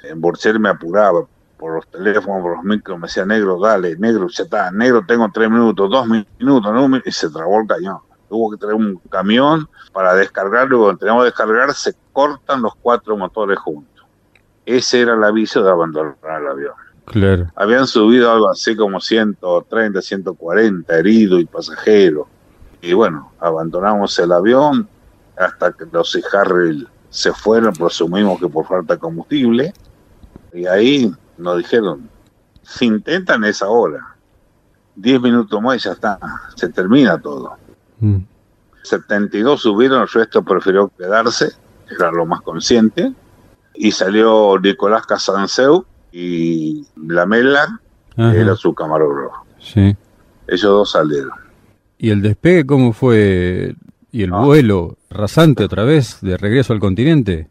en 0.04 0.20
Borcher 0.20 0.60
me 0.60 0.68
apuraba 0.68 1.26
por 1.60 1.76
los 1.76 1.88
teléfonos, 1.88 2.42
por 2.42 2.56
los 2.56 2.64
micros, 2.64 2.98
me 2.98 3.08
decía, 3.08 3.26
negro, 3.26 3.60
dale, 3.60 3.98
negro, 3.98 4.28
ya 4.30 4.44
está, 4.44 4.72
negro, 4.72 5.04
tengo 5.06 5.30
tres 5.32 5.50
minutos, 5.50 5.90
dos 5.90 6.08
minutos, 6.08 6.74
¿no? 6.74 6.98
y 7.06 7.12
se 7.12 7.30
trabó 7.30 7.60
el 7.60 7.68
cañón. 7.68 8.00
Hubo 8.30 8.52
que 8.52 8.58
traer 8.58 8.76
un 8.76 8.96
camión 9.10 9.68
para 9.92 10.14
descargarlo 10.14 10.78
y 10.78 10.80
cuando 10.82 11.00
teníamos 11.00 11.24
que 11.24 11.32
descargar 11.32 11.74
se 11.74 11.94
cortan 12.14 12.62
los 12.62 12.76
cuatro 12.76 13.18
motores 13.18 13.60
juntos. 13.60 14.06
Ese 14.66 15.02
era 15.02 15.16
el 15.16 15.24
aviso 15.24 15.64
de 15.64 15.70
abandonar 15.70 16.16
el 16.24 16.48
avión. 16.48 16.74
Habían 17.56 17.88
subido 17.88 18.32
algo 18.32 18.50
así 18.50 18.76
como 18.76 19.02
130, 19.02 20.02
140 20.02 20.96
heridos 20.96 21.42
y 21.42 21.46
pasajeros. 21.46 22.28
Y 22.82 22.94
bueno, 22.94 23.32
abandonamos 23.40 24.18
el 24.20 24.32
avión 24.32 24.88
hasta 25.36 25.72
que 25.74 25.86
los 25.92 26.18
Harry 26.34 26.88
se 27.10 27.34
fueron, 27.34 27.74
presumimos 27.74 28.40
que 28.40 28.48
por 28.48 28.68
falta 28.68 28.94
de 28.94 29.00
combustible, 29.00 29.74
y 30.54 30.68
ahí 30.68 31.12
nos 31.40 31.58
dijeron, 31.58 32.10
si 32.62 32.86
intentan 32.86 33.44
esa 33.44 33.68
hora, 33.70 34.16
10 34.96 35.22
minutos 35.22 35.62
más 35.62 35.78
y 35.78 35.80
ya 35.80 35.94
está, 35.94 36.20
se 36.56 36.70
termina 36.70 37.20
todo. 37.20 37.58
72 38.84 39.56
mm. 39.56 39.62
subieron, 39.62 40.02
el 40.02 40.08
resto 40.08 40.44
prefirió 40.44 40.92
quedarse, 40.98 41.54
era 41.90 42.12
lo 42.12 42.26
más 42.26 42.42
consciente, 42.42 43.14
y 43.74 43.92
salió 43.92 44.60
Nicolás 44.60 45.06
Casanseu 45.06 45.86
y 46.12 46.86
Lamela, 46.96 47.80
que 48.16 48.42
era 48.42 48.56
su 48.56 48.74
camarógrafo. 48.74 49.46
Sí. 49.60 49.96
Ellos 50.48 50.64
dos 50.64 50.92
salieron. 50.92 51.32
¿Y 51.98 52.10
el 52.10 52.22
despegue 52.22 52.66
cómo 52.66 52.94
fue? 52.94 53.76
¿Y 54.12 54.24
el 54.24 54.32
vuelo 54.32 54.98
rasante 55.10 55.64
otra 55.64 55.84
vez 55.84 56.20
de 56.22 56.38
regreso 56.38 56.74
al 56.74 56.80
continente? 56.80 57.48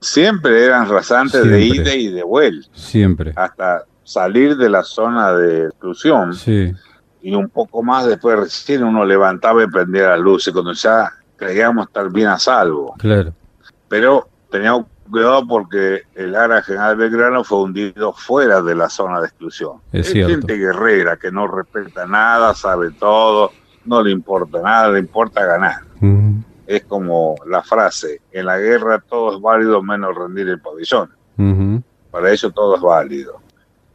Siempre 0.00 0.64
eran 0.64 0.88
rasantes 0.88 1.44
de 1.44 1.60
ida 1.60 1.94
y 1.94 2.08
de 2.08 2.22
vuelta. 2.22 2.68
Siempre. 2.72 3.32
Hasta 3.34 3.84
salir 4.04 4.56
de 4.56 4.70
la 4.70 4.82
zona 4.82 5.32
de 5.32 5.66
exclusión. 5.66 6.34
Sí. 6.34 6.72
Y 7.20 7.34
un 7.34 7.48
poco 7.48 7.82
más 7.82 8.06
después 8.06 8.38
recién 8.38 8.84
uno 8.84 9.04
levantaba 9.04 9.62
y 9.62 9.66
prendía 9.66 10.10
las 10.10 10.20
luces 10.20 10.52
cuando 10.52 10.72
ya 10.72 11.12
creíamos 11.36 11.88
estar 11.88 12.10
bien 12.10 12.28
a 12.28 12.38
salvo. 12.38 12.94
Claro. 12.98 13.34
Pero 13.88 14.28
teníamos 14.50 14.86
cuidado 15.10 15.46
porque 15.46 16.02
el 16.14 16.34
área 16.34 16.62
general 16.62 16.96
Belgrano 16.96 17.44
fue 17.44 17.62
hundido 17.62 18.12
fuera 18.12 18.62
de 18.62 18.74
la 18.74 18.88
zona 18.88 19.20
de 19.20 19.26
exclusión. 19.26 19.78
Es, 19.92 20.12
gente 20.12 20.54
guerrera 20.56 21.16
que 21.16 21.30
no 21.30 21.46
respeta 21.46 22.06
nada, 22.06 22.54
sabe 22.54 22.90
todo, 22.92 23.52
no 23.84 24.02
le 24.02 24.10
importa 24.10 24.60
nada, 24.60 24.90
le 24.90 25.00
importa 25.00 25.44
ganar. 25.44 25.82
Es 26.68 26.84
como 26.84 27.34
la 27.46 27.62
frase, 27.62 28.20
en 28.30 28.44
la 28.44 28.58
guerra 28.58 29.00
todo 29.00 29.34
es 29.34 29.40
válido 29.40 29.82
menos 29.82 30.14
rendir 30.14 30.48
el 30.50 30.60
pabellón. 30.60 31.10
Para 32.10 32.30
eso 32.30 32.50
todo 32.50 32.76
es 32.76 32.82
válido. 32.82 33.40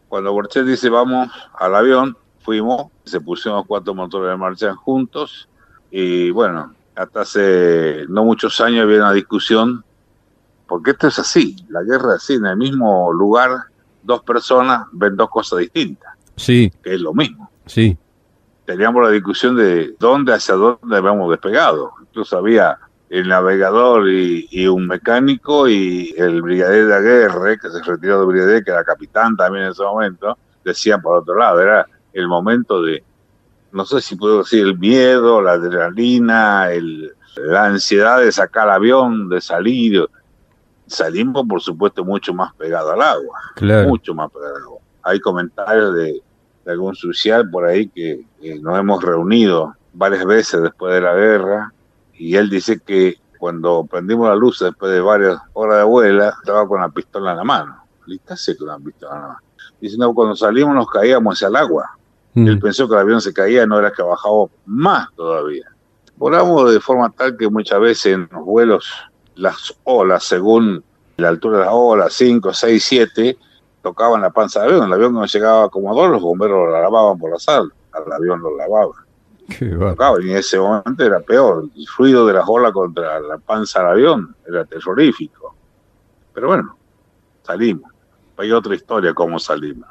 Cuando 0.09 0.34
Borchet 0.34 0.65
dice 0.65 0.89
vamos 0.89 1.30
al 1.53 1.76
avión, 1.76 2.17
fuimos, 2.39 2.88
se 3.05 3.21
pusieron 3.21 3.63
cuatro 3.65 3.93
motores 3.93 4.32
de 4.32 4.38
marcha 4.38 4.76
juntos 4.76 5.47
y 5.91 6.32
bueno, 6.32 6.74
hasta 6.95 7.21
hace 7.21 8.05
no 8.09 8.24
muchos 8.26 8.59
años 8.59 8.84
había 8.84 8.97
una 8.97 9.13
discusión 9.13 9.86
porque 10.65 10.91
esto 10.91 11.07
es 11.07 11.19
así, 11.19 11.55
la 11.69 11.84
guerra 11.84 12.15
es 12.15 12.24
así, 12.24 12.34
en 12.34 12.47
el 12.47 12.57
mismo 12.57 13.13
lugar 13.13 13.51
dos 14.01 14.24
personas 14.24 14.88
ven 14.91 15.15
dos 15.15 15.30
cosas 15.30 15.59
distintas. 15.59 16.11
Sí. 16.36 16.74
Que 16.82 16.95
es 16.95 16.99
lo 16.99 17.13
mismo. 17.13 17.51
Sí. 17.67 17.95
Teníamos 18.66 19.03
la 19.03 19.09
discusión 19.09 19.55
de 19.57 19.95
dónde 19.99 20.34
hacia 20.34 20.55
dónde 20.55 20.97
habíamos 20.97 21.30
despegado. 21.30 21.91
Incluso 22.01 22.38
había 22.38 22.78
el 23.09 23.28
navegador 23.28 24.09
y, 24.09 24.68
un 24.68 24.88
mecánico 24.88 25.68
y 25.68 26.16
el 26.18 26.41
brigadier 26.41 26.88
de 26.88 27.01
guerra, 27.01 27.57
que 27.57 27.70
se 27.70 27.84
retiró 27.84 28.22
de 28.22 28.26
brigadier, 28.26 28.64
que 28.64 28.72
era 28.72 28.84
capitán 28.84 29.36
también 29.38 29.66
en 29.66 29.72
ese 29.72 29.84
momento, 29.84 30.36
decían 30.64 30.99
por 30.99 31.18
otro 31.18 31.38
lado, 31.38 31.59
era 31.59 31.86
el 32.11 32.28
momento 32.28 32.82
de, 32.82 33.03
no 33.72 33.86
sé 33.86 34.01
si 34.01 34.16
puedo 34.16 34.39
decir, 34.39 34.66
el 34.66 34.80
miedo, 34.80 35.43
la 35.43 35.51
adrenalina, 35.51 36.72
el, 36.72 37.14
la 37.36 37.66
ansiedad 37.66 38.20
de 38.20 38.32
sacar 38.32 38.68
el 38.68 38.74
avión, 38.74 39.30
de 39.30 39.41
salir, 39.41 40.07
salimos, 40.88 41.45
por 41.47 41.61
supuesto, 41.61 42.03
mucho 42.03 42.34
más 42.34 42.53
pegado 42.55 42.93
al 42.93 43.01
agua. 43.03 43.39
Mucho 43.88 44.16
más 44.16 44.32
pegado 44.32 44.55
al 44.55 44.64
agua. 44.64 44.80
Hay 45.03 45.20
comentarios 45.20 45.93
de, 45.93 46.24
algún 46.66 46.95
social 46.95 47.49
por 47.49 47.66
ahí 47.66 47.88
que, 47.88 48.26
nos 48.61 48.78
hemos 48.78 49.03
reunido 49.03 49.76
varias 49.93 50.26
veces 50.26 50.61
después 50.61 50.93
de 50.93 51.01
la 51.01 51.14
guerra 51.14 51.74
y 52.14 52.36
él 52.36 52.49
dice 52.49 52.80
que 52.80 53.18
cuando 53.38 53.86
prendimos 53.86 54.30
la 54.30 54.36
luz 54.36 54.59
después 54.59 54.91
de 54.91 55.01
varias 55.01 55.38
horas 55.53 55.80
de 55.80 55.84
vuela, 55.84 56.34
estaba 56.39 56.68
con 56.68 56.80
la 56.80 56.88
pistola 56.89 57.32
en 57.32 57.38
la 57.38 57.43
mano. 57.43 57.84
Listase 58.05 58.55
con 58.55 58.68
la 58.68 58.80
pistola 58.80 59.16
en 59.16 59.22
la 59.22 59.28
mano. 59.28 59.39
Dice, 59.82 59.97
no, 59.97 60.14
cuando 60.14 60.36
salimos 60.36 60.74
nos 60.74 60.88
caíamos 60.88 61.36
hacia 61.36 61.49
el 61.49 61.57
agua. 61.57 61.89
Mm. 62.36 62.47
Él 62.47 62.59
pensó 62.59 62.88
que 62.88 62.95
el 62.95 63.01
avión 63.01 63.20
se 63.20 63.34
caía, 63.34 63.66
no 63.66 63.78
era 63.80 63.91
que 63.91 64.01
bajaba 64.01 64.45
más 64.66 65.09
todavía. 65.16 65.66
Volamos 66.16 66.72
de 66.72 66.80
forma 66.80 67.09
tal 67.09 67.36
que 67.36 67.49
muchas 67.49 67.80
veces 67.82 68.14
en 68.14 68.30
los 68.32 68.45
vuelos 68.45 68.89
las 69.36 69.76
olas, 69.84 70.24
según 70.24 70.84
la 71.18 71.30
altura 71.30 71.59
de 71.59 71.66
las 71.66 71.74
olas, 71.74 72.14
5, 72.14 72.53
6, 72.53 72.84
7, 72.84 73.38
tocaban 73.84 74.21
la 74.21 74.31
panza 74.31 74.61
del 74.61 74.69
avión. 74.69 74.88
El 74.88 74.93
avión 74.93 75.13
no 75.13 75.25
llegaba 75.25 75.69
como 75.69 75.93
dos, 75.93 76.09
los 76.09 76.21
bomberos 76.21 76.69
lo 76.69 76.71
lavaban 76.71 77.19
por 77.19 77.31
la 77.31 77.38
sal, 77.38 77.71
al 77.91 78.11
avión 78.11 78.41
lo 78.41 78.57
lavaban. 78.57 79.03
y 80.23 80.31
en 80.31 80.38
ese 80.38 80.57
momento 80.57 81.03
era 81.03 81.19
peor. 81.19 81.65
El 81.75 81.86
ruido 81.97 82.25
de 82.25 82.34
las 82.34 82.45
olas 82.47 82.71
contra 82.71 83.19
la 83.19 83.38
panza 83.38 83.79
del 83.79 83.89
avión 83.89 84.36
era 84.47 84.65
terrorífico. 84.65 85.53
Pero 86.34 86.47
bueno, 86.47 86.75
salimos. 87.43 87.91
Hay 88.38 88.51
otra 88.51 88.73
historia 88.73 89.13
cómo 89.13 89.38
salimos. 89.38 89.88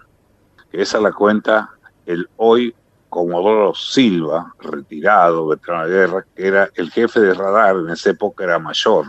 Que 0.70 0.82
esa 0.82 0.99
la 0.99 1.12
cuenta 1.12 1.70
el 2.07 2.28
hoy 2.38 2.74
Comodoro 3.11 3.74
Silva, 3.74 4.55
retirado, 4.59 5.47
veterano 5.49 5.86
de 5.86 5.95
guerra, 5.95 6.26
que 6.34 6.47
era 6.47 6.70
el 6.74 6.90
jefe 6.90 7.20
de 7.20 7.34
radar, 7.34 7.76
en 7.76 7.90
esa 7.90 8.11
época 8.11 8.45
era 8.45 8.59
mayor. 8.59 9.05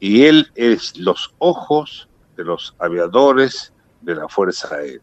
Y 0.00 0.24
él 0.24 0.50
es 0.56 0.98
los 0.98 1.32
ojos 1.38 2.08
de 2.36 2.44
los 2.44 2.74
aviadores 2.78 3.72
de 4.00 4.14
la 4.14 4.28
Fuerza 4.28 4.74
Aérea. 4.74 5.00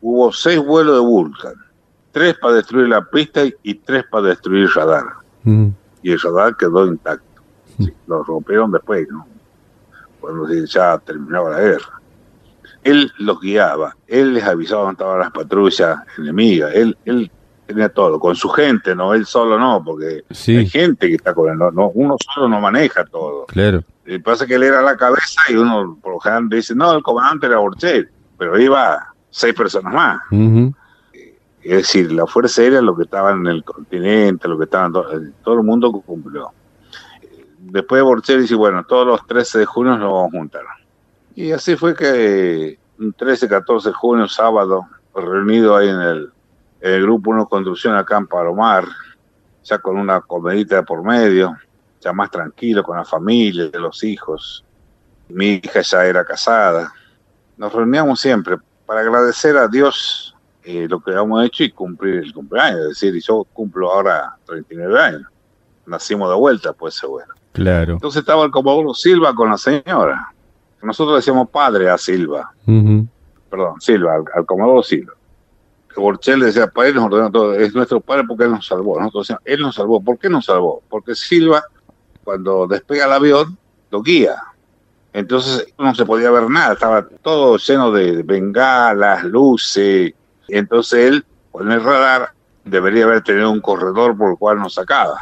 Hubo 0.00 0.32
seis 0.32 0.58
vuelos 0.58 0.94
de 0.94 1.00
Vulcan, 1.00 1.54
tres 2.12 2.36
para 2.40 2.54
destruir 2.54 2.88
la 2.88 3.02
pista 3.02 3.42
y 3.62 3.74
tres 3.74 4.04
para 4.10 4.28
destruir 4.28 4.68
radar. 4.74 5.04
Y 6.02 6.12
el 6.12 6.20
radar 6.20 6.56
quedó 6.56 6.86
intacto. 6.86 7.42
lo 8.06 8.22
rompieron 8.24 8.72
después, 8.72 9.06
¿no? 9.10 9.26
Cuando 10.20 10.52
ya 10.64 10.98
terminaba 10.98 11.50
la 11.50 11.60
guerra. 11.60 12.00
Él 12.82 13.12
los 13.18 13.40
guiaba, 13.40 13.96
él 14.06 14.34
les 14.34 14.44
avisaba 14.44 14.82
dónde 14.82 14.92
estaban 14.94 15.18
las 15.18 15.32
patrullas 15.32 15.98
enemigas, 16.18 16.72
él, 16.74 16.96
él 17.04 17.30
tenía 17.66 17.88
todo, 17.88 18.20
con 18.20 18.36
su 18.36 18.48
gente, 18.48 18.94
no 18.94 19.12
él 19.12 19.26
solo 19.26 19.58
no, 19.58 19.82
porque 19.84 20.24
hay 20.46 20.68
gente 20.68 21.08
que 21.08 21.16
está 21.16 21.34
con 21.34 21.50
él, 21.50 21.58
no, 21.58 21.90
uno 21.90 22.16
solo 22.32 22.48
no 22.48 22.60
maneja 22.60 23.04
todo. 23.04 23.46
Claro. 23.46 23.82
Y 24.06 24.18
pasa 24.18 24.46
que 24.46 24.54
él 24.54 24.62
era 24.62 24.82
la 24.82 24.96
cabeza 24.96 25.40
y 25.48 25.54
uno 25.54 25.98
por 26.00 26.14
lo 26.14 26.20
general 26.20 26.48
dice, 26.48 26.74
no, 26.74 26.92
el 26.92 27.02
comandante 27.02 27.46
era 27.46 27.58
Borchet, 27.58 28.08
pero 28.38 28.58
iba 28.58 29.14
seis 29.30 29.54
personas 29.54 29.92
más. 29.92 30.20
Es 31.62 31.76
decir, 31.78 32.12
la 32.12 32.26
Fuerza 32.26 32.62
Aérea, 32.62 32.80
lo 32.80 32.96
que 32.96 33.02
estaba 33.02 33.32
en 33.32 33.46
el 33.46 33.64
continente, 33.64 34.46
lo 34.46 34.56
que 34.56 34.64
estaban, 34.64 34.92
todo, 34.92 35.10
todo 35.42 35.54
el 35.56 35.64
mundo 35.64 35.90
cumplió. 35.92 36.52
Después 37.58 37.98
de 37.98 38.02
Borchet 38.04 38.40
dice, 38.40 38.54
bueno, 38.54 38.84
todos 38.84 39.06
los 39.06 39.26
13 39.26 39.58
de 39.58 39.66
junio 39.66 39.98
nos 39.98 40.12
vamos 40.12 40.28
a 40.34 40.38
juntar. 40.38 40.62
Y 41.34 41.50
así 41.50 41.74
fue 41.74 41.94
que 41.96 42.78
un 42.98 43.12
13, 43.12 43.48
14 43.48 43.88
de 43.88 43.94
junio, 43.94 44.28
sábado, 44.28 44.86
reunido 45.14 45.76
ahí 45.76 45.88
en 45.88 46.00
el 46.00 46.32
el 46.80 47.02
grupo 47.02 47.30
Uno 47.30 47.48
Construcción 47.48 47.94
acá 47.94 48.18
en 48.18 48.26
Palomar, 48.26 48.84
ya 49.64 49.78
con 49.78 49.96
una 49.96 50.20
comedita 50.20 50.82
por 50.82 51.02
medio, 51.02 51.56
ya 52.06 52.12
más 52.12 52.30
tranquilo 52.30 52.84
con 52.84 52.96
la 52.96 53.04
familia, 53.04 53.68
de 53.68 53.80
los 53.80 54.04
hijos. 54.04 54.64
Mi 55.28 55.54
hija 55.54 55.80
ya 55.80 56.04
era 56.04 56.24
casada. 56.24 56.92
Nos 57.56 57.72
reuníamos 57.72 58.20
siempre 58.20 58.56
para 58.86 59.00
agradecer 59.00 59.56
a 59.56 59.66
Dios 59.66 60.36
eh, 60.62 60.86
lo 60.88 61.00
que 61.00 61.10
habíamos 61.10 61.44
hecho 61.44 61.64
y 61.64 61.70
cumplir 61.72 62.16
el 62.16 62.32
cumpleaños. 62.32 62.80
Es 62.82 62.88
decir, 63.00 63.20
yo 63.20 63.44
cumplo 63.52 63.92
ahora 63.92 64.36
39 64.46 65.00
años. 65.00 65.22
Nacimos 65.84 66.30
de 66.30 66.36
vuelta, 66.36 66.72
pues 66.72 67.00
bueno. 67.02 67.34
Claro. 67.52 67.94
Entonces 67.94 68.20
estaba 68.20 68.44
el 68.44 68.50
Comodoro 68.52 68.94
Silva 68.94 69.34
con 69.34 69.50
la 69.50 69.58
señora. 69.58 70.32
Nosotros 70.82 71.16
decíamos 71.16 71.48
padre 71.50 71.90
a 71.90 71.98
Silva. 71.98 72.52
Perdón, 72.64 73.80
Silva, 73.80 74.14
al, 74.14 74.24
al 74.32 74.46
Comodoro 74.46 74.82
Silva. 74.82 75.14
Borchel 76.00 76.40
decía, 76.40 76.66
padre 76.66 76.92
nos 76.92 77.04
ordenó 77.04 77.30
todo, 77.30 77.54
es 77.54 77.74
nuestro 77.74 78.00
padre 78.00 78.24
porque 78.24 78.44
él 78.44 78.50
nos 78.50 78.66
salvó. 78.66 78.98
Nosotros 78.98 79.24
decíamos, 79.24 79.42
él 79.44 79.60
nos 79.60 79.74
salvó. 79.74 80.02
¿Por 80.02 80.18
qué 80.18 80.28
nos 80.28 80.44
salvó? 80.44 80.82
Porque 80.88 81.14
Silva, 81.14 81.64
cuando 82.26 82.66
despega 82.66 83.04
el 83.04 83.12
avión, 83.12 83.56
lo 83.92 84.02
guía. 84.02 84.34
Entonces 85.12 85.72
no 85.78 85.94
se 85.94 86.04
podía 86.04 86.28
ver 86.32 86.50
nada, 86.50 86.72
estaba 86.72 87.06
todo 87.22 87.56
lleno 87.56 87.92
de 87.92 88.24
bengalas, 88.24 89.22
luces. 89.22 90.12
Entonces 90.48 91.06
él, 91.06 91.24
con 91.52 91.70
el 91.70 91.80
radar, 91.82 92.30
debería 92.64 93.04
haber 93.04 93.22
tenido 93.22 93.48
un 93.48 93.60
corredor 93.60 94.18
por 94.18 94.32
el 94.32 94.38
cual 94.38 94.58
nos 94.58 94.74
sacaba. 94.74 95.20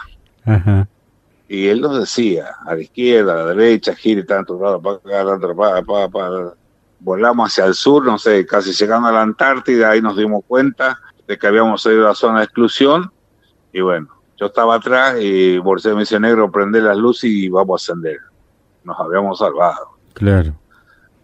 Y 1.46 1.68
él 1.68 1.82
nos 1.82 2.00
decía, 2.00 2.56
a 2.64 2.74
la 2.74 2.80
izquierda, 2.80 3.34
a 3.34 3.36
la 3.36 3.46
derecha, 3.54 3.94
gire 3.94 4.22
tanto 4.22 4.58
lado 4.58 4.80
para 4.80 4.96
acá, 4.96 5.30
tanto 5.30 5.54
para, 5.54 5.82
para, 5.82 6.08
para, 6.08 6.54
volamos 7.00 7.52
hacia 7.52 7.66
el 7.66 7.74
sur, 7.74 8.02
no 8.02 8.18
sé, 8.18 8.46
casi 8.46 8.72
llegando 8.72 9.08
a 9.08 9.12
la 9.12 9.20
Antártida, 9.20 9.90
ahí 9.90 10.00
nos 10.00 10.16
dimos 10.16 10.42
cuenta 10.48 10.98
de 11.28 11.36
que 11.36 11.46
habíamos 11.46 11.82
salido 11.82 12.06
a 12.06 12.08
la 12.08 12.14
zona 12.14 12.38
de 12.38 12.44
exclusión 12.46 13.12
y 13.74 13.82
bueno, 13.82 14.08
yo 14.36 14.46
estaba 14.46 14.76
atrás 14.76 15.16
y 15.20 15.58
Borges 15.58 15.94
me 15.94 16.00
dice, 16.00 16.18
negro, 16.18 16.50
prende 16.50 16.80
las 16.80 16.96
luces 16.96 17.30
y 17.30 17.48
vamos 17.48 17.80
a 17.80 17.92
ascender. 17.92 18.18
Nos 18.82 18.98
habíamos 18.98 19.38
salvado. 19.38 19.90
Claro. 20.12 20.54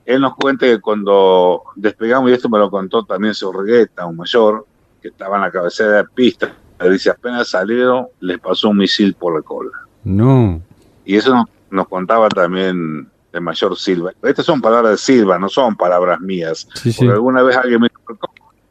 Él 0.05 0.21
nos 0.21 0.35
cuenta 0.35 0.67
que 0.67 0.81
cuando 0.81 1.63
despegamos, 1.77 2.31
y 2.31 2.35
esto 2.35 2.49
me 2.49 2.59
lo 2.59 2.71
contó 2.71 3.05
también 3.05 3.35
Sorregueta, 3.35 4.07
un 4.07 4.17
mayor, 4.17 4.67
que 5.01 5.09
estaba 5.09 5.37
en 5.37 5.43
la 5.43 5.51
cabecera 5.51 5.91
de 5.91 6.03
la 6.03 6.09
pista, 6.09 6.53
le 6.81 6.91
dice, 6.91 7.11
apenas 7.11 7.51
salieron, 7.51 8.07
les 8.21 8.39
pasó 8.39 8.71
un 8.71 8.79
misil 8.79 9.15
por 9.15 9.37
la 9.37 9.43
cola. 9.43 9.71
No. 10.05 10.61
Y 11.05 11.17
eso 11.17 11.35
nos 11.35 11.47
nos 11.71 11.89
contaba 11.89 12.29
también 12.29 13.09
el 13.33 13.41
mayor 13.41 13.77
Silva. 13.79 14.13
Estas 14.23 14.45
son 14.45 14.61
palabras 14.61 14.93
de 14.93 14.99
Silva, 14.99 15.39
no 15.39 15.49
son 15.49 15.77
palabras 15.77 16.21
mías. 16.21 16.69
porque 16.83 17.13
alguna 17.13 17.43
vez 17.43 17.57
alguien 17.57 17.81
me 17.81 17.89
dijo, 17.89 18.19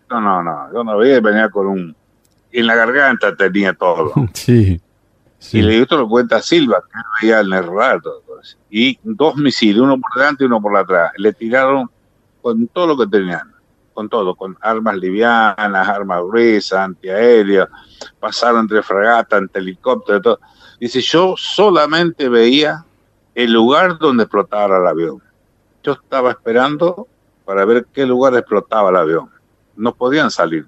no, 0.09 0.21
no, 0.21 0.43
no, 0.43 0.73
yo 0.73 0.83
no 0.83 0.97
venía 0.97 1.49
con 1.49 1.67
un... 1.67 1.95
En 2.51 2.67
la 2.67 2.75
garganta 2.75 3.35
tenía 3.35 3.73
todo. 3.73 4.13
Sí. 4.33 4.81
Y 5.57 5.61
le 5.61 5.81
esto 5.81 5.97
lo 5.97 6.09
cuenta 6.09 6.41
Silva, 6.41 6.83
que 6.91 7.25
veía 7.25 7.39
el 7.39 7.51
rato. 7.51 8.23
Y 8.69 8.99
dos 9.03 9.37
misiles, 9.37 9.79
uno 9.79 9.97
por 9.97 10.13
delante 10.13 10.43
y 10.43 10.47
uno 10.47 10.61
por 10.61 10.75
atrás. 10.75 11.13
Le 11.15 11.31
tiraron 11.31 11.89
con 12.41 12.67
todo 12.67 12.87
lo 12.87 12.97
que 12.97 13.07
tenían, 13.07 13.53
con 13.93 14.09
todo, 14.09 14.35
con 14.35 14.57
armas 14.59 14.97
livianas, 14.97 15.87
armas 15.87 16.21
gruesas, 16.23 16.79
antiaéreas, 16.79 17.69
pasaron 18.19 18.61
entre 18.61 18.83
fragatas, 18.83 19.39
entre 19.39 19.61
helicópteros, 19.61 20.21
todo. 20.21 20.39
Dice, 20.79 21.01
yo 21.01 21.35
solamente 21.37 22.29
veía 22.29 22.85
el 23.35 23.51
lugar 23.51 23.97
donde 23.97 24.23
explotaba 24.23 24.77
el 24.77 24.87
avión. 24.87 25.21
Yo 25.83 25.93
estaba 25.93 26.31
esperando 26.31 27.07
para 27.45 27.65
ver 27.65 27.87
qué 27.93 28.05
lugar 28.05 28.35
explotaba 28.35 28.89
el 28.89 28.95
avión. 28.95 29.29
No 29.75 29.93
podían 29.93 30.31
salir. 30.31 30.65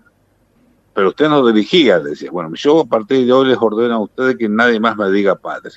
Pero 0.93 1.09
usted 1.09 1.29
nos 1.29 1.53
dirigía, 1.53 1.99
decía. 1.99 2.31
Bueno, 2.31 2.51
yo 2.55 2.81
a 2.81 2.85
partir 2.85 3.25
de 3.25 3.31
hoy 3.31 3.47
les 3.47 3.57
ordeno 3.59 3.95
a 3.95 3.99
ustedes 3.99 4.35
que 4.37 4.49
nadie 4.49 4.79
más 4.79 4.97
me 4.97 5.09
diga 5.09 5.35
padre. 5.35 5.71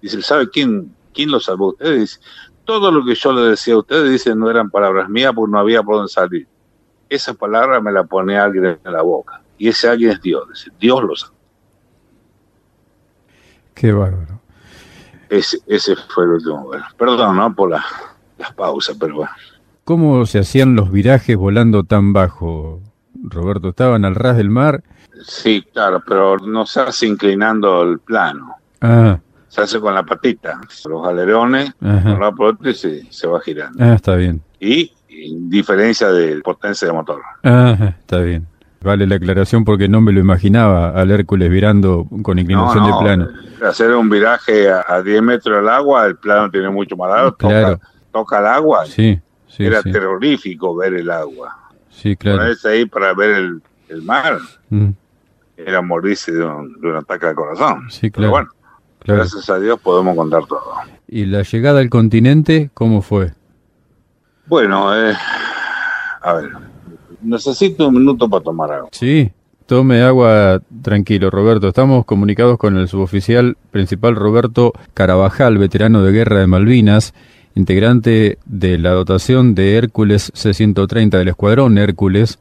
Dice, 0.00 0.22
¿sabe 0.22 0.48
quién, 0.48 0.94
quién 1.12 1.30
lo 1.30 1.40
salvó? 1.40 1.68
Ustedes 1.68 2.20
todo 2.68 2.92
lo 2.92 3.02
que 3.02 3.14
yo 3.14 3.32
le 3.32 3.40
decía 3.48 3.72
a 3.72 3.78
ustedes, 3.78 4.10
dice, 4.10 4.34
no 4.34 4.50
eran 4.50 4.68
palabras 4.68 5.08
mías 5.08 5.32
porque 5.34 5.50
no 5.50 5.58
había 5.58 5.82
por 5.82 5.96
dónde 5.96 6.10
salir. 6.10 6.46
Esa 7.08 7.32
palabra 7.32 7.80
me 7.80 7.90
la 7.90 8.04
pone 8.04 8.36
alguien 8.36 8.78
en 8.84 8.92
la 8.92 9.00
boca. 9.00 9.40
Y 9.56 9.68
ese 9.68 9.88
alguien 9.88 10.10
es 10.10 10.20
Dios. 10.20 10.46
Dice, 10.50 10.70
Dios 10.78 11.02
lo 11.02 11.16
salvó. 11.16 11.34
Qué 13.72 13.90
bárbaro. 13.90 14.38
Ese, 15.30 15.60
ese 15.66 15.96
fue 15.96 16.24
el 16.24 16.32
último 16.32 16.64
vuelo. 16.64 16.84
Perdón, 16.98 17.38
¿no? 17.38 17.54
Por 17.54 17.70
la, 17.70 17.82
las 18.36 18.52
pausas, 18.52 18.98
pero 19.00 19.14
bueno. 19.14 19.32
¿Cómo 19.84 20.26
se 20.26 20.40
hacían 20.40 20.76
los 20.76 20.92
virajes 20.92 21.38
volando 21.38 21.84
tan 21.84 22.12
bajo, 22.12 22.82
Roberto? 23.24 23.70
¿Estaban 23.70 24.04
al 24.04 24.14
ras 24.14 24.36
del 24.36 24.50
mar? 24.50 24.82
Sí, 25.22 25.64
claro, 25.72 26.02
pero 26.06 26.38
no 26.38 26.66
se 26.66 26.80
hace 26.80 27.06
inclinando 27.06 27.82
el 27.82 27.98
plano. 27.98 28.56
Ah. 28.80 29.18
Se 29.48 29.62
hace 29.62 29.80
con 29.80 29.94
la 29.94 30.04
patita, 30.04 30.60
los 30.84 31.06
alerones, 31.06 31.72
con 31.80 32.20
la 32.20 32.32
prótesis 32.32 33.06
se 33.10 33.26
va 33.26 33.40
girando. 33.40 33.82
Ah, 33.82 33.94
está 33.94 34.14
bien. 34.14 34.42
Y, 34.60 34.92
diferencia 35.08 36.10
de 36.10 36.40
potencia 36.42 36.86
de 36.86 36.94
motor. 36.94 37.22
Ah, 37.42 37.94
está 37.98 38.18
bien. 38.20 38.46
Vale 38.80 39.06
la 39.06 39.16
aclaración 39.16 39.64
porque 39.64 39.88
no 39.88 40.00
me 40.00 40.12
lo 40.12 40.20
imaginaba 40.20 40.90
al 40.90 41.10
Hércules 41.10 41.50
virando 41.50 42.06
con 42.22 42.38
inclinación 42.38 42.86
de 42.86 42.92
plano. 43.00 43.28
Hacer 43.66 43.92
un 43.94 44.08
viraje 44.08 44.70
a, 44.70 45.02
10 45.02 45.22
metros 45.22 45.56
del 45.56 45.68
agua, 45.68 46.06
el 46.06 46.16
plano 46.16 46.50
tiene 46.50 46.70
mucho 46.70 46.96
más 46.96 47.36
toca, 47.38 47.80
toca 48.12 48.38
el 48.38 48.46
agua. 48.46 48.86
Sí, 48.86 49.18
sí 49.48 49.64
Era 49.64 49.82
terrorífico 49.82 50.76
ver 50.76 50.94
el 50.94 51.10
agua. 51.10 51.67
Sí, 52.00 52.16
claro. 52.16 52.38
Ponerse 52.38 52.68
ahí 52.68 52.86
para 52.86 53.12
ver 53.12 53.30
el, 53.88 54.02
mar 54.02 54.38
mm. 54.70 54.90
era 55.56 55.82
morirse 55.82 56.30
de 56.30 56.44
un, 56.44 56.96
ataque 56.96 57.26
al 57.26 57.34
corazón. 57.34 57.90
Sí, 57.90 58.10
claro. 58.10 58.12
Pero 58.12 58.30
bueno, 58.30 58.48
gracias 59.04 59.50
a 59.50 59.58
Dios 59.58 59.80
podemos 59.80 60.14
contar 60.14 60.46
todo. 60.46 60.62
¿Y 61.08 61.26
la 61.26 61.42
llegada 61.42 61.80
al 61.80 61.90
continente 61.90 62.70
cómo 62.72 63.02
fue? 63.02 63.32
Bueno, 64.46 64.96
eh, 64.96 65.12
a 66.22 66.32
ver, 66.34 66.50
necesito 67.20 67.88
un 67.88 67.94
minuto 67.94 68.30
para 68.30 68.44
tomar 68.44 68.70
agua. 68.70 68.88
Sí, 68.92 69.32
tome 69.66 70.02
agua 70.02 70.62
tranquilo, 70.82 71.30
Roberto. 71.30 71.66
Estamos 71.66 72.04
comunicados 72.04 72.58
con 72.58 72.76
el 72.76 72.86
suboficial 72.86 73.56
principal 73.72 74.14
Roberto 74.14 74.72
Carabajal, 74.94 75.58
veterano 75.58 76.04
de 76.04 76.12
guerra 76.12 76.38
de 76.38 76.46
Malvinas, 76.46 77.12
integrante 77.58 78.38
de 78.46 78.78
la 78.78 78.92
dotación 78.92 79.54
de 79.54 79.76
Hércules 79.76 80.30
C-130 80.34 81.10
del 81.18 81.28
Escuadrón 81.28 81.76
Hércules, 81.76 82.38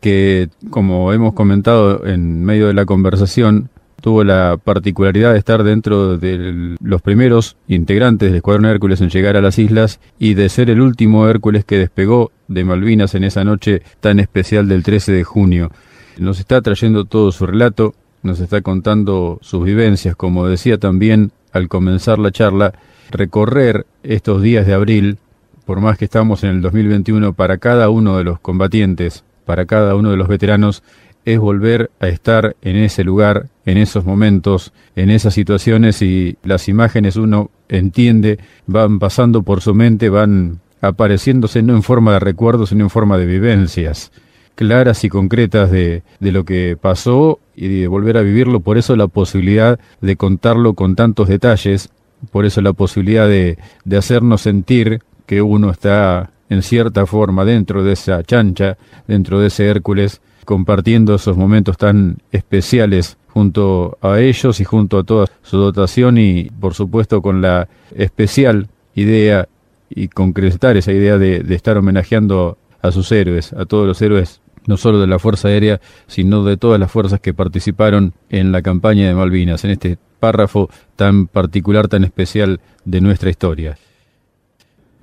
que, 0.00 0.50
como 0.70 1.12
hemos 1.12 1.32
comentado 1.32 2.06
en 2.06 2.44
medio 2.44 2.66
de 2.66 2.74
la 2.74 2.84
conversación, 2.84 3.70
tuvo 4.00 4.24
la 4.24 4.58
particularidad 4.62 5.32
de 5.32 5.38
estar 5.38 5.62
dentro 5.62 6.18
de 6.18 6.76
los 6.80 7.00
primeros 7.02 7.56
integrantes 7.66 8.28
del 8.28 8.36
Escuadrón 8.36 8.66
Hércules 8.66 9.00
en 9.00 9.10
llegar 9.10 9.36
a 9.36 9.40
las 9.40 9.58
islas 9.58 10.00
y 10.18 10.34
de 10.34 10.48
ser 10.48 10.68
el 10.70 10.80
último 10.80 11.26
Hércules 11.28 11.64
que 11.64 11.78
despegó 11.78 12.30
de 12.48 12.64
Malvinas 12.64 13.14
en 13.14 13.24
esa 13.24 13.44
noche 13.44 13.82
tan 14.00 14.20
especial 14.20 14.68
del 14.68 14.82
13 14.82 15.12
de 15.12 15.24
junio. 15.24 15.70
Nos 16.18 16.40
está 16.40 16.60
trayendo 16.60 17.06
todo 17.06 17.32
su 17.32 17.46
relato, 17.46 17.94
nos 18.22 18.38
está 18.40 18.60
contando 18.60 19.38
sus 19.40 19.64
vivencias, 19.64 20.14
como 20.14 20.46
decía 20.46 20.78
también 20.78 21.32
al 21.52 21.68
comenzar 21.68 22.18
la 22.18 22.30
charla, 22.30 22.72
recorrer 23.10 23.86
estos 24.02 24.42
días 24.42 24.66
de 24.66 24.74
abril, 24.74 25.18
por 25.66 25.80
más 25.80 25.98
que 25.98 26.06
estamos 26.06 26.42
en 26.44 26.50
el 26.50 26.62
2021, 26.62 27.34
para 27.34 27.58
cada 27.58 27.88
uno 27.90 28.16
de 28.18 28.24
los 28.24 28.40
combatientes, 28.40 29.24
para 29.44 29.66
cada 29.66 29.94
uno 29.94 30.10
de 30.10 30.16
los 30.16 30.28
veteranos, 30.28 30.82
es 31.24 31.38
volver 31.38 31.90
a 32.00 32.08
estar 32.08 32.56
en 32.62 32.76
ese 32.76 33.04
lugar, 33.04 33.46
en 33.64 33.78
esos 33.78 34.04
momentos, 34.04 34.72
en 34.96 35.10
esas 35.10 35.34
situaciones 35.34 36.02
y 36.02 36.36
las 36.42 36.68
imágenes 36.68 37.16
uno 37.16 37.50
entiende, 37.68 38.38
van 38.66 38.98
pasando 38.98 39.42
por 39.42 39.60
su 39.60 39.74
mente, 39.74 40.08
van 40.08 40.60
apareciéndose 40.80 41.62
no 41.62 41.74
en 41.74 41.84
forma 41.84 42.14
de 42.14 42.18
recuerdos, 42.18 42.70
sino 42.70 42.82
en 42.84 42.90
forma 42.90 43.18
de 43.18 43.26
vivencias 43.26 44.10
claras 44.54 45.04
y 45.04 45.08
concretas 45.08 45.70
de, 45.70 46.02
de 46.20 46.32
lo 46.32 46.44
que 46.44 46.76
pasó 46.80 47.40
y 47.54 47.68
de 47.68 47.86
volver 47.86 48.16
a 48.16 48.22
vivirlo, 48.22 48.60
por 48.60 48.78
eso 48.78 48.96
la 48.96 49.08
posibilidad 49.08 49.78
de 50.00 50.16
contarlo 50.16 50.74
con 50.74 50.96
tantos 50.96 51.28
detalles, 51.28 51.90
por 52.30 52.44
eso 52.44 52.60
la 52.60 52.72
posibilidad 52.72 53.28
de, 53.28 53.58
de 53.84 53.96
hacernos 53.96 54.42
sentir 54.42 55.02
que 55.26 55.42
uno 55.42 55.70
está 55.70 56.30
en 56.48 56.62
cierta 56.62 57.06
forma 57.06 57.44
dentro 57.44 57.82
de 57.82 57.92
esa 57.92 58.22
chancha, 58.22 58.76
dentro 59.08 59.40
de 59.40 59.48
ese 59.48 59.66
Hércules, 59.66 60.20
compartiendo 60.44 61.14
esos 61.14 61.36
momentos 61.36 61.78
tan 61.78 62.18
especiales 62.30 63.16
junto 63.28 63.96
a 64.02 64.20
ellos 64.20 64.60
y 64.60 64.64
junto 64.64 64.98
a 64.98 65.04
toda 65.04 65.26
su 65.42 65.56
dotación 65.56 66.18
y 66.18 66.50
por 66.60 66.74
supuesto 66.74 67.22
con 67.22 67.40
la 67.40 67.68
especial 67.94 68.68
idea 68.94 69.48
y 69.88 70.08
concretar 70.08 70.76
esa 70.76 70.92
idea 70.92 71.18
de, 71.18 71.44
estar 71.54 71.76
homenajeando 71.76 72.58
a 72.82 72.92
sus 72.92 73.10
héroes, 73.12 73.52
a 73.52 73.64
todos 73.64 73.86
los 73.86 74.02
héroes 74.02 74.40
no 74.66 74.76
solo 74.76 75.00
de 75.00 75.06
la 75.06 75.18
Fuerza 75.18 75.48
Aérea, 75.48 75.80
sino 76.06 76.44
de 76.44 76.56
todas 76.56 76.78
las 76.78 76.90
fuerzas 76.90 77.20
que 77.20 77.34
participaron 77.34 78.12
en 78.28 78.52
la 78.52 78.62
campaña 78.62 79.08
de 79.08 79.14
Malvinas, 79.14 79.64
en 79.64 79.70
este 79.70 79.98
párrafo 80.20 80.68
tan 80.94 81.26
particular, 81.26 81.88
tan 81.88 82.04
especial 82.04 82.60
de 82.84 83.00
nuestra 83.00 83.30
historia. 83.30 83.76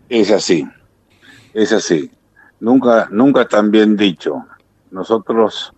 Es 0.07 0.31
así, 0.31 0.65
es 1.53 1.73
así. 1.73 2.09
Nunca, 2.61 3.07
nunca 3.11 3.45
tan 3.45 3.71
bien 3.71 3.95
dicho 3.95 4.45
nosotros 4.91 5.73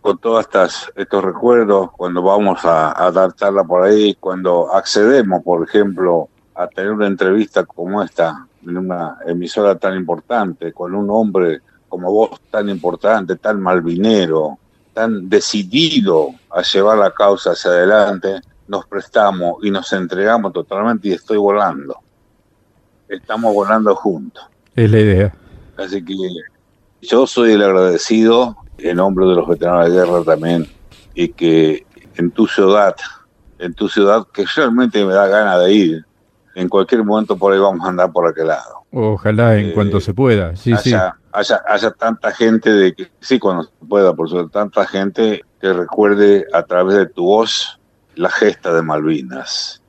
con 0.00 0.18
todos 0.18 0.44
estas, 0.44 0.92
estos 0.94 1.24
recuerdos, 1.24 1.90
cuando 1.90 2.22
vamos 2.22 2.60
a, 2.64 3.10
dar 3.12 3.34
charla 3.34 3.64
por 3.64 3.82
ahí, 3.82 4.14
cuando 4.20 4.72
accedemos, 4.72 5.42
por 5.42 5.66
ejemplo, 5.66 6.28
a 6.54 6.68
tener 6.68 6.92
una 6.92 7.08
entrevista 7.08 7.64
como 7.64 8.02
esta, 8.02 8.45
en 8.66 8.78
una 8.78 9.18
emisora 9.26 9.76
tan 9.76 9.96
importante, 9.96 10.72
con 10.72 10.94
un 10.94 11.08
hombre 11.10 11.60
como 11.88 12.12
vos 12.12 12.40
tan 12.50 12.68
importante, 12.68 13.36
tan 13.36 13.60
malvinero, 13.60 14.58
tan 14.92 15.28
decidido 15.28 16.30
a 16.50 16.62
llevar 16.62 16.98
la 16.98 17.10
causa 17.10 17.52
hacia 17.52 17.70
adelante, 17.70 18.40
nos 18.68 18.86
prestamos 18.86 19.64
y 19.64 19.70
nos 19.70 19.92
entregamos 19.92 20.52
totalmente 20.52 21.08
y 21.08 21.12
estoy 21.12 21.36
volando. 21.36 21.96
Estamos 23.08 23.54
volando 23.54 23.94
juntos. 23.94 24.44
Es 24.74 24.90
la 24.90 24.98
idea. 24.98 25.34
Así 25.76 26.04
que 26.04 26.14
yo 27.02 27.26
soy 27.26 27.52
el 27.52 27.62
agradecido 27.62 28.56
en 28.78 28.96
nombre 28.96 29.26
de 29.26 29.34
los 29.34 29.48
veteranos 29.48 29.88
de 29.88 29.94
guerra 29.94 30.24
también 30.24 30.66
y 31.14 31.28
que 31.28 31.86
en 32.16 32.30
tu 32.30 32.46
ciudad, 32.46 32.96
en 33.58 33.74
tu 33.74 33.88
ciudad 33.88 34.26
que 34.32 34.44
realmente 34.54 35.04
me 35.04 35.14
da 35.14 35.26
ganas 35.28 35.60
de 35.64 35.72
ir, 35.72 36.06
en 36.56 36.68
cualquier 36.68 37.04
momento 37.04 37.36
por 37.36 37.52
ahí 37.52 37.58
vamos 37.58 37.84
a 37.86 37.90
andar 37.90 38.10
por 38.10 38.26
aquel 38.26 38.48
lado. 38.48 38.84
Ojalá 38.90 39.56
en 39.56 39.72
cuanto 39.72 39.98
eh, 39.98 40.00
se 40.00 40.14
pueda, 40.14 40.56
sí, 40.56 40.72
haya, 40.72 41.14
sí. 41.42 41.54
Haya, 41.68 41.90
tanta 41.92 42.32
gente 42.32 42.72
de 42.72 42.94
que, 42.94 43.08
sí, 43.20 43.38
cuando 43.38 43.64
se 43.64 43.70
pueda, 43.88 44.14
por 44.14 44.28
suerte, 44.28 44.50
tanta 44.52 44.86
gente 44.86 45.42
que 45.60 45.72
recuerde 45.72 46.46
a 46.52 46.62
través 46.62 46.96
de 46.96 47.06
tu 47.06 47.24
voz 47.24 47.78
la 48.14 48.30
gesta 48.30 48.72
de 48.72 48.82
Malvinas. 48.82 49.82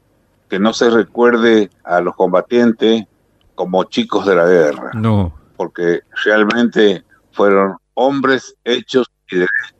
Que 0.49 0.59
no 0.59 0.73
se 0.73 0.89
recuerde 0.89 1.69
a 1.83 2.01
los 2.01 2.15
combatientes 2.15 3.05
como 3.55 3.83
chicos 3.85 4.25
de 4.25 4.35
la 4.35 4.45
guerra. 4.45 4.91
No 4.93 5.33
porque 5.57 6.01
realmente 6.23 7.03
fueron 7.31 7.75
hombres 7.95 8.55
hechos 8.63 9.07
y 9.29 9.35
derechos, 9.35 9.75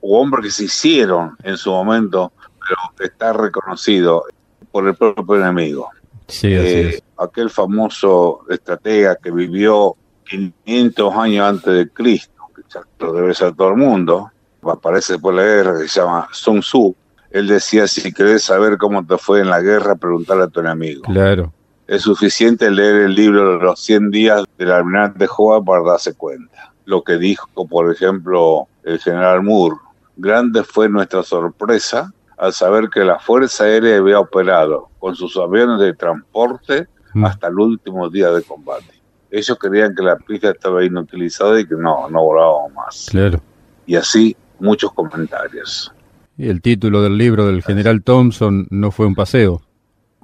o 0.00 0.18
hombres 0.18 0.44
que 0.46 0.50
se 0.50 0.64
hicieron 0.64 1.36
en 1.44 1.56
su 1.56 1.70
momento, 1.70 2.32
pero 2.58 3.06
está 3.06 3.32
reconocido 3.34 4.24
por 4.72 4.88
el 4.88 4.96
propio 4.96 5.36
enemigo. 5.36 5.90
Sí, 6.32 6.54
así 6.54 6.66
eh, 6.66 6.88
es. 6.88 7.02
Aquel 7.18 7.50
famoso 7.50 8.40
estratega 8.48 9.16
que 9.16 9.30
vivió 9.30 9.94
500 10.24 11.14
años 11.14 11.46
antes 11.46 11.74
de 11.74 11.88
Cristo, 11.90 12.42
que 12.56 13.04
lo 13.04 13.12
debe 13.12 13.34
ser 13.34 13.54
todo 13.54 13.68
el 13.68 13.76
mundo, 13.76 14.30
aparece 14.62 15.18
por 15.18 15.34
la 15.34 15.42
guerra, 15.42 15.78
que 15.78 15.88
se 15.88 16.00
llama 16.00 16.28
Sun 16.32 16.60
Tzu, 16.60 16.96
él 17.30 17.48
decía, 17.48 17.86
si 17.86 18.12
querés 18.12 18.42
saber 18.42 18.76
cómo 18.78 19.04
te 19.04 19.16
fue 19.18 19.40
en 19.40 19.48
la 19.50 19.60
guerra, 19.60 19.94
preguntarle 19.94 20.44
a 20.44 20.48
tu 20.48 20.60
enemigo. 20.60 21.02
Claro. 21.02 21.52
Es 21.86 22.02
suficiente 22.02 22.70
leer 22.70 22.96
el 22.96 23.14
libro 23.14 23.58
de 23.58 23.64
los 23.64 23.80
100 23.80 24.10
días 24.10 24.44
del 24.58 24.70
almirante 24.70 25.26
Joa 25.26 25.62
para 25.62 25.82
darse 25.82 26.14
cuenta. 26.14 26.72
Lo 26.84 27.02
que 27.02 27.16
dijo, 27.18 27.48
por 27.68 27.90
ejemplo, 27.90 28.68
el 28.84 28.98
general 28.98 29.42
Moore. 29.42 29.76
Grande 30.16 30.62
fue 30.62 30.88
nuestra 30.88 31.22
sorpresa 31.22 32.12
al 32.42 32.52
saber 32.52 32.90
que 32.90 33.04
la 33.04 33.20
Fuerza 33.20 33.62
Aérea 33.62 33.98
había 33.98 34.18
operado 34.18 34.88
con 34.98 35.14
sus 35.14 35.36
aviones 35.36 35.78
de 35.78 35.94
transporte 35.94 36.88
mm. 37.14 37.24
hasta 37.24 37.46
el 37.46 37.56
último 37.56 38.10
día 38.10 38.32
de 38.32 38.42
combate. 38.42 39.00
Ellos 39.30 39.56
creían 39.60 39.94
que 39.94 40.02
la 40.02 40.16
pista 40.16 40.50
estaba 40.50 40.84
inutilizada 40.84 41.60
y 41.60 41.66
que 41.68 41.76
no, 41.76 42.10
no 42.10 42.20
volábamos 42.20 42.72
más. 42.72 43.06
Claro. 43.12 43.40
Y 43.86 43.94
así 43.94 44.36
muchos 44.58 44.92
comentarios. 44.92 45.94
Y 46.36 46.48
el 46.48 46.60
título 46.60 47.00
del 47.00 47.16
libro 47.16 47.46
del 47.46 47.62
general 47.62 48.02
Thompson 48.02 48.66
no 48.70 48.90
fue 48.90 49.06
un 49.06 49.14
paseo, 49.14 49.62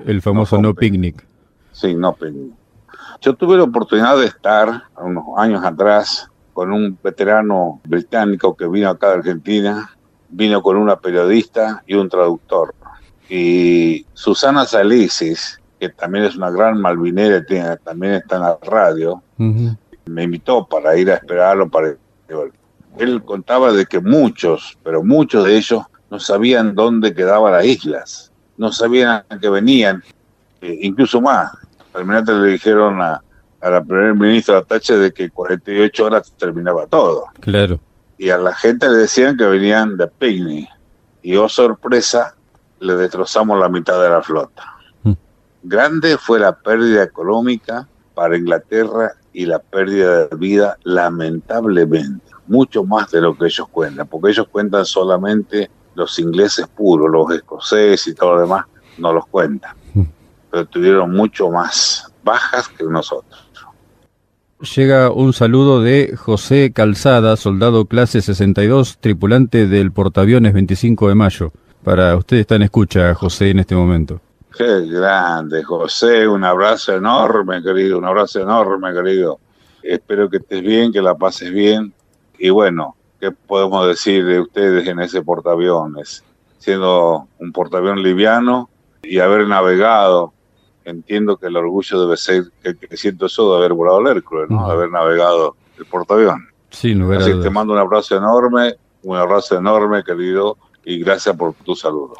el 0.04 0.20
famoso 0.20 0.60
No, 0.60 0.74
Picnic. 0.74 1.24
Sí, 1.70 1.94
No 1.94 2.14
Picnic. 2.14 2.52
Yo 3.20 3.34
tuve 3.34 3.58
la 3.58 3.62
oportunidad 3.62 4.18
de 4.18 4.26
estar 4.26 4.82
unos 5.00 5.24
años 5.36 5.64
atrás 5.64 6.28
con 6.52 6.72
un 6.72 6.98
veterano 7.00 7.80
británico 7.84 8.56
que 8.56 8.66
vino 8.66 8.88
acá 8.88 9.10
de 9.10 9.14
Argentina, 9.18 9.88
vino 10.28 10.62
con 10.62 10.76
una 10.76 10.96
periodista 10.96 11.82
y 11.86 11.94
un 11.94 12.08
traductor. 12.08 12.74
Y 13.28 14.06
Susana 14.14 14.64
Salisis, 14.64 15.60
que 15.78 15.90
también 15.90 16.24
es 16.24 16.36
una 16.36 16.50
gran 16.50 16.80
malvinera, 16.80 17.44
tiene, 17.44 17.76
también 17.78 18.14
está 18.14 18.36
en 18.36 18.42
la 18.42 18.58
radio, 18.62 19.22
me 20.06 20.22
invitó 20.22 20.66
para 20.66 20.96
ir 20.96 21.10
a 21.10 21.14
esperarlo. 21.14 21.68
Para... 21.68 21.94
Él 22.98 23.22
contaba 23.24 23.72
de 23.72 23.86
que 23.86 24.00
muchos, 24.00 24.78
pero 24.82 25.02
muchos 25.04 25.44
de 25.44 25.56
ellos 25.56 25.82
no 26.10 26.18
sabían 26.18 26.74
dónde 26.74 27.14
quedaban 27.14 27.52
las 27.52 27.64
islas, 27.64 28.32
no 28.56 28.72
sabían 28.72 29.24
a 29.28 29.38
qué 29.38 29.48
venían, 29.50 30.02
eh, 30.60 30.78
incluso 30.82 31.20
más. 31.20 31.52
Terminante 31.92 32.32
le 32.32 32.52
dijeron 32.52 33.00
a, 33.02 33.22
a 33.60 33.70
la 33.70 33.82
primer 33.82 34.14
ministra 34.14 34.62
Tache 34.62 34.96
de 34.96 35.12
que 35.12 35.30
48 35.30 36.04
horas 36.04 36.32
terminaba 36.38 36.86
todo. 36.86 37.26
Claro. 37.40 37.78
Y 38.18 38.30
a 38.30 38.38
la 38.38 38.54
gente 38.54 38.88
le 38.88 38.96
decían 38.96 39.36
que 39.36 39.44
venían 39.44 39.96
de 39.96 40.08
picnic. 40.08 40.68
Y 41.22 41.36
oh 41.36 41.48
sorpresa, 41.48 42.34
le 42.80 42.94
destrozamos 42.94 43.58
la 43.58 43.68
mitad 43.68 44.02
de 44.02 44.10
la 44.10 44.22
flota. 44.22 44.76
Mm. 45.02 45.12
Grande 45.62 46.18
fue 46.18 46.40
la 46.40 46.56
pérdida 46.56 47.02
económica 47.02 47.86
para 48.14 48.36
Inglaterra 48.36 49.12
y 49.32 49.46
la 49.46 49.60
pérdida 49.60 50.26
de 50.26 50.36
vida, 50.36 50.76
lamentablemente. 50.82 52.26
Mucho 52.46 52.82
más 52.82 53.10
de 53.10 53.20
lo 53.20 53.36
que 53.36 53.46
ellos 53.46 53.68
cuentan, 53.68 54.06
porque 54.08 54.30
ellos 54.30 54.48
cuentan 54.50 54.84
solamente 54.84 55.70
los 55.94 56.18
ingleses 56.18 56.66
puros, 56.66 57.10
los 57.10 57.30
escoceses 57.36 58.06
y 58.08 58.14
todo 58.14 58.34
lo 58.34 58.40
demás, 58.40 58.64
no 58.96 59.12
los 59.12 59.26
cuentan. 59.26 59.76
Mm. 59.94 60.02
Pero 60.50 60.66
tuvieron 60.66 61.12
mucho 61.12 61.50
más 61.50 62.12
bajas 62.24 62.68
que 62.68 62.84
nosotros. 62.84 63.47
Llega 64.60 65.12
un 65.12 65.32
saludo 65.32 65.80
de 65.80 66.16
José 66.16 66.72
Calzada, 66.72 67.36
soldado 67.36 67.84
clase 67.84 68.20
62, 68.20 68.98
tripulante 68.98 69.68
del 69.68 69.92
portaaviones 69.92 70.52
25 70.52 71.08
de 71.08 71.14
mayo. 71.14 71.52
Para 71.84 72.16
usted 72.16 72.38
está 72.38 72.56
en 72.56 72.62
escucha, 72.62 73.14
José, 73.14 73.50
en 73.50 73.60
este 73.60 73.76
momento. 73.76 74.20
Qué 74.56 74.84
grande, 74.86 75.62
José. 75.62 76.26
Un 76.26 76.42
abrazo 76.42 76.96
enorme, 76.96 77.62
querido. 77.62 77.98
Un 77.98 78.06
abrazo 78.06 78.40
enorme, 78.40 78.92
querido. 78.92 79.38
Espero 79.80 80.28
que 80.28 80.38
estés 80.38 80.62
bien, 80.62 80.92
que 80.92 81.02
la 81.02 81.14
pases 81.14 81.52
bien. 81.52 81.94
Y 82.36 82.50
bueno, 82.50 82.96
¿qué 83.20 83.30
podemos 83.30 83.86
decir 83.86 84.24
de 84.26 84.40
ustedes 84.40 84.88
en 84.88 84.98
ese 84.98 85.22
portaaviones? 85.22 86.24
Siendo 86.58 87.28
un 87.38 87.52
portaavión 87.52 88.02
liviano 88.02 88.68
y 89.04 89.20
haber 89.20 89.46
navegado, 89.46 90.32
entiendo 90.88 91.36
que 91.36 91.46
el 91.46 91.56
orgullo 91.56 92.00
debe 92.00 92.16
ser, 92.16 92.44
que, 92.62 92.96
siento 92.96 93.26
eso 93.26 93.52
de 93.52 93.58
haber 93.58 93.74
volado 93.74 94.00
el 94.00 94.16
Hércules, 94.16 94.50
¿no? 94.50 94.66
De 94.66 94.72
haber 94.72 94.90
navegado 94.90 95.56
el 95.78 95.84
portaavión. 95.86 96.48
Sí, 96.70 96.94
no 96.94 97.10
Así 97.12 97.32
que 97.32 97.38
te 97.38 97.50
mando 97.50 97.72
un 97.72 97.78
abrazo 97.78 98.16
enorme, 98.16 98.74
un 99.02 99.16
abrazo 99.16 99.58
enorme, 99.58 100.02
querido, 100.02 100.56
y 100.84 100.98
gracias 100.98 101.36
por 101.36 101.54
tu 101.54 101.74
saludo. 101.74 102.14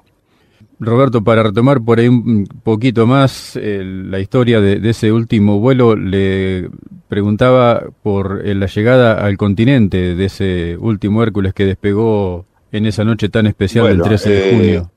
Roberto, 0.80 1.24
para 1.24 1.42
retomar 1.42 1.80
por 1.80 1.98
ahí 1.98 2.06
un 2.06 2.46
poquito 2.62 3.06
más 3.06 3.56
eh, 3.56 3.82
la 3.84 4.20
historia 4.20 4.60
de, 4.60 4.88
ese 4.88 5.10
último 5.10 5.58
vuelo, 5.58 5.96
le 5.96 6.70
preguntaba 7.08 7.82
por 8.02 8.42
eh, 8.44 8.54
la 8.54 8.66
llegada 8.66 9.24
al 9.24 9.36
continente 9.36 10.14
de 10.14 10.24
ese 10.24 10.76
último 10.78 11.22
Hércules 11.22 11.52
que 11.52 11.64
despegó 11.64 12.46
en 12.70 12.86
esa 12.86 13.02
noche 13.02 13.28
tan 13.28 13.46
especial 13.46 13.88
del 13.88 14.02
13 14.02 14.30
de 14.30 14.48
eh, 14.48 14.54
junio. 14.54 14.90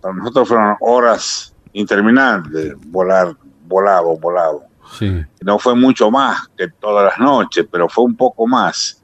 Para 0.00 0.14
nosotros 0.14 0.48
fueron 0.48 0.76
horas 0.80 1.54
interminables, 1.72 2.74
volar, 2.86 3.34
volaba, 3.66 4.12
volaba. 4.20 4.60
Sí. 4.98 5.24
No 5.42 5.58
fue 5.58 5.74
mucho 5.74 6.10
más 6.10 6.48
que 6.56 6.68
todas 6.68 7.04
las 7.04 7.18
noches, 7.18 7.66
pero 7.70 7.88
fue 7.88 8.04
un 8.04 8.16
poco 8.16 8.46
más 8.46 9.02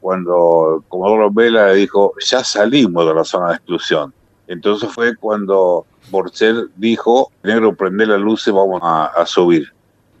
cuando 0.00 0.84
Comodoro 0.88 1.30
Vela 1.30 1.72
dijo, 1.72 2.14
ya 2.24 2.42
salimos 2.42 3.06
de 3.06 3.14
la 3.14 3.24
zona 3.24 3.48
de 3.48 3.54
exclusión 3.56 4.12
entonces 4.48 4.90
fue 4.90 5.14
cuando 5.14 5.86
Borcel 6.10 6.70
dijo, 6.76 7.30
negro, 7.42 7.76
prende 7.76 8.06
la 8.06 8.16
luz 8.16 8.48
y 8.48 8.50
vamos 8.50 8.80
a, 8.82 9.24
subir. 9.26 9.72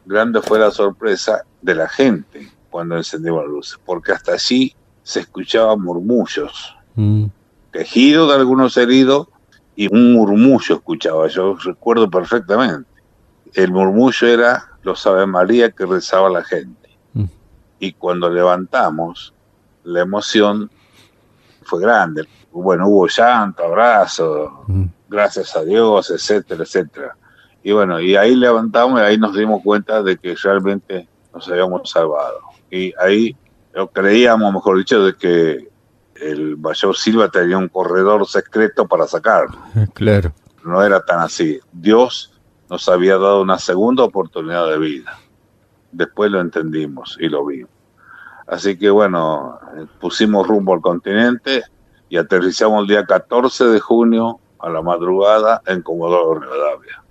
Grande 0.04 0.42
fue 0.42 0.58
la 0.58 0.70
sorpresa 0.70 1.44
de 1.62 1.74
la 1.74 1.88
gente 1.88 2.52
cuando 2.70 2.96
encendimos 2.96 3.42
la 3.42 3.48
luz, 3.48 3.80
porque 3.84 4.12
hasta 4.12 4.32
allí 4.34 4.74
se 5.02 5.20
escuchaban 5.20 5.80
murmullos, 5.80 6.76
mm. 6.94 7.24
quejidos 7.72 8.28
de 8.28 8.34
algunos 8.34 8.76
heridos 8.76 9.28
y 9.78 9.86
un 9.94 10.12
murmullo 10.12 10.74
escuchaba, 10.74 11.28
yo 11.28 11.54
recuerdo 11.54 12.10
perfectamente. 12.10 12.90
El 13.54 13.70
murmullo 13.70 14.26
era 14.26 14.64
los 14.82 15.06
Ave 15.06 15.24
María 15.26 15.70
que 15.70 15.86
rezaba 15.86 16.28
la 16.28 16.42
gente. 16.42 16.90
Mm. 17.12 17.24
Y 17.78 17.92
cuando 17.92 18.28
levantamos, 18.28 19.32
la 19.84 20.00
emoción 20.00 20.70
fue 21.62 21.80
grande 21.80 22.26
bueno, 22.50 22.88
hubo 22.88 23.06
llanto, 23.06 23.64
abrazo, 23.64 24.64
gracias 25.08 25.56
a 25.56 25.64
Dios, 25.64 26.10
etcétera, 26.10 26.64
etcétera. 26.64 27.16
Y 27.62 27.72
bueno, 27.72 28.00
y 28.00 28.16
ahí 28.16 28.34
levantamos 28.34 29.00
y 29.00 29.04
ahí 29.04 29.18
nos 29.18 29.34
dimos 29.34 29.62
cuenta 29.62 30.02
de 30.02 30.16
que 30.16 30.34
realmente 30.34 31.08
nos 31.32 31.48
habíamos 31.48 31.90
salvado. 31.90 32.40
Y 32.70 32.92
ahí 32.98 33.36
creíamos, 33.92 34.52
mejor 34.52 34.78
dicho, 34.78 35.04
de 35.04 35.14
que 35.14 35.68
el 36.20 36.56
mayor 36.56 36.96
Silva 36.96 37.28
tenía 37.30 37.58
un 37.58 37.68
corredor 37.68 38.26
secreto 38.26 38.86
para 38.86 39.06
sacarlo. 39.06 39.58
Claro. 39.94 40.32
No 40.64 40.82
era 40.82 41.04
tan 41.04 41.20
así. 41.20 41.60
Dios 41.72 42.32
nos 42.68 42.88
había 42.88 43.16
dado 43.16 43.40
una 43.40 43.58
segunda 43.58 44.04
oportunidad 44.04 44.68
de 44.68 44.78
vida. 44.78 45.18
Después 45.92 46.30
lo 46.30 46.40
entendimos 46.40 47.16
y 47.20 47.28
lo 47.28 47.46
vimos. 47.46 47.70
Así 48.46 48.78
que 48.78 48.90
bueno, 48.90 49.58
pusimos 50.00 50.46
rumbo 50.46 50.74
al 50.74 50.80
continente 50.80 51.62
y 52.08 52.16
aterrizamos 52.16 52.82
el 52.82 52.88
día 52.88 53.04
14 53.04 53.66
de 53.66 53.80
junio 53.80 54.40
a 54.58 54.68
la 54.68 54.82
madrugada 54.82 55.62
en 55.66 55.82
Comodoro 55.82 56.40
Rivadavia. 56.40 57.02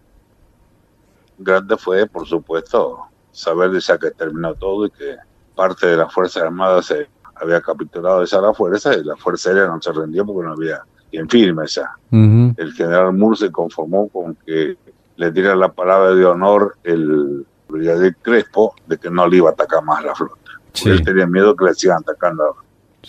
Grande 1.38 1.78
fue, 1.78 2.08
por 2.08 2.28
supuesto, 2.28 3.08
saber 3.32 3.72
de 3.72 3.80
ya 3.80 3.98
que 3.98 4.12
terminó 4.12 4.56
todo 4.56 4.88
y 4.88 4.92
que 4.92 5.18
parte 5.56 5.88
de 5.88 5.98
las 5.98 6.12
Fuerzas 6.12 6.44
Armadas 6.44 6.88
se 6.88 7.08
había 7.42 7.62
capitulado 7.62 8.24
esa 8.24 8.42
la 8.42 8.54
fuerza 8.54 8.94
y 8.96 9.04
la 9.04 9.16
Fuerza 9.16 9.50
Aérea 9.50 9.68
no 9.68 9.82
se 9.82 9.92
rendió 9.92 10.26
porque 10.26 10.48
no 10.48 10.54
había 10.54 10.82
quien 11.10 11.30
firme 11.30 11.66
ya. 11.68 11.90
El 12.12 12.74
general 12.74 13.14
Moore 13.14 13.38
se 13.38 13.52
conformó 13.52 14.08
con 14.10 14.36
que 14.46 14.78
le 15.16 15.32
diera 15.32 15.56
la 15.56 15.72
palabra 15.72 16.14
de 16.14 16.26
honor 16.26 16.78
el 16.84 17.46
brigadier 17.68 18.16
Crespo 18.22 18.76
de 18.86 18.98
que 18.98 19.10
no 19.10 19.28
le 19.28 19.38
iba 19.38 19.50
a 19.50 19.54
atacar 19.54 19.84
más 19.84 20.04
la 20.04 20.16
flota. 20.16 20.52
Él 20.86 21.04
tenía 21.04 21.26
miedo 21.26 21.56
que 21.56 21.66
le 21.66 21.74
sigan 21.74 22.00
atacando 22.00 22.56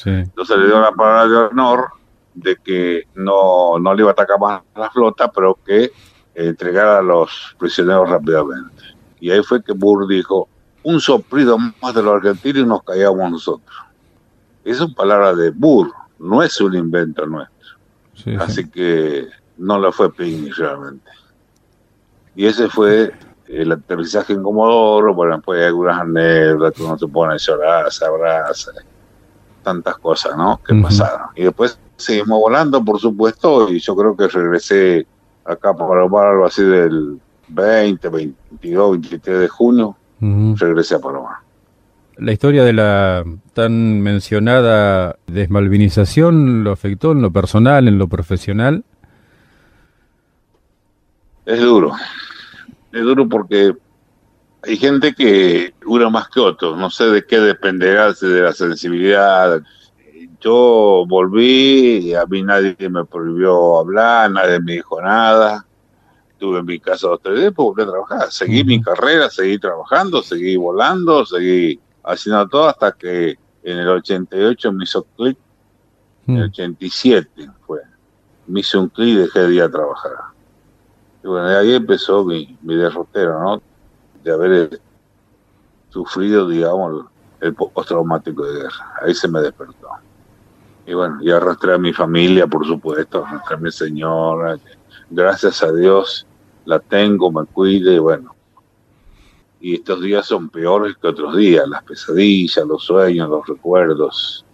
entonces 0.05 0.57
le 0.57 0.66
dio 0.66 0.81
la 0.81 0.93
palabra 0.93 1.29
de 1.29 1.37
honor 1.37 1.89
de 2.35 2.57
que 2.57 3.09
no, 3.14 3.79
no 3.79 3.95
le 3.95 4.03
iba 4.03 4.11
a 4.11 4.12
atacar 4.12 4.39
más 4.39 4.62
la 4.76 4.91
flota, 4.91 5.31
pero 5.31 5.59
que 5.64 5.91
entregara 6.35 6.99
a 6.99 7.03
los 7.03 7.57
prisioneros 7.59 8.09
rápidamente. 8.09 8.85
Y 9.20 9.31
ahí 9.31 9.43
fue 9.43 9.62
que 9.62 9.72
Burr 9.72 10.07
dijo, 10.07 10.49
un 10.85 11.01
soplido 11.01 11.59
más 11.59 11.95
de 11.95 12.03
los 12.03 12.14
argentinos 12.14 12.62
y 12.62 12.66
nos 12.66 12.83
callamos 12.85 13.31
nosotros. 13.31 13.76
Es 14.71 14.85
palabra 14.95 15.35
de 15.35 15.51
Burr, 15.51 15.91
no 16.19 16.43
es 16.43 16.61
un 16.61 16.75
invento 16.75 17.25
nuestro. 17.25 17.57
Así 18.39 18.69
que 18.69 19.27
no 19.57 19.79
le 19.79 19.91
fue 19.93 20.12
Pigny 20.12 20.51
realmente. 20.51 21.11
Y 22.37 22.45
ese 22.45 22.69
fue 22.69 23.14
el 23.47 23.73
aterrizaje 23.73 24.35
en 24.35 24.43
Comodoro, 24.43 25.14
bueno, 25.14 25.37
después 25.37 25.59
hay 25.59 25.69
algunas 25.69 25.99
anécdotas 25.99 26.75
que 26.75 26.83
uno 26.83 26.99
se 26.99 27.09
pone 27.09 27.33
a 27.33 27.37
llorar, 27.39 27.91
se 27.91 28.05
abraza, 28.05 28.73
tantas 29.62 29.97
cosas, 29.97 30.37
¿no? 30.37 30.61
Que 30.62 30.75
pasaron. 30.75 31.29
Y 31.35 31.45
después 31.45 31.79
seguimos 31.97 32.39
volando, 32.39 32.85
por 32.85 33.01
supuesto, 33.01 33.71
y 33.73 33.81
yo 33.81 33.97
creo 33.97 34.14
que 34.14 34.29
regresé 34.29 35.07
acá 35.47 35.75
para 35.75 36.03
algo 36.03 36.45
así 36.45 36.62
del 36.62 37.19
20, 37.49 38.09
22, 38.11 38.91
23 38.93 39.41
de 39.41 39.49
junio, 39.49 39.97
regresé 40.21 40.97
a 40.97 40.99
Palomar. 40.99 41.48
La 42.19 42.33
historia 42.33 42.64
de 42.64 42.73
la 42.73 43.25
tan 43.53 44.01
mencionada 44.01 45.16
desmalvinización 45.29 46.64
lo 46.64 46.73
afectó 46.73 47.12
en 47.12 47.23
lo 47.23 47.33
personal, 47.33 47.87
en 47.87 47.97
lo 47.97 48.09
profesional. 48.09 48.85
Es 51.47 51.61
duro. 51.61 51.93
Es 52.93 53.03
duro 53.03 53.29
porque 53.29 53.73
hay 54.64 54.77
gente 54.77 55.14
que 55.14 55.73
dura 55.81 56.11
más 56.11 56.29
que 56.29 56.41
otros. 56.41 56.77
No 56.77 56.91
sé 56.91 57.05
de 57.05 57.25
qué 57.25 57.39
dependerá, 57.39 58.12
de 58.12 58.43
la 58.43 58.53
sensibilidad. 58.53 59.62
Yo 60.41 61.05
volví, 61.07 61.99
y 61.99 62.14
a 62.14 62.27
mí 62.27 62.43
nadie 62.43 62.77
me 62.91 63.05
prohibió 63.05 63.79
hablar, 63.79 64.33
nadie 64.33 64.59
me 64.59 64.73
dijo 64.73 65.01
nada. 65.01 65.64
Tuve 66.37 66.59
en 66.59 66.66
mi 66.66 66.81
casa 66.81 67.07
dos 67.07 67.21
tres 67.23 67.39
días, 67.39 67.53
pues 67.55 67.64
volví 67.64 67.83
a 67.83 67.87
trabajar. 67.87 68.33
Seguí 68.33 68.64
mi 68.64 68.83
carrera, 68.83 69.31
seguí 69.31 69.57
trabajando, 69.59 70.21
seguí 70.21 70.57
volando, 70.57 71.25
seguí 71.25 71.79
haciendo 72.09 72.49
todo 72.49 72.69
hasta 72.69 72.93
que 72.93 73.39
en 73.63 73.79
el 73.79 73.89
88 73.89 74.73
me 74.73 74.85
hizo 74.85 75.05
clic. 75.17 75.39
En 76.27 76.37
el 76.37 76.45
87 76.45 77.51
fue. 77.67 77.81
Me 78.47 78.61
hizo 78.61 78.81
un 78.81 78.89
clic 78.89 79.09
y 79.09 79.17
dejé 79.17 79.41
de 79.41 79.55
ir 79.55 79.63
a 79.63 79.71
trabajar. 79.71 80.13
Y 81.23 81.27
bueno, 81.27 81.49
de 81.49 81.57
ahí 81.57 81.75
empezó 81.75 82.25
mi, 82.25 82.59
mi 82.63 82.77
derrotero, 82.77 83.41
¿no? 83.41 83.63
De 84.23 84.33
haber 84.33 84.81
sufrido, 85.91 86.49
digamos, 86.49 87.07
el 87.41 87.55
postraumático 87.55 88.45
de 88.45 88.63
guerra. 88.63 88.95
Ahí 89.03 89.15
se 89.15 89.29
me 89.29 89.41
despertó. 89.41 89.89
Y 90.87 90.95
bueno, 90.95 91.19
y 91.21 91.31
arrastré 91.31 91.75
a 91.75 91.79
mi 91.79 91.93
familia, 91.93 92.47
por 92.47 92.67
supuesto, 92.67 93.25
arrastré 93.25 93.57
a 93.57 93.61
mi 93.61 93.71
señora. 93.71 94.59
Gracias 95.11 95.63
a 95.63 95.73
Dios 95.73 96.27
la 96.65 96.79
tengo, 96.79 97.31
me 97.31 97.47
cuide, 97.47 97.95
y 97.95 97.99
bueno. 97.99 98.35
Y 99.61 99.75
estos 99.75 100.01
días 100.01 100.27
son 100.27 100.49
peores 100.49 100.97
que 101.01 101.09
otros 101.09 101.37
días, 101.37 101.67
las 101.69 101.83
pesadillas, 101.83 102.65
los 102.67 102.85
sueños, 102.85 103.29
los 103.29 103.47
recuerdos. 103.47 104.45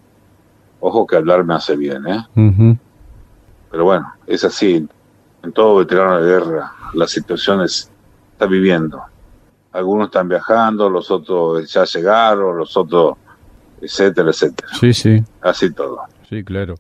Ojo 0.81 1.07
que 1.07 1.17
hablar 1.17 1.45
me 1.45 1.55
hace 1.55 1.77
bien, 1.77 2.07
¿eh? 2.07 2.79
Pero 3.71 3.85
bueno, 3.85 4.13
es 4.27 4.45
así. 4.45 4.87
En 5.43 5.53
todo 5.53 5.77
veterano 5.77 6.21
de 6.23 6.33
guerra, 6.33 6.73
las 6.95 7.11
situaciones 7.11 7.91
está 8.33 8.47
viviendo. 8.47 9.03
Algunos 9.73 10.07
están 10.07 10.29
viajando, 10.29 10.89
los 10.89 11.11
otros 11.11 11.71
ya 11.71 11.85
llegaron, 11.85 12.57
los 12.57 12.77
otros, 12.77 13.17
etcétera, 13.81 14.31
etcétera. 14.31 14.69
Sí, 14.81 14.95
sí. 14.95 15.23
Así 15.43 15.73
todo. 15.73 16.01
Sí, 16.31 16.43
claro. 16.45 16.77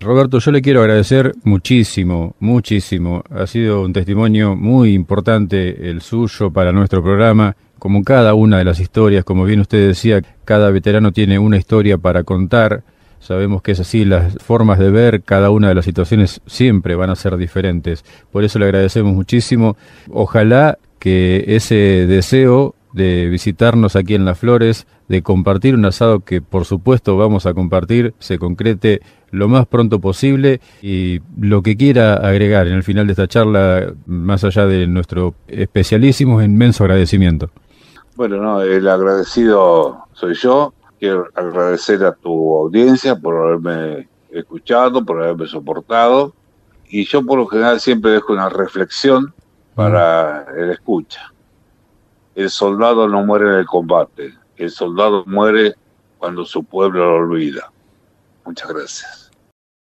Roberto, 0.00 0.38
yo 0.38 0.50
le 0.50 0.62
quiero 0.62 0.80
agradecer 0.80 1.34
muchísimo, 1.44 2.34
muchísimo. 2.38 3.22
Ha 3.30 3.46
sido 3.46 3.82
un 3.82 3.92
testimonio 3.92 4.54
muy 4.54 4.92
importante 4.92 5.90
el 5.90 6.02
suyo 6.02 6.50
para 6.50 6.72
nuestro 6.72 7.02
programa. 7.02 7.56
Como 7.78 8.02
cada 8.02 8.34
una 8.34 8.58
de 8.58 8.64
las 8.64 8.80
historias, 8.80 9.24
como 9.24 9.44
bien 9.44 9.60
usted 9.60 9.86
decía, 9.86 10.22
cada 10.44 10.70
veterano 10.70 11.12
tiene 11.12 11.38
una 11.38 11.56
historia 11.56 11.98
para 11.98 12.24
contar. 12.24 12.82
Sabemos 13.20 13.62
que 13.62 13.72
es 13.72 13.80
así, 13.80 14.04
las 14.04 14.34
formas 14.38 14.78
de 14.78 14.90
ver 14.90 15.22
cada 15.22 15.50
una 15.50 15.68
de 15.68 15.74
las 15.74 15.84
situaciones 15.84 16.40
siempre 16.46 16.94
van 16.94 17.10
a 17.10 17.16
ser 17.16 17.36
diferentes. 17.36 18.04
Por 18.30 18.44
eso 18.44 18.58
le 18.58 18.66
agradecemos 18.66 19.14
muchísimo. 19.14 19.76
Ojalá 20.10 20.78
que 20.98 21.44
ese 21.48 21.74
deseo 22.06 22.74
de 22.92 23.28
visitarnos 23.28 23.94
aquí 23.94 24.14
en 24.14 24.24
Las 24.24 24.38
Flores, 24.38 24.86
de 25.08 25.22
compartir 25.22 25.74
un 25.74 25.84
asado 25.84 26.20
que 26.20 26.40
por 26.40 26.64
supuesto 26.64 27.16
vamos 27.18 27.44
a 27.44 27.52
compartir, 27.52 28.14
se 28.18 28.38
concrete 28.38 29.02
lo 29.30 29.48
más 29.48 29.66
pronto 29.66 30.00
posible 30.00 30.60
y 30.80 31.20
lo 31.38 31.62
que 31.62 31.76
quiera 31.76 32.14
agregar 32.14 32.66
en 32.66 32.72
el 32.74 32.82
final 32.82 33.06
de 33.06 33.12
esta 33.12 33.28
charla, 33.28 33.92
más 34.06 34.44
allá 34.44 34.66
de 34.66 34.86
nuestro 34.86 35.34
especialísimo, 35.46 36.40
inmenso 36.40 36.84
agradecimiento. 36.84 37.50
Bueno, 38.16 38.38
no, 38.38 38.62
el 38.62 38.88
agradecido 38.88 40.06
soy 40.14 40.34
yo. 40.34 40.72
Quiero 40.98 41.28
agradecer 41.34 42.02
a 42.02 42.12
tu 42.12 42.56
audiencia 42.56 43.14
por 43.14 43.36
haberme 43.36 44.08
escuchado, 44.30 45.04
por 45.04 45.22
haberme 45.22 45.46
soportado. 45.46 46.32
Y 46.88 47.04
yo 47.04 47.22
por 47.24 47.38
lo 47.38 47.46
general 47.46 47.78
siempre 47.78 48.12
dejo 48.12 48.32
una 48.32 48.48
reflexión 48.48 49.34
para 49.74 50.46
el 50.56 50.70
escucha. 50.70 51.30
El 52.34 52.48
soldado 52.48 53.06
no 53.06 53.22
muere 53.22 53.48
en 53.48 53.54
el 53.56 53.66
combate, 53.66 54.34
el 54.56 54.70
soldado 54.70 55.24
muere 55.26 55.74
cuando 56.16 56.46
su 56.46 56.64
pueblo 56.64 57.04
lo 57.04 57.16
olvida. 57.16 57.70
Muchas 58.46 58.68
gracias. 58.68 59.25